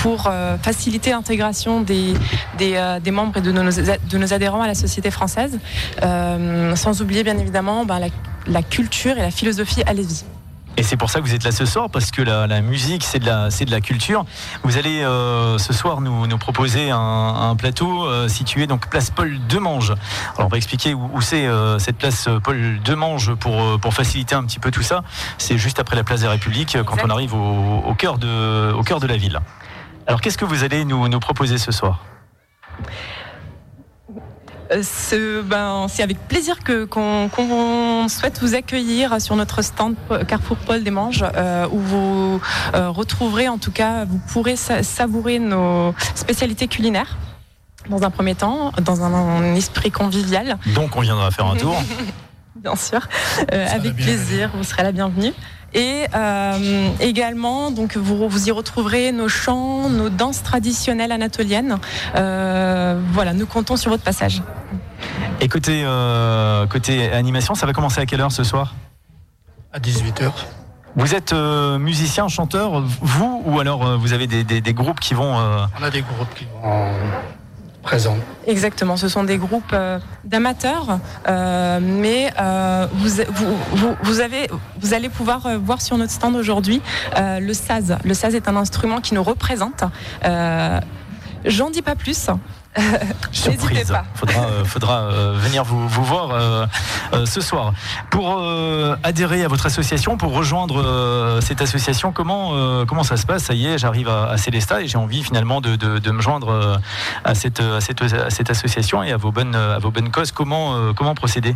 pour 0.01 0.31
faciliter 0.61 1.11
l'intégration 1.11 1.81
des, 1.81 2.13
des, 2.57 3.11
membres 3.11 3.37
et 3.37 3.41
de 3.41 3.51
nos, 3.51 3.63
de 3.63 4.17
nos 4.17 4.33
adhérents 4.33 4.61
à 4.61 4.67
la 4.67 4.75
société 4.75 5.11
française. 5.11 5.59
Euh, 6.03 6.75
sans 6.75 7.01
oublier 7.01 7.23
bien 7.23 7.37
évidemment 7.37 7.85
ben, 7.85 7.99
la, 8.47 8.63
culture 8.63 9.17
et 9.17 9.21
la 9.21 9.31
philosophie 9.31 9.83
Alévi. 9.85 10.23
Et 10.77 10.83
c'est 10.83 10.97
pour 10.97 11.09
ça 11.09 11.19
que 11.19 11.25
vous 11.25 11.33
êtes 11.33 11.43
là 11.43 11.51
ce 11.51 11.65
soir, 11.65 11.89
parce 11.89 12.11
que 12.11 12.21
la, 12.21 12.61
musique, 12.61 13.03
c'est 13.03 13.19
de 13.19 13.25
la, 13.25 13.49
c'est 13.49 13.65
de 13.65 13.71
la 13.71 13.81
culture. 13.81 14.25
Vous 14.63 14.77
allez 14.77 15.03
euh, 15.03 15.57
ce 15.57 15.73
soir 15.73 16.01
nous, 16.01 16.27
nous 16.27 16.37
proposer 16.37 16.89
un, 16.91 17.55
plateau 17.57 18.05
euh, 18.05 18.27
situé 18.27 18.67
donc 18.67 18.89
place 18.89 19.09
Paul 19.09 19.37
Demange. 19.47 19.91
Alors 20.35 20.47
on 20.47 20.49
va 20.49 20.57
expliquer 20.57 20.93
où, 20.93 21.21
c'est 21.21 21.47
cette 21.79 21.97
place 21.97 22.27
Paul 22.43 22.81
Demange 22.83 23.33
pour, 23.35 23.79
pour 23.79 23.93
faciliter 23.93 24.35
un 24.35 24.43
petit 24.43 24.59
peu 24.59 24.71
tout 24.71 24.83
ça. 24.83 25.03
C'est 25.37 25.57
juste 25.57 25.79
après 25.79 25.95
la 25.95 26.03
place 26.03 26.21
des 26.21 26.27
Républiques, 26.27 26.77
quand 26.85 26.97
on 27.03 27.09
arrive 27.09 27.33
au, 27.33 27.83
au, 27.85 27.93
cœur 27.93 28.17
de, 28.17 28.73
au 28.73 28.83
cœur 28.83 28.99
de 28.99 29.07
la 29.07 29.17
ville. 29.17 29.39
Alors 30.07 30.21
qu'est-ce 30.21 30.37
que 30.37 30.45
vous 30.45 30.63
allez 30.63 30.85
nous, 30.85 31.07
nous 31.07 31.19
proposer 31.19 31.57
ce 31.57 31.71
soir? 31.71 31.99
Euh, 34.71 35.43
ben, 35.43 35.87
c'est 35.89 36.03
avec 36.03 36.27
plaisir 36.27 36.59
que 36.63 36.85
qu'on 36.85 38.07
souhaite 38.09 38.39
vous 38.41 38.55
accueillir 38.55 39.21
sur 39.21 39.35
notre 39.35 39.61
stand 39.61 39.95
Carrefour 40.27 40.57
Paul 40.57 40.83
des 40.83 40.91
Manges, 40.91 41.23
euh, 41.35 41.67
où 41.71 41.79
vous 41.79 42.41
euh, 42.73 42.89
retrouverez, 42.89 43.47
en 43.47 43.57
tout 43.57 43.71
cas, 43.71 44.05
vous 44.05 44.19
pourrez 44.31 44.55
savourer 44.55 45.39
nos 45.39 45.93
spécialités 46.15 46.67
culinaires. 46.67 47.17
Dans 47.89 48.01
un 48.01 48.09
premier 48.09 48.33
temps, 48.33 48.71
dans 48.81 49.03
un, 49.03 49.53
esprit 49.53 49.91
convivial. 49.91 50.57
Donc 50.73 50.95
on 50.95 51.01
viendra 51.01 51.29
faire 51.29 51.45
un 51.45 51.55
tour. 51.55 51.75
Bien 52.55 52.75
sûr, 52.75 53.07
avec 53.51 53.95
plaisir, 53.95 54.49
vous 54.55 54.63
serez 54.63 54.81
la 54.81 54.91
bienvenue. 54.91 55.33
Et 55.75 56.07
euh, 56.15 56.89
également, 57.01 57.69
donc 57.69 57.97
vous, 57.97 58.29
vous 58.29 58.47
y 58.47 58.51
retrouverez 58.51 59.11
nos 59.11 59.27
chants, 59.27 59.89
nos 59.89 60.07
danses 60.07 60.41
traditionnelles 60.41 61.11
anatoliennes. 61.11 61.77
Euh, 62.15 62.97
voilà, 63.11 63.33
nous 63.33 63.45
comptons 63.45 63.75
sur 63.75 63.91
votre 63.91 64.03
passage. 64.03 64.41
Et 65.41 65.49
côté, 65.49 65.83
euh, 65.83 66.65
côté 66.65 67.11
animation, 67.11 67.55
ça 67.55 67.65
va 67.65 67.73
commencer 67.73 67.99
à 67.99 68.05
quelle 68.05 68.21
heure 68.21 68.31
ce 68.31 68.45
soir? 68.45 68.73
À 69.73 69.79
18h. 69.79 70.31
Vous 70.95 71.13
êtes 71.13 71.33
musicien, 71.33 72.29
chanteur, 72.29 72.81
vous, 73.01 73.43
ou 73.45 73.59
alors 73.59 73.97
vous 73.97 74.13
avez 74.13 74.27
des, 74.27 74.45
des 74.45 74.73
groupes 74.73 75.01
qui 75.01 75.13
vont... 75.13 75.35
On 75.35 75.83
a 75.83 75.89
des 75.91 76.03
groupes 76.03 76.33
qui 76.35 76.45
vont 76.45 76.89
Exactement, 78.47 78.97
ce 78.97 79.07
sont 79.07 79.23
des 79.23 79.37
groupes 79.37 79.73
euh, 79.73 79.99
d'amateurs, 80.23 80.99
euh, 81.27 81.79
mais 81.81 82.31
euh, 82.39 82.87
vous, 82.93 83.21
vous, 83.73 83.95
vous, 84.01 84.19
avez, 84.21 84.49
vous 84.81 84.93
allez 84.93 85.09
pouvoir 85.09 85.59
voir 85.59 85.81
sur 85.81 85.97
notre 85.97 86.11
stand 86.11 86.35
aujourd'hui 86.35 86.81
le 87.15 87.53
saz. 87.53 87.97
Le 88.03 88.13
saz 88.13 88.35
est 88.35 88.47
un 88.47 88.55
instrument 88.55 89.01
qui 89.01 89.13
nous 89.13 89.23
représente. 89.23 89.83
J'en 91.45 91.69
dis 91.69 91.83
pas 91.83 91.95
plus. 91.95 92.29
Surprise. 93.31 93.89
Pas. 93.89 94.05
Faudra, 94.15 94.45
euh, 94.45 94.65
faudra 94.65 95.01
euh, 95.03 95.33
venir 95.37 95.63
vous, 95.63 95.87
vous 95.87 96.03
voir 96.03 96.31
euh, 96.31 96.65
ce 97.25 97.41
soir. 97.41 97.73
Pour 98.09 98.41
adhérer 99.03 99.43
à 99.43 99.47
votre 99.47 99.65
association, 99.65 100.17
pour 100.17 100.33
rejoindre 100.33 101.39
cette 101.41 101.61
association, 101.61 102.11
comment, 102.11 102.85
comment 102.85 103.03
ça 103.03 103.17
se 103.17 103.25
passe? 103.25 103.43
Ça 103.43 103.53
y 103.53 103.67
est, 103.67 103.77
j'arrive 103.77 104.09
à, 104.09 104.29
à, 104.29 104.37
Célestat 104.37 104.81
et 104.81 104.87
j'ai 104.87 104.97
envie 104.97 105.23
finalement 105.23 105.61
de, 105.61 105.75
de, 105.75 105.99
de 105.99 106.11
me 106.11 106.21
joindre 106.21 106.79
à 107.23 107.35
cette, 107.35 107.59
à, 107.59 107.81
cette, 107.81 108.01
à 108.01 108.29
cette, 108.29 108.49
association 108.49 109.03
et 109.03 109.11
à 109.11 109.17
vos 109.17 109.31
bonnes, 109.31 109.55
à 109.55 109.79
vos 109.79 109.91
bonnes 109.91 110.11
causes. 110.11 110.31
Comment, 110.31 110.93
comment 110.93 111.15
procéder? 111.15 111.55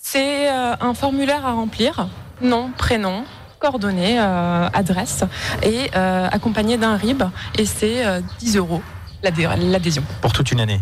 C'est 0.00 0.48
un 0.48 0.94
formulaire 0.94 1.44
à 1.46 1.52
remplir, 1.52 2.08
nom, 2.40 2.70
prénom, 2.76 3.24
coordonnées, 3.58 4.18
euh, 4.20 4.68
adresse, 4.72 5.24
et 5.62 5.90
euh, 5.94 6.28
accompagné 6.30 6.76
d'un 6.76 6.96
RIB. 6.96 7.22
Et 7.56 7.66
c'est 7.66 8.04
10 8.40 8.56
euh, 8.56 8.60
euros 8.60 8.82
l'adhésion. 9.22 10.04
Pour 10.20 10.32
toute 10.32 10.52
une 10.52 10.60
année 10.60 10.80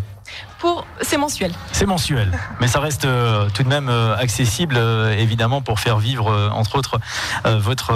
pour 0.59 0.85
c'est 1.01 1.17
mensuel. 1.17 1.53
C'est 1.71 1.85
mensuel, 1.85 2.37
mais 2.59 2.67
ça 2.67 2.79
reste 2.79 3.07
tout 3.53 3.63
de 3.63 3.67
même 3.67 3.89
accessible 3.89 4.77
évidemment 5.17 5.61
pour 5.61 5.79
faire 5.79 5.99
vivre 5.99 6.51
entre 6.51 6.77
autres 6.77 6.99
votre 7.45 7.93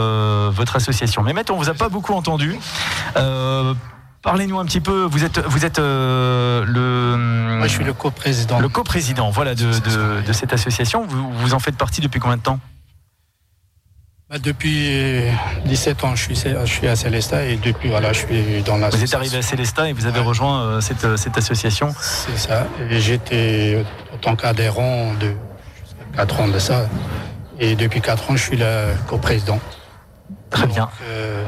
votre 0.50 0.76
association. 0.78 1.24
Mais 1.24 1.34
mettons, 1.34 1.56
on 1.56 1.58
vous 1.58 1.70
a 1.70 1.74
pas 1.74 1.90
beaucoup 1.90 2.14
entendu. 2.14 2.58
Parlez-nous 4.22 4.60
un 4.60 4.66
petit 4.66 4.80
peu. 4.80 5.04
Vous 5.04 5.26
êtes, 5.26 5.40
vous 5.40 5.66
êtes 5.66 5.80
le. 5.80 7.16
Moi, 7.58 7.68
je 7.68 7.74
suis 7.74 7.84
le 7.84 7.94
coprésident. 7.94 8.60
Le 8.60 8.70
coprésident, 8.70 9.30
voilà, 9.32 9.54
de, 9.56 9.66
de, 9.66 10.22
de, 10.22 10.34
cette 10.34 10.54
association. 10.54 11.06
Vous, 11.06 11.32
vous 11.34 11.54
en 11.54 11.60
faites 11.60 11.76
partie 11.76 12.00
depuis 12.00 12.20
combien 12.20 12.38
de 12.38 12.44
temps? 12.44 12.60
Depuis 14.40 15.24
17 15.66 16.04
ans, 16.06 16.16
je 16.16 16.24
suis, 16.24 16.36
je 16.36 16.66
suis 16.66 16.88
à 16.88 16.96
Célestat 16.96 17.46
et 17.46 17.58
depuis, 17.58 17.90
voilà, 17.90 18.14
je 18.14 18.20
suis 18.20 18.64
dans 18.64 18.78
la. 18.78 18.90
Vous 18.90 19.04
êtes 19.04 19.14
arrivé 19.14 19.38
à 19.38 19.42
Célestat 19.42 19.90
et 19.90 19.94
vous 19.94 20.06
avez 20.06 20.22
rejoint 20.22 20.62
euh, 20.62 20.82
cette, 20.82 21.04
euh, 21.04 21.18
cette, 21.18 21.38
association 21.38 21.94
C'est 22.00 22.38
ça. 22.38 22.66
J'étais 22.90 23.84
en 24.14 24.18
tant 24.18 24.36
qu'adhérent 24.36 25.14
de 25.20 25.34
4 26.16 26.40
ans 26.40 26.48
de 26.48 26.60
ça. 26.60 26.88
Et 27.60 27.76
depuis 27.76 28.02
4 28.02 28.32
ans, 28.32 28.36
je 28.38 28.44
suis 28.44 28.58
le 28.58 28.94
coprésident. 29.08 29.60
Très 30.50 30.68
bien. 30.68 30.90
Euh, 31.04 31.44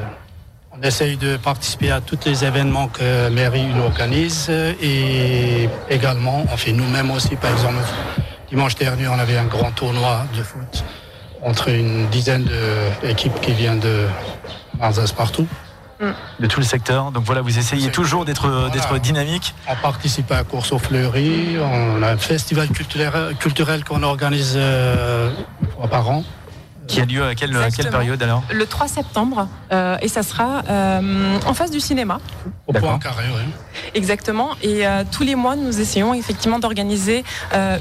on 0.77 0.81
essaye 0.81 1.15
de 1.15 1.37
participer 1.37 1.91
à 1.91 2.01
tous 2.01 2.19
les 2.25 2.43
événements 2.43 2.87
que 2.87 3.29
mairie 3.29 3.67
organise 3.79 4.49
et 4.49 5.69
également, 5.89 6.43
on 6.51 6.57
fait 6.57 6.73
nous-mêmes 6.73 7.11
aussi, 7.11 7.35
par 7.35 7.51
exemple, 7.51 7.75
dimanche 8.49 8.75
dernier, 8.75 9.07
on 9.07 9.19
avait 9.19 9.37
un 9.37 9.45
grand 9.45 9.71
tournoi 9.71 10.25
de 10.35 10.43
foot 10.43 10.83
entre 11.43 11.69
une 11.69 12.07
dizaine 12.07 12.47
d'équipes 13.01 13.39
qui 13.41 13.53
viennent 13.53 13.79
de 13.79 14.07
Alsace 14.79 15.11
partout. 15.11 15.47
Mm. 15.99 16.11
De 16.39 16.47
tout 16.47 16.59
le 16.59 16.65
secteur. 16.65 17.11
Donc 17.11 17.23
voilà, 17.23 17.41
vous 17.41 17.57
essayez 17.57 17.91
toujours 17.91 18.25
d'être 18.25 18.99
dynamique. 19.01 19.53
On 19.67 19.75
participe 19.75 20.31
à 20.31 20.37
la 20.37 20.43
course 20.43 20.71
aux 20.71 20.79
fleuries. 20.79 21.57
On 21.59 22.01
a 22.03 22.11
un 22.11 22.17
festival 22.17 22.67
culturel, 22.69 23.35
culturel 23.39 23.83
qu'on 23.83 24.03
organise 24.03 24.53
euh, 24.55 25.31
une 25.61 25.69
fois 25.69 25.87
par 25.87 26.09
an. 26.09 26.23
Qui 26.87 27.01
a 27.01 27.05
lieu 27.05 27.23
à 27.23 27.35
quelle, 27.35 27.57
quelle 27.75 27.89
période 27.89 28.21
alors 28.21 28.43
Le 28.51 28.65
3 28.65 28.87
septembre. 28.87 29.47
Euh, 29.71 29.97
et 30.01 30.07
ça 30.07 30.23
sera 30.23 30.63
euh, 30.69 31.39
en 31.45 31.53
face 31.53 31.71
du 31.71 31.79
cinéma. 31.79 32.19
Au 32.67 32.73
point 32.73 32.99
carré, 32.99 33.25
oui. 33.35 33.41
Exactement. 33.95 34.51
Et 34.61 34.85
euh, 34.85 35.03
tous 35.09 35.23
les 35.23 35.35
mois, 35.35 35.55
nous 35.55 35.79
essayons 35.79 36.13
effectivement 36.13 36.59
d'organiser 36.59 37.23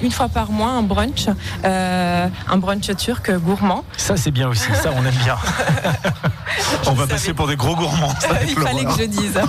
une 0.03 0.11
fois 0.11 0.29
par 0.29 0.51
mois 0.51 0.71
un 0.71 0.83
brunch, 0.83 1.29
un 1.65 2.57
brunch 2.57 2.95
turc 2.97 3.31
gourmand. 3.31 3.85
Ça, 3.97 4.17
c'est 4.17 4.31
bien 4.31 4.49
aussi. 4.49 4.69
Ça, 4.75 4.91
on 4.95 5.05
aime 5.05 5.15
bien. 5.25 5.37
on 6.87 6.93
va 6.93 7.07
passer 7.07 7.35
pour 7.35 7.47
des 7.47 7.57
gros 7.57 7.75
gourmands. 7.75 8.15
Il 8.43 8.57
fallait 8.57 8.85
que 8.85 8.99
je 8.99 9.05
dise. 9.05 9.41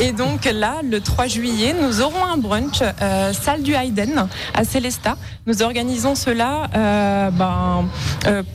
Et 0.00 0.12
donc 0.12 0.44
là, 0.44 0.76
le 0.88 1.00
3 1.00 1.26
juillet, 1.26 1.74
nous 1.80 2.00
aurons 2.00 2.24
un 2.24 2.36
brunch 2.36 2.82
salle 3.32 3.62
du 3.62 3.74
Hayden 3.74 4.28
à 4.54 4.64
Célestat. 4.64 5.16
Nous 5.46 5.62
organisons 5.62 6.14
cela 6.14 6.68
ben, 7.32 7.84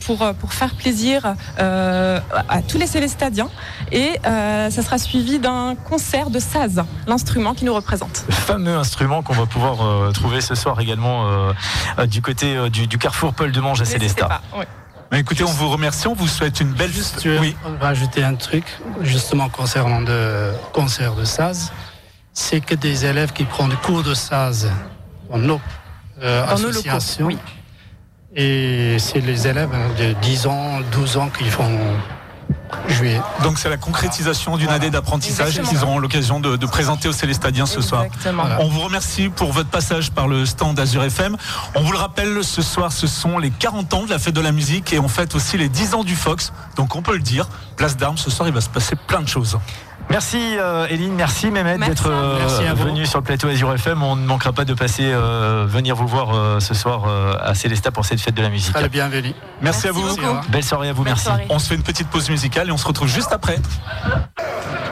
pour 0.06 0.22
pour 0.40 0.52
faire 0.52 0.74
plaisir 0.74 1.34
euh, 1.58 2.20
à 2.48 2.62
tous 2.62 2.78
les 2.78 2.86
Célestadiens. 2.86 3.48
Et 3.92 4.18
euh, 4.26 4.70
ça 4.70 4.82
sera 4.82 4.98
suivi 4.98 5.38
d'un 5.38 5.74
concert 5.88 6.30
de 6.30 6.38
saz, 6.38 6.82
l'instrument 7.06 7.54
qui 7.54 7.64
nous 7.64 7.74
représente. 7.74 8.24
Le 8.28 8.34
fameux 8.34 8.76
instrument 8.76 9.22
qu'on 9.22 9.32
va 9.34 9.46
pouvoir 9.46 9.84
euh, 9.84 10.10
trouver 10.12 10.40
ce 10.40 10.54
soir 10.54 10.80
également 10.80 11.26
euh, 11.26 11.52
euh, 11.98 12.06
du 12.06 12.22
côté 12.22 12.56
euh, 12.56 12.68
du, 12.68 12.86
du 12.86 12.98
carrefour 12.98 13.32
Paul 13.34 13.52
de 13.52 13.60
Mange 13.60 13.80
à 13.80 13.84
Célestat. 13.84 14.40
oui. 14.56 14.64
Mais 15.12 15.20
écoutez, 15.20 15.44
on 15.44 15.52
vous 15.52 15.68
remercie, 15.70 16.08
on 16.08 16.14
vous 16.14 16.26
souhaite 16.26 16.58
une 16.58 16.72
belle. 16.72 16.90
Juste, 16.90 17.20
tu 17.20 17.28
veux 17.30 17.38
Oui. 17.38 17.54
rajouter 17.80 18.24
un 18.24 18.34
truc, 18.34 18.64
justement 19.02 19.48
concernant 19.48 20.00
le 20.00 20.52
concert 20.72 21.14
de 21.14 21.24
saz, 21.24 21.70
c'est 22.32 22.60
que 22.60 22.74
des 22.74 23.04
élèves 23.06 23.32
qui 23.32 23.44
prennent 23.44 23.68
des 23.68 23.76
cours 23.76 24.02
de 24.02 24.14
saz 24.14 24.68
dans 25.30 25.38
nos, 25.38 25.60
euh, 26.22 26.44
Dans 26.48 26.58
nos 26.58 26.66
locaux, 26.72 26.78
associations. 26.88 27.26
oui. 27.26 27.38
Et 28.38 28.98
c'est 28.98 29.20
les 29.20 29.48
élèves 29.48 29.70
hein, 29.72 29.88
de 29.98 30.12
10 30.20 30.46
ans, 30.46 30.80
12 30.92 31.16
ans 31.16 31.30
qui 31.30 31.44
font 31.44 31.70
jouer. 32.88 33.18
Donc 33.42 33.58
c'est 33.58 33.70
la 33.70 33.78
concrétisation 33.78 34.58
d'une 34.58 34.68
année 34.68 34.90
d'apprentissage 34.90 35.62
qu'ils 35.62 35.82
auront 35.82 35.98
l'occasion 35.98 36.38
de, 36.38 36.56
de 36.56 36.66
présenter 36.66 37.08
aux 37.08 37.12
Célestadiens 37.12 37.64
ce 37.64 37.80
soir. 37.80 38.04
Voilà. 38.34 38.58
On 38.60 38.68
vous 38.68 38.80
remercie 38.80 39.30
pour 39.30 39.52
votre 39.52 39.70
passage 39.70 40.10
par 40.10 40.28
le 40.28 40.44
stand 40.44 40.78
Azure 40.78 41.04
FM. 41.04 41.38
On 41.74 41.80
vous 41.80 41.92
le 41.92 41.98
rappelle, 41.98 42.44
ce 42.44 42.60
soir, 42.60 42.92
ce 42.92 43.06
sont 43.06 43.38
les 43.38 43.50
40 43.50 43.94
ans 43.94 44.04
de 44.04 44.10
la 44.10 44.18
fête 44.18 44.34
de 44.34 44.40
la 44.42 44.52
musique 44.52 44.92
et 44.92 44.98
on 44.98 45.08
fête 45.08 45.34
aussi 45.34 45.56
les 45.56 45.70
10 45.70 45.94
ans 45.94 46.04
du 46.04 46.14
Fox. 46.14 46.52
Donc 46.76 46.94
on 46.94 47.00
peut 47.00 47.14
le 47.14 47.22
dire, 47.22 47.48
place 47.76 47.96
d'armes, 47.96 48.18
ce 48.18 48.30
soir, 48.30 48.48
il 48.48 48.54
va 48.54 48.60
se 48.60 48.68
passer 48.68 48.96
plein 48.96 49.22
de 49.22 49.28
choses. 49.28 49.58
Merci 50.08 50.56
euh, 50.58 50.86
Eline, 50.86 51.14
merci 51.14 51.50
Mehmet 51.50 51.78
Merci 51.78 51.90
d'être 51.90 52.10
euh, 52.10 52.74
venu 52.74 53.06
sur 53.06 53.18
le 53.18 53.24
plateau 53.24 53.48
Azure 53.48 53.72
FM. 53.74 54.02
On 54.02 54.14
ne 54.14 54.24
manquera 54.24 54.52
pas 54.52 54.64
de 54.64 54.72
passer 54.72 55.02
euh, 55.04 55.66
venir 55.68 55.96
vous 55.96 56.06
voir 56.06 56.34
euh, 56.34 56.60
ce 56.60 56.74
soir 56.74 57.04
euh, 57.06 57.34
à 57.40 57.54
Célestat 57.54 57.90
pour 57.90 58.04
cette 58.04 58.20
fête 58.20 58.34
de 58.34 58.42
la 58.42 58.48
musique. 58.48 58.72
Très 58.72 58.88
bienvenue. 58.88 59.34
Merci, 59.62 59.88
à 59.88 59.92
vous. 59.92 60.06
beaucoup. 60.06 60.22
Belle 60.48 60.64
soirée 60.64 60.90
à 60.90 60.92
vous, 60.92 61.02
Belle 61.02 61.14
merci. 61.14 61.24
soirée. 61.24 61.46
On 61.50 61.58
se 61.58 61.68
fait 61.68 61.74
une 61.74 61.82
petite 61.82 62.08
pause 62.08 62.30
musicale 62.30 62.68
et 62.68 62.72
on 62.72 62.76
se 62.76 62.86
retrouve 62.86 63.08
juste 63.08 63.32
après. 63.32 63.58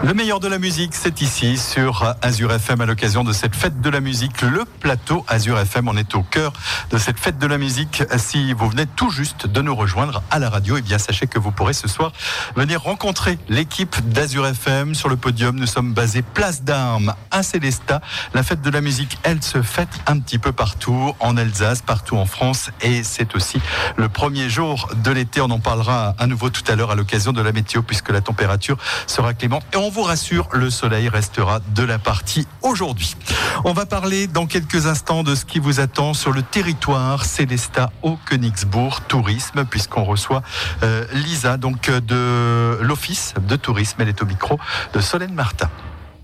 Le 0.03 0.13
meilleur 0.13 0.41
de 0.41 0.49
la 0.49 0.59
musique, 0.59 0.95
c'est 0.95 1.23
ici 1.23 1.57
sur 1.57 2.15
Azure 2.21 2.53
FM 2.53 2.81
à 2.83 2.87
l'occasion 2.87 3.25
de 3.25 3.33
cette 3.33 3.55
fête 3.55 3.81
de 3.81 3.89
la 3.89 4.01
musique. 4.01 4.43
Le 4.43 4.65
plateau 4.81 5.25
Azure 5.29 5.59
FM, 5.59 5.89
on 5.89 5.97
est 5.97 6.15
au 6.15 6.23
cœur 6.23 6.53
de 6.91 6.99
cette 6.99 7.19
fête 7.19 7.39
de 7.39 7.47
la 7.47 7.57
musique. 7.57 8.03
Si 8.19 8.53
vous 8.53 8.69
venez 8.69 8.87
tout 8.87 9.11
juste 9.11 9.47
de 9.47 9.63
nous 9.63 9.75
rejoindre 9.75 10.23
à 10.31 10.39
la 10.39 10.51
radio, 10.51 10.77
eh 10.77 10.83
bien 10.83 10.99
sachez 10.99 11.27
que 11.27 11.39
vous 11.39 11.53
pourrez 11.53 11.73
ce 11.73 11.89
soir 11.89 12.13
venir 12.57 12.83
rencontrer 12.83 13.39
l'équipe 13.49 13.97
d'Azure 14.11 14.47
FM 14.47 14.95
sur 14.95 15.04
le 15.09 15.17
podium. 15.17 15.57
Nous 15.57 15.67
sommes 15.67 15.93
basés 15.93 16.23
place 16.23 16.63
d'Armes 16.63 17.15
à 17.31 17.43
Célestat. 17.43 18.01
La 18.33 18.43
fête 18.43 18.63
de 18.63 18.71
la 18.71 18.81
musique, 18.81 19.19
elle 19.23 19.43
se 19.43 19.63
fête 19.63 19.89
un 20.07 20.19
petit 20.19 20.39
peu 20.39 20.53
partout 20.53 21.15
en 21.21 21.37
Alsace, 21.37 21.83
partout 21.83 22.17
en 22.17 22.27
France 22.27 22.71
et 22.81 23.03
c'est 23.03 23.35
aussi 23.35 23.61
le 23.97 24.09
premier 24.09 24.49
jour 24.49 24.91
de 25.03 25.11
l'été. 25.11 25.41
On 25.41 25.51
en 25.51 25.59
parlera 25.59 26.15
à 26.19 26.27
nouveau 26.27 26.51
tout 26.51 26.63
à 26.69 26.77
l'heure 26.77 26.91
à 26.91 26.95
l'occasion 26.95 27.33
de 27.33 27.43
la 27.43 27.53
météo 27.53 27.83
puisque 27.83 28.11
la 28.11 28.21
température 28.21 28.77
sera 29.07 29.35
clémente. 29.35 29.65
Et 29.73 29.77
on 29.77 29.91
vous 29.91 30.03
rassure, 30.03 30.49
le 30.53 30.71
soleil 30.71 31.09
restera 31.09 31.61
de 31.75 31.83
la 31.83 31.99
partie 31.99 32.47
aujourd'hui. 32.63 33.17
On 33.65 33.73
va 33.73 33.87
parler 33.87 34.27
dans 34.27 34.47
quelques 34.47 34.87
instants 34.87 35.23
de 35.23 35.35
ce 35.35 35.45
qui 35.45 35.59
vous 35.59 35.81
attend 35.81 36.15
sur 36.15 36.33
le 36.33 36.43
territoire 36.43 37.25
Célestat 37.25 37.91
au 38.03 38.17
Königsbourg 38.27 39.03
Tourisme 39.03 39.65
puisqu'on 39.65 40.05
reçoit 40.05 40.43
euh, 40.83 41.05
Lisa 41.13 41.57
donc 41.57 41.89
euh, 41.89 42.01
de 42.01 42.83
l'Office 42.83 43.35
de 43.49 43.57
tourisme. 43.57 43.97
Elle 44.01 44.09
est 44.09 44.23
au 44.23 44.27
micro 44.27 44.59
de 44.95 45.01
Solène 45.01 45.35
Martin. 45.35 45.69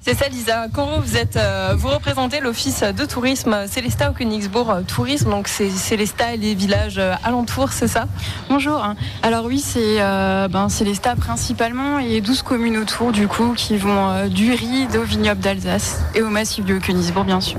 C'est 0.03 0.15
ça, 0.15 0.29
Lisa. 0.29 0.67
Coro, 0.73 0.99
vous 0.99 1.19
êtes, 1.19 1.37
euh, 1.37 1.75
vous 1.77 1.89
représentez 1.89 2.41
l'office 2.41 2.83
de 2.83 3.05
tourisme 3.05 3.67
Célestat 3.67 4.11
au 4.11 4.15
Königsbourg 4.15 4.71
euh, 4.71 4.81
Tourisme. 4.81 5.29
Donc 5.29 5.47
c'est 5.47 5.69
Célestat 5.69 6.35
et 6.35 6.37
les 6.39 6.55
villages 6.55 6.97
euh, 6.97 7.13
alentours, 7.23 7.73
c'est 7.73 7.87
ça? 7.87 8.07
Bonjour. 8.49 8.83
Alors 9.23 9.45
oui, 9.45 9.59
c'est 9.59 10.01
euh, 10.01 10.49
ben, 10.49 10.71
Célestat 10.71 11.17
principalement 11.17 11.99
et 11.99 12.23
12 12.23 12.41
communes 12.41 12.79
autour 12.79 13.13
du 13.13 13.29
coup 13.29 13.53
qui 13.55 13.77
vont 13.77 14.09
euh, 14.09 14.29
du 14.29 14.53
Ride 14.53 14.97
au 14.97 15.03
vignoble 15.03 15.43
d'Alsace 15.43 16.01
et 16.15 16.23
au 16.23 16.31
massif 16.31 16.65
du 16.65 16.79
Haut-Königsbourg 16.79 17.25
bien 17.25 17.43
sûr. 17.43 17.59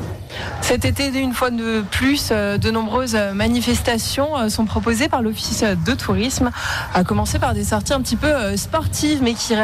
Cet 0.62 0.86
été, 0.86 1.10
une 1.20 1.34
fois 1.34 1.52
de 1.52 1.84
plus, 1.92 2.30
de 2.30 2.72
nombreuses 2.72 3.18
manifestations 3.34 4.50
sont 4.50 4.64
proposées 4.64 5.10
par 5.10 5.22
l'Office 5.22 5.64
de 5.64 5.94
tourisme, 5.94 6.52
à 6.94 7.04
commencer 7.04 7.38
par 7.38 7.54
des 7.54 7.66
sorties 7.66 7.92
un 7.92 8.00
petit 8.00 8.16
peu 8.16 8.56
sportives, 8.56 9.22
mais 9.22 9.34
qui, 9.34 9.56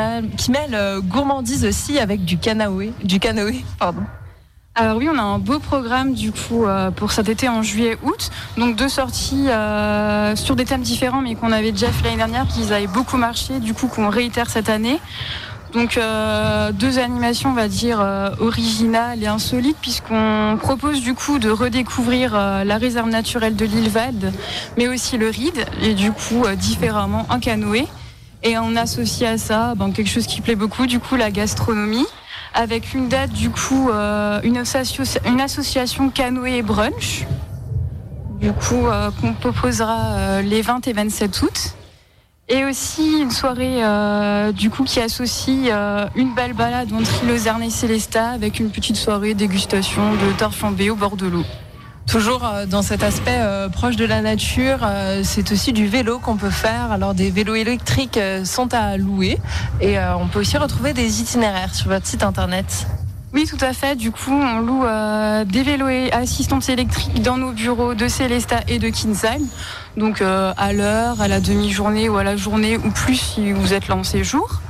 mêlent 0.52 1.00
gourmandise 1.04 1.64
aussi 1.64 2.00
avec 2.00 2.26
du 2.26 2.38
Du 3.03 3.20
canoë 3.20 3.63
pardon. 3.80 4.01
Alors 4.80 4.97
oui, 4.97 5.09
on 5.11 5.18
a 5.18 5.24
un 5.24 5.39
beau 5.39 5.57
programme 5.57 6.13
du 6.13 6.32
coup 6.32 6.65
euh, 6.65 6.91
pour 6.91 7.11
cet 7.11 7.30
été 7.30 7.49
en 7.49 7.63
juillet-août. 7.63 8.30
Donc 8.57 8.76
deux 8.76 8.89
sorties 8.89 9.49
euh, 9.49 10.36
sur 10.36 10.55
des 10.55 10.65
thèmes 10.65 10.84
différents 10.84 11.22
mais 11.24 11.34
qu'on 11.34 11.51
avait 11.51 11.72
déjà 11.72 11.88
fait 11.88 12.03
l'année 12.03 12.18
dernière, 12.18 12.45
qui 12.47 12.61
avaient 12.72 12.86
beaucoup 12.86 13.18
marché, 13.18 13.59
du 13.59 13.74
coup 13.74 13.88
qu'on 13.88 14.09
réitère 14.09 14.51
cette 14.51 14.70
année. 14.70 14.99
Donc 15.74 15.97
euh, 15.97 16.72
deux 16.72 16.99
animations, 16.99 17.49
on 17.49 17.53
va 17.53 17.68
dire, 17.68 18.05
originales 18.39 19.24
et 19.24 19.28
insolites, 19.28 19.78
puisqu'on 19.82 20.59
propose 20.61 21.01
du 21.01 21.15
coup 21.15 21.39
de 21.39 21.49
redécouvrir 21.49 22.34
la 22.34 22.78
réserve 22.78 23.09
naturelle 23.09 23.55
de 23.55 23.65
l'île 23.65 23.89
Vade, 23.89 24.32
mais 24.78 24.88
aussi 24.88 25.18
le 25.18 25.30
ride, 25.30 25.65
et 25.82 25.95
du 25.95 26.11
coup 26.11 26.45
différemment 26.55 27.26
en 27.30 27.39
canoë. 27.39 27.88
Et 28.43 28.57
on 28.59 28.76
associe 28.76 29.30
à 29.30 29.38
ça 29.39 29.74
ben, 29.76 29.91
quelque 29.91 30.09
chose 30.09 30.28
qui 30.28 30.41
plaît 30.41 30.55
beaucoup, 30.55 30.86
du 30.86 30.99
coup 30.99 31.15
la 31.15 31.32
gastronomie, 31.32 32.05
avec 32.58 32.95
une 32.95 33.08
date 33.08 33.32
du 33.32 33.51
coup, 33.51 33.89
euh, 33.91 34.41
une, 34.43 34.58
associa- 34.58 35.22
une 35.28 35.39
association 35.39 36.10
canoë 36.10 36.58
et 36.58 36.62
brunch, 36.64 37.26
du 38.41 38.51
coup 38.51 38.88
euh, 38.88 39.12
qu'on 39.22 39.34
proposera 39.34 39.97
euh, 40.14 40.41
les 40.41 40.64
20 40.64 40.88
et 40.88 40.93
27 40.93 41.41
août. 41.43 41.74
Et 42.49 42.64
aussi 42.66 43.20
une 43.22 43.30
soirée 43.32 43.82
du 44.53 44.70
coup 44.70 44.86
qui 44.86 45.01
associe 45.01 45.70
une 46.16 46.34
belle 46.34 46.53
balade 46.53 46.93
entre 46.93 47.12
Île 47.26 47.66
et 47.66 47.70
Célestat 47.70 48.30
avec 48.30 48.62
une 48.62 48.70
petite 48.70 48.95
soirée 48.95 49.34
dégustation 49.34 50.14
de 50.14 50.32
tarte 50.38 50.53
flambée 50.53 50.89
au 50.89 50.95
bord 50.95 51.18
de 51.18 51.28
l'eau. 51.28 51.43
Toujours 52.08 52.45
euh, 52.45 52.66
dans 52.66 52.82
cet 52.82 53.03
aspect 53.03 53.36
euh, 53.38 53.68
proche 53.68 53.97
de 53.97 54.05
la 54.05 54.22
nature, 54.22 54.80
euh, 54.82 55.22
c'est 55.26 55.51
aussi 55.51 55.74
du 55.74 55.88
vélo 55.88 56.20
qu'on 56.20 56.38
peut 56.38 56.49
faire. 56.49 56.89
Alors 56.91 57.14
des 57.14 57.30
vélos 57.30 57.55
électriques 57.55 58.16
euh, 58.16 58.45
sont 58.45 58.74
à 58.74 58.95
louer 58.95 59.38
et 59.82 59.99
euh, 59.99 60.16
on 60.16 60.28
peut 60.28 60.39
aussi 60.39 60.58
retrouver 60.58 60.93
des 60.93 61.20
itinéraires 61.22 61.76
sur 61.76 61.89
votre 61.89 62.08
site 62.08 62.24
internet. 62.24 62.88
Oui, 63.34 63.45
tout 63.45 63.58
à 63.60 63.74
fait. 63.74 63.97
Du 63.97 64.12
coup, 64.12 64.32
on 64.32 64.60
loue 64.60 64.86
euh, 64.86 65.43
des 65.43 65.64
vélos 65.64 65.89
et 65.89 66.10
assistantes 66.14 66.70
électriques 66.70 67.22
dans 67.22 67.36
nos 67.38 67.51
bureaux 67.51 67.93
de 67.93 68.08
Célestat 68.08 68.62
et 68.70 68.80
de 68.80 68.88
Kinsheim. 68.88 69.41
Donc 69.97 70.22
à 70.22 70.74
l'heure, 70.74 71.20
à 71.22 71.28
la 71.28 71.41
demi-journée 71.41 72.08
ou 72.08 72.18
à 72.18 72.24
la 72.24 72.38
journée 72.38 72.78
ou 72.78 72.89
plus 72.89 73.16
si 73.18 73.51
vous 73.51 73.74
êtes 73.74 73.89
là 73.89 73.95
en 73.95 74.03
séjour. 74.03 74.62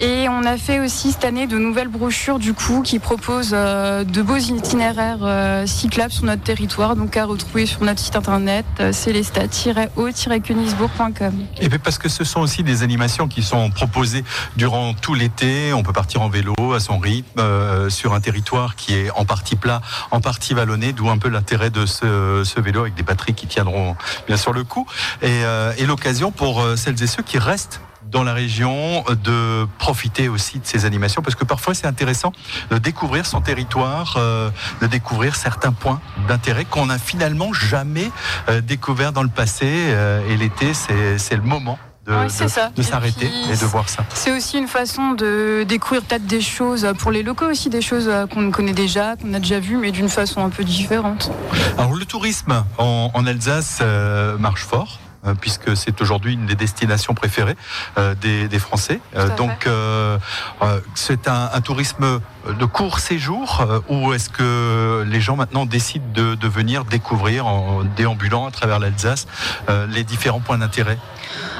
Et 0.00 0.28
on 0.28 0.42
a 0.42 0.56
fait 0.56 0.80
aussi 0.80 1.12
cette 1.12 1.24
année 1.24 1.46
de 1.46 1.56
nouvelles 1.56 1.86
brochures 1.86 2.40
du 2.40 2.52
coup 2.52 2.82
qui 2.82 2.98
proposent 2.98 3.52
euh, 3.52 4.02
de 4.02 4.22
beaux 4.22 4.34
itinéraires 4.36 5.18
euh, 5.22 5.66
cyclables 5.66 6.10
sur 6.10 6.24
notre 6.24 6.42
territoire, 6.42 6.96
donc 6.96 7.16
à 7.16 7.24
retrouver 7.24 7.64
sur 7.64 7.80
notre 7.82 8.00
site 8.00 8.16
internet 8.16 8.66
euh, 8.80 8.92
célestat-o-königsbourg.com. 8.92 11.34
Et 11.60 11.68
puis 11.68 11.78
parce 11.78 11.98
que 11.98 12.08
ce 12.08 12.24
sont 12.24 12.40
aussi 12.40 12.64
des 12.64 12.82
animations 12.82 13.28
qui 13.28 13.44
sont 13.44 13.70
proposées 13.70 14.24
durant 14.56 14.94
tout 14.94 15.14
l'été. 15.14 15.72
On 15.72 15.84
peut 15.84 15.92
partir 15.92 16.22
en 16.22 16.28
vélo 16.28 16.56
à 16.74 16.80
son 16.80 16.98
rythme 16.98 17.88
sur 17.88 18.14
un 18.14 18.20
territoire 18.20 18.74
qui 18.74 18.94
est 18.94 19.12
en 19.12 19.24
partie 19.24 19.54
plat, 19.54 19.80
en 20.10 20.20
partie 20.20 20.54
vallonné, 20.54 20.92
d'où 20.92 21.08
un 21.08 21.18
peu 21.18 21.28
l'intérêt 21.28 21.70
de 21.70 21.86
ce, 21.86 22.60
vélo 22.60 22.80
avec 22.80 22.94
des 22.94 23.04
batteries 23.04 23.34
qui 23.34 23.46
tiendront 23.46 23.94
bien 24.26 24.36
sûr 24.36 24.52
le 24.52 24.64
coup. 24.64 24.88
Et, 25.22 25.42
l'occasion 25.86 26.32
pour 26.32 26.64
celles 26.76 27.00
et 27.02 27.06
ceux 27.06 27.22
qui 27.22 27.38
restent 27.38 27.80
dans 28.14 28.22
la 28.22 28.32
région 28.32 29.04
euh, 29.08 29.14
de 29.16 29.68
profiter 29.78 30.28
aussi 30.28 30.60
de 30.60 30.66
ces 30.66 30.86
animations 30.86 31.20
parce 31.20 31.34
que 31.34 31.44
parfois 31.44 31.74
c'est 31.74 31.86
intéressant 31.86 32.32
de 32.70 32.78
découvrir 32.78 33.26
son 33.26 33.40
territoire, 33.40 34.14
euh, 34.16 34.50
de 34.80 34.86
découvrir 34.86 35.34
certains 35.34 35.72
points 35.72 36.00
d'intérêt 36.28 36.64
qu'on 36.64 36.86
n'a 36.86 36.98
finalement 36.98 37.52
jamais 37.52 38.10
euh, 38.48 38.60
découvert 38.60 39.12
dans 39.12 39.24
le 39.24 39.28
passé 39.28 39.66
euh, 39.66 40.26
et 40.30 40.36
l'été 40.36 40.72
c'est 40.74 41.36
le 41.36 41.42
moment 41.42 41.78
de, 42.06 42.82
s'arrêter 42.82 43.30
et 43.50 43.56
de 43.56 43.64
voir 43.64 43.88
ça. 43.88 44.04
C'est 44.12 44.30
aussi 44.36 44.58
une 44.58 44.68
façon 44.68 45.12
de 45.12 45.64
découvrir 45.66 46.02
peut-être 46.02 46.26
des 46.26 46.42
choses 46.42 46.86
pour 46.98 47.10
les 47.10 47.22
locaux 47.22 47.46
aussi, 47.46 47.70
des 47.70 47.80
choses 47.80 48.10
qu'on 48.32 48.50
connaît 48.50 48.74
déjà, 48.74 49.16
qu'on 49.16 49.32
a 49.32 49.38
déjà 49.38 49.58
vues, 49.58 49.78
mais 49.78 49.90
d'une 49.90 50.08
façon 50.08 50.44
un 50.44 50.50
peu 50.50 50.64
différente. 50.64 51.32
Alors 51.78 51.94
le 51.94 52.04
tourisme 52.04 52.62
en, 52.78 53.10
en 53.12 53.26
Alsace 53.26 53.78
euh, 53.80 54.36
marche 54.38 54.64
fort. 54.64 54.98
Euh, 55.26 55.34
Puisque 55.40 55.76
c'est 55.76 56.00
aujourd'hui 56.00 56.34
une 56.34 56.46
des 56.46 56.54
destinations 56.54 57.14
préférées 57.14 57.56
euh, 57.98 58.14
des, 58.14 58.48
des 58.48 58.58
Français. 58.58 59.00
Euh, 59.16 59.34
donc, 59.36 59.66
euh, 59.66 60.18
euh, 60.62 60.80
c'est 60.94 61.28
un, 61.28 61.50
un 61.52 61.60
tourisme 61.60 62.20
de 62.48 62.64
court 62.64 62.98
séjour 62.98 63.60
euh, 63.60 63.80
ou 63.88 64.12
est-ce 64.12 64.28
que 64.28 65.04
les 65.06 65.20
gens 65.20 65.36
maintenant 65.36 65.66
décident 65.66 66.04
de, 66.12 66.34
de 66.34 66.48
venir 66.48 66.84
découvrir 66.84 67.46
en 67.46 67.84
déambulant 67.96 68.46
à 68.46 68.50
travers 68.50 68.78
l'Alsace 68.78 69.26
euh, 69.68 69.86
les 69.86 70.04
différents 70.04 70.40
points 70.40 70.58
d'intérêt? 70.58 70.98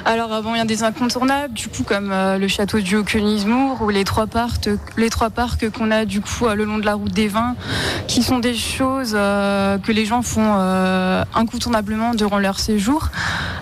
Alors 0.04 0.42
bon, 0.42 0.54
il 0.54 0.58
y 0.58 0.60
a 0.60 0.64
des 0.64 0.82
incontournables, 0.82 1.54
du 1.54 1.68
coup 1.68 1.82
comme 1.82 2.10
euh, 2.12 2.38
le 2.38 2.48
château 2.48 2.80
du 2.80 2.96
Haut-Königsbourg 2.96 3.82
ou 3.82 3.88
les 3.88 4.04
trois 4.04 4.26
parcs, 4.26 4.68
les 4.96 5.10
trois 5.10 5.30
parcs 5.30 5.70
qu'on 5.70 5.90
a 5.90 6.04
du 6.04 6.20
coup 6.20 6.46
euh, 6.46 6.54
le 6.54 6.64
long 6.64 6.78
de 6.78 6.84
la 6.84 6.94
route 6.94 7.12
des 7.12 7.28
vins, 7.28 7.56
qui 8.06 8.22
sont 8.22 8.38
des 8.38 8.54
choses 8.54 9.14
euh, 9.14 9.78
que 9.78 9.92
les 9.92 10.04
gens 10.04 10.22
font 10.22 10.54
incontournablement 11.34 12.14
durant 12.14 12.38
leur 12.38 12.58
séjour. 12.58 13.08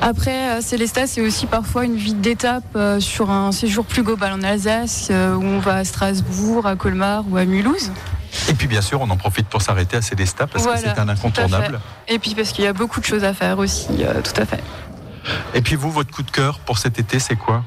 Après, 0.00 0.60
Célestat, 0.60 1.06
c'est 1.06 1.20
aussi 1.20 1.46
parfois 1.46 1.84
une 1.84 1.96
vie 1.96 2.14
d'étape 2.14 2.76
sur 2.98 3.30
un 3.30 3.52
séjour 3.52 3.84
plus 3.84 4.02
global 4.02 4.32
en 4.32 4.42
Alsace, 4.42 5.10
où 5.10 5.44
on 5.44 5.58
va 5.58 5.76
à 5.76 5.84
Strasbourg, 5.84 6.66
à 6.66 6.76
Colmar 6.76 7.24
ou 7.30 7.36
à 7.36 7.44
Mulhouse. 7.44 7.90
Et 8.48 8.54
puis 8.54 8.66
bien 8.66 8.80
sûr, 8.80 9.00
on 9.00 9.10
en 9.10 9.16
profite 9.16 9.48
pour 9.48 9.62
s'arrêter 9.62 9.96
à 9.96 10.02
Célestat 10.02 10.46
parce 10.46 10.64
Voilà, 10.64 10.80
que 10.80 10.88
c'est 10.88 10.98
un 10.98 11.08
incontournable. 11.08 11.80
Et 12.08 12.18
puis 12.18 12.34
parce 12.34 12.52
qu'il 12.52 12.64
y 12.64 12.66
a 12.66 12.72
beaucoup 12.72 13.00
de 13.00 13.04
choses 13.04 13.24
à 13.24 13.34
faire 13.34 13.58
aussi, 13.58 13.88
euh, 14.00 14.20
tout 14.22 14.40
à 14.40 14.46
fait. 14.46 14.62
Et 15.54 15.62
puis 15.62 15.76
vous, 15.76 15.90
votre 15.90 16.10
coup 16.10 16.22
de 16.22 16.30
cœur 16.30 16.58
pour 16.60 16.78
cet 16.78 16.98
été, 16.98 17.18
c'est 17.18 17.36
quoi? 17.36 17.64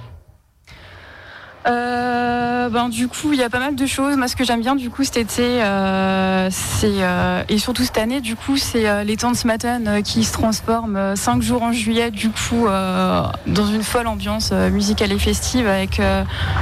Euh, 1.67 2.69
ben, 2.69 2.89
du 2.89 3.07
coup, 3.07 3.33
il 3.33 3.39
y 3.39 3.43
a 3.43 3.49
pas 3.49 3.59
mal 3.59 3.75
de 3.75 3.85
choses. 3.85 4.15
Moi, 4.17 4.27
ce 4.27 4.35
que 4.35 4.43
j'aime 4.43 4.61
bien, 4.61 4.75
du 4.75 4.89
coup, 4.89 5.03
cet 5.03 5.17
été, 5.17 5.63
euh, 5.63 6.49
c'est 6.51 7.01
euh, 7.01 7.43
et 7.49 7.57
surtout 7.57 7.83
cette 7.83 7.97
année, 7.97 8.21
du 8.21 8.35
coup, 8.35 8.57
c'est 8.57 8.87
euh, 8.87 9.03
les 9.03 9.17
temps 9.17 9.31
de 9.31 9.37
ce 9.37 9.47
matin 9.47 10.01
qui 10.03 10.23
se 10.23 10.33
transforment 10.33 10.95
euh, 10.95 11.15
cinq 11.15 11.41
jours 11.41 11.63
en 11.63 11.71
juillet, 11.71 12.11
du 12.11 12.29
coup, 12.29 12.67
dans 12.67 13.65
une 13.67 13.83
folle 13.83 14.07
ambiance 14.07 14.51
musicale 14.51 15.11
et 15.11 15.19
festive 15.19 15.67
avec 15.67 16.01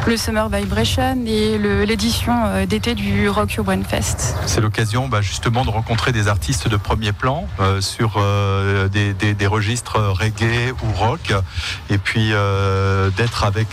le 0.08 0.18
Summer 0.18 0.50
Vibration 0.50 1.18
et 1.26 1.58
l'édition 1.86 2.34
d'été 2.68 2.96
du 2.96 3.30
Rock 3.30 3.56
Urban 3.58 3.82
Fest. 3.88 4.36
C'est 4.46 4.62
l'occasion 4.62 5.08
bah, 5.08 5.22
justement 5.22 5.66
de 5.66 5.70
rencontrer 5.70 6.12
des 6.12 6.28
artistes 6.28 6.68
de 6.68 6.78
premier 6.78 7.12
plan 7.12 7.48
sur 7.80 8.22
des, 8.92 9.48
registres 9.48 10.00
reggae 10.00 10.74
ou 10.84 10.94
rock, 10.94 11.34
et 11.90 11.98
puis 11.98 12.32
d'être 13.18 13.44
avec, 13.44 13.68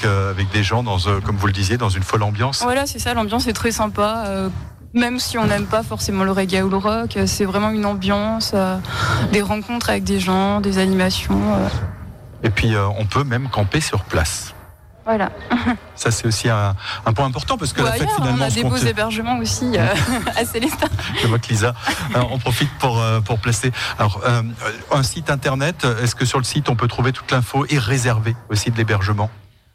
des 0.53 0.63
gens, 0.63 0.83
dans, 0.83 0.99
euh, 1.07 1.20
comme 1.21 1.37
vous 1.37 1.47
le 1.47 1.53
disiez, 1.53 1.77
dans 1.77 1.89
une 1.89 2.03
folle 2.03 2.23
ambiance. 2.23 2.63
Voilà, 2.63 2.87
c'est 2.87 2.99
ça, 2.99 3.15
l'ambiance 3.15 3.47
est 3.47 3.53
très 3.53 3.73
sympa. 3.73 4.25
euh, 4.27 4.49
même 4.93 5.21
si 5.21 5.39
on 5.39 5.47
n'aime 5.47 5.67
pas 5.67 5.85
forcément 5.85 6.25
le 6.25 6.33
reggae 6.33 6.63
ou 6.65 6.69
le 6.69 6.77
rock, 6.77 7.17
euh, 7.17 7.25
c'est 7.27 7.45
vraiment 7.45 7.71
une 7.71 7.87
ambiance, 7.87 8.51
euh, 8.55 8.77
des 9.33 9.41
rencontres 9.41 9.89
avec 9.91 10.03
des 10.03 10.19
gens, 10.19 10.61
des 10.61 10.79
animations. 10.79 11.41
euh, 11.55 11.69
Et 12.43 12.51
puis 12.51 12.75
euh, 12.75 12.89
on 12.99 13.05
peut 13.05 13.23
même 13.23 13.49
camper 13.49 13.81
sur 13.81 14.03
place. 14.03 14.53
voilà. 15.05 15.31
Ça 15.95 16.11
c'est 16.11 16.27
aussi 16.27 16.49
un, 16.49 16.75
un 17.07 17.13
point 17.13 17.27
important 17.27 17.57
parce 17.57 17.73
que 17.73 17.83
la 17.83 17.93
fête 17.93 18.09
hein, 18.11 18.15
finalement 18.17 18.39
on 18.45 18.47
a 18.47 18.51
des 18.51 18.65
beaux 18.65 18.77
hébergements 18.77 19.39
aussi 19.39 19.73
euh, 19.77 19.87
à 20.37 20.45
Célestin. 20.45 20.89
Je 21.23 21.27
vois 21.29 21.39
que 21.39 21.49
Lisa, 21.49 21.73
euh, 22.17 22.23
on 22.33 22.39
profite 22.39 22.71
pour, 22.81 22.99
euh, 23.01 23.21
pour 23.21 23.39
placer. 23.39 23.71
Alors, 23.99 24.21
euh, 24.27 24.43
un 24.91 25.03
site 25.05 25.31
internet, 25.31 25.87
est-ce 26.03 26.15
que 26.17 26.25
sur 26.25 26.39
le 26.39 26.45
site 26.45 26.69
on 26.69 26.75
peut 26.75 26.89
trouver 26.89 27.13
toute 27.13 27.31
l'info 27.31 27.65
et 27.69 27.79
réserver 27.79 28.35
aussi 28.49 28.71
de 28.73 28.77
l'hébergement? 28.77 29.31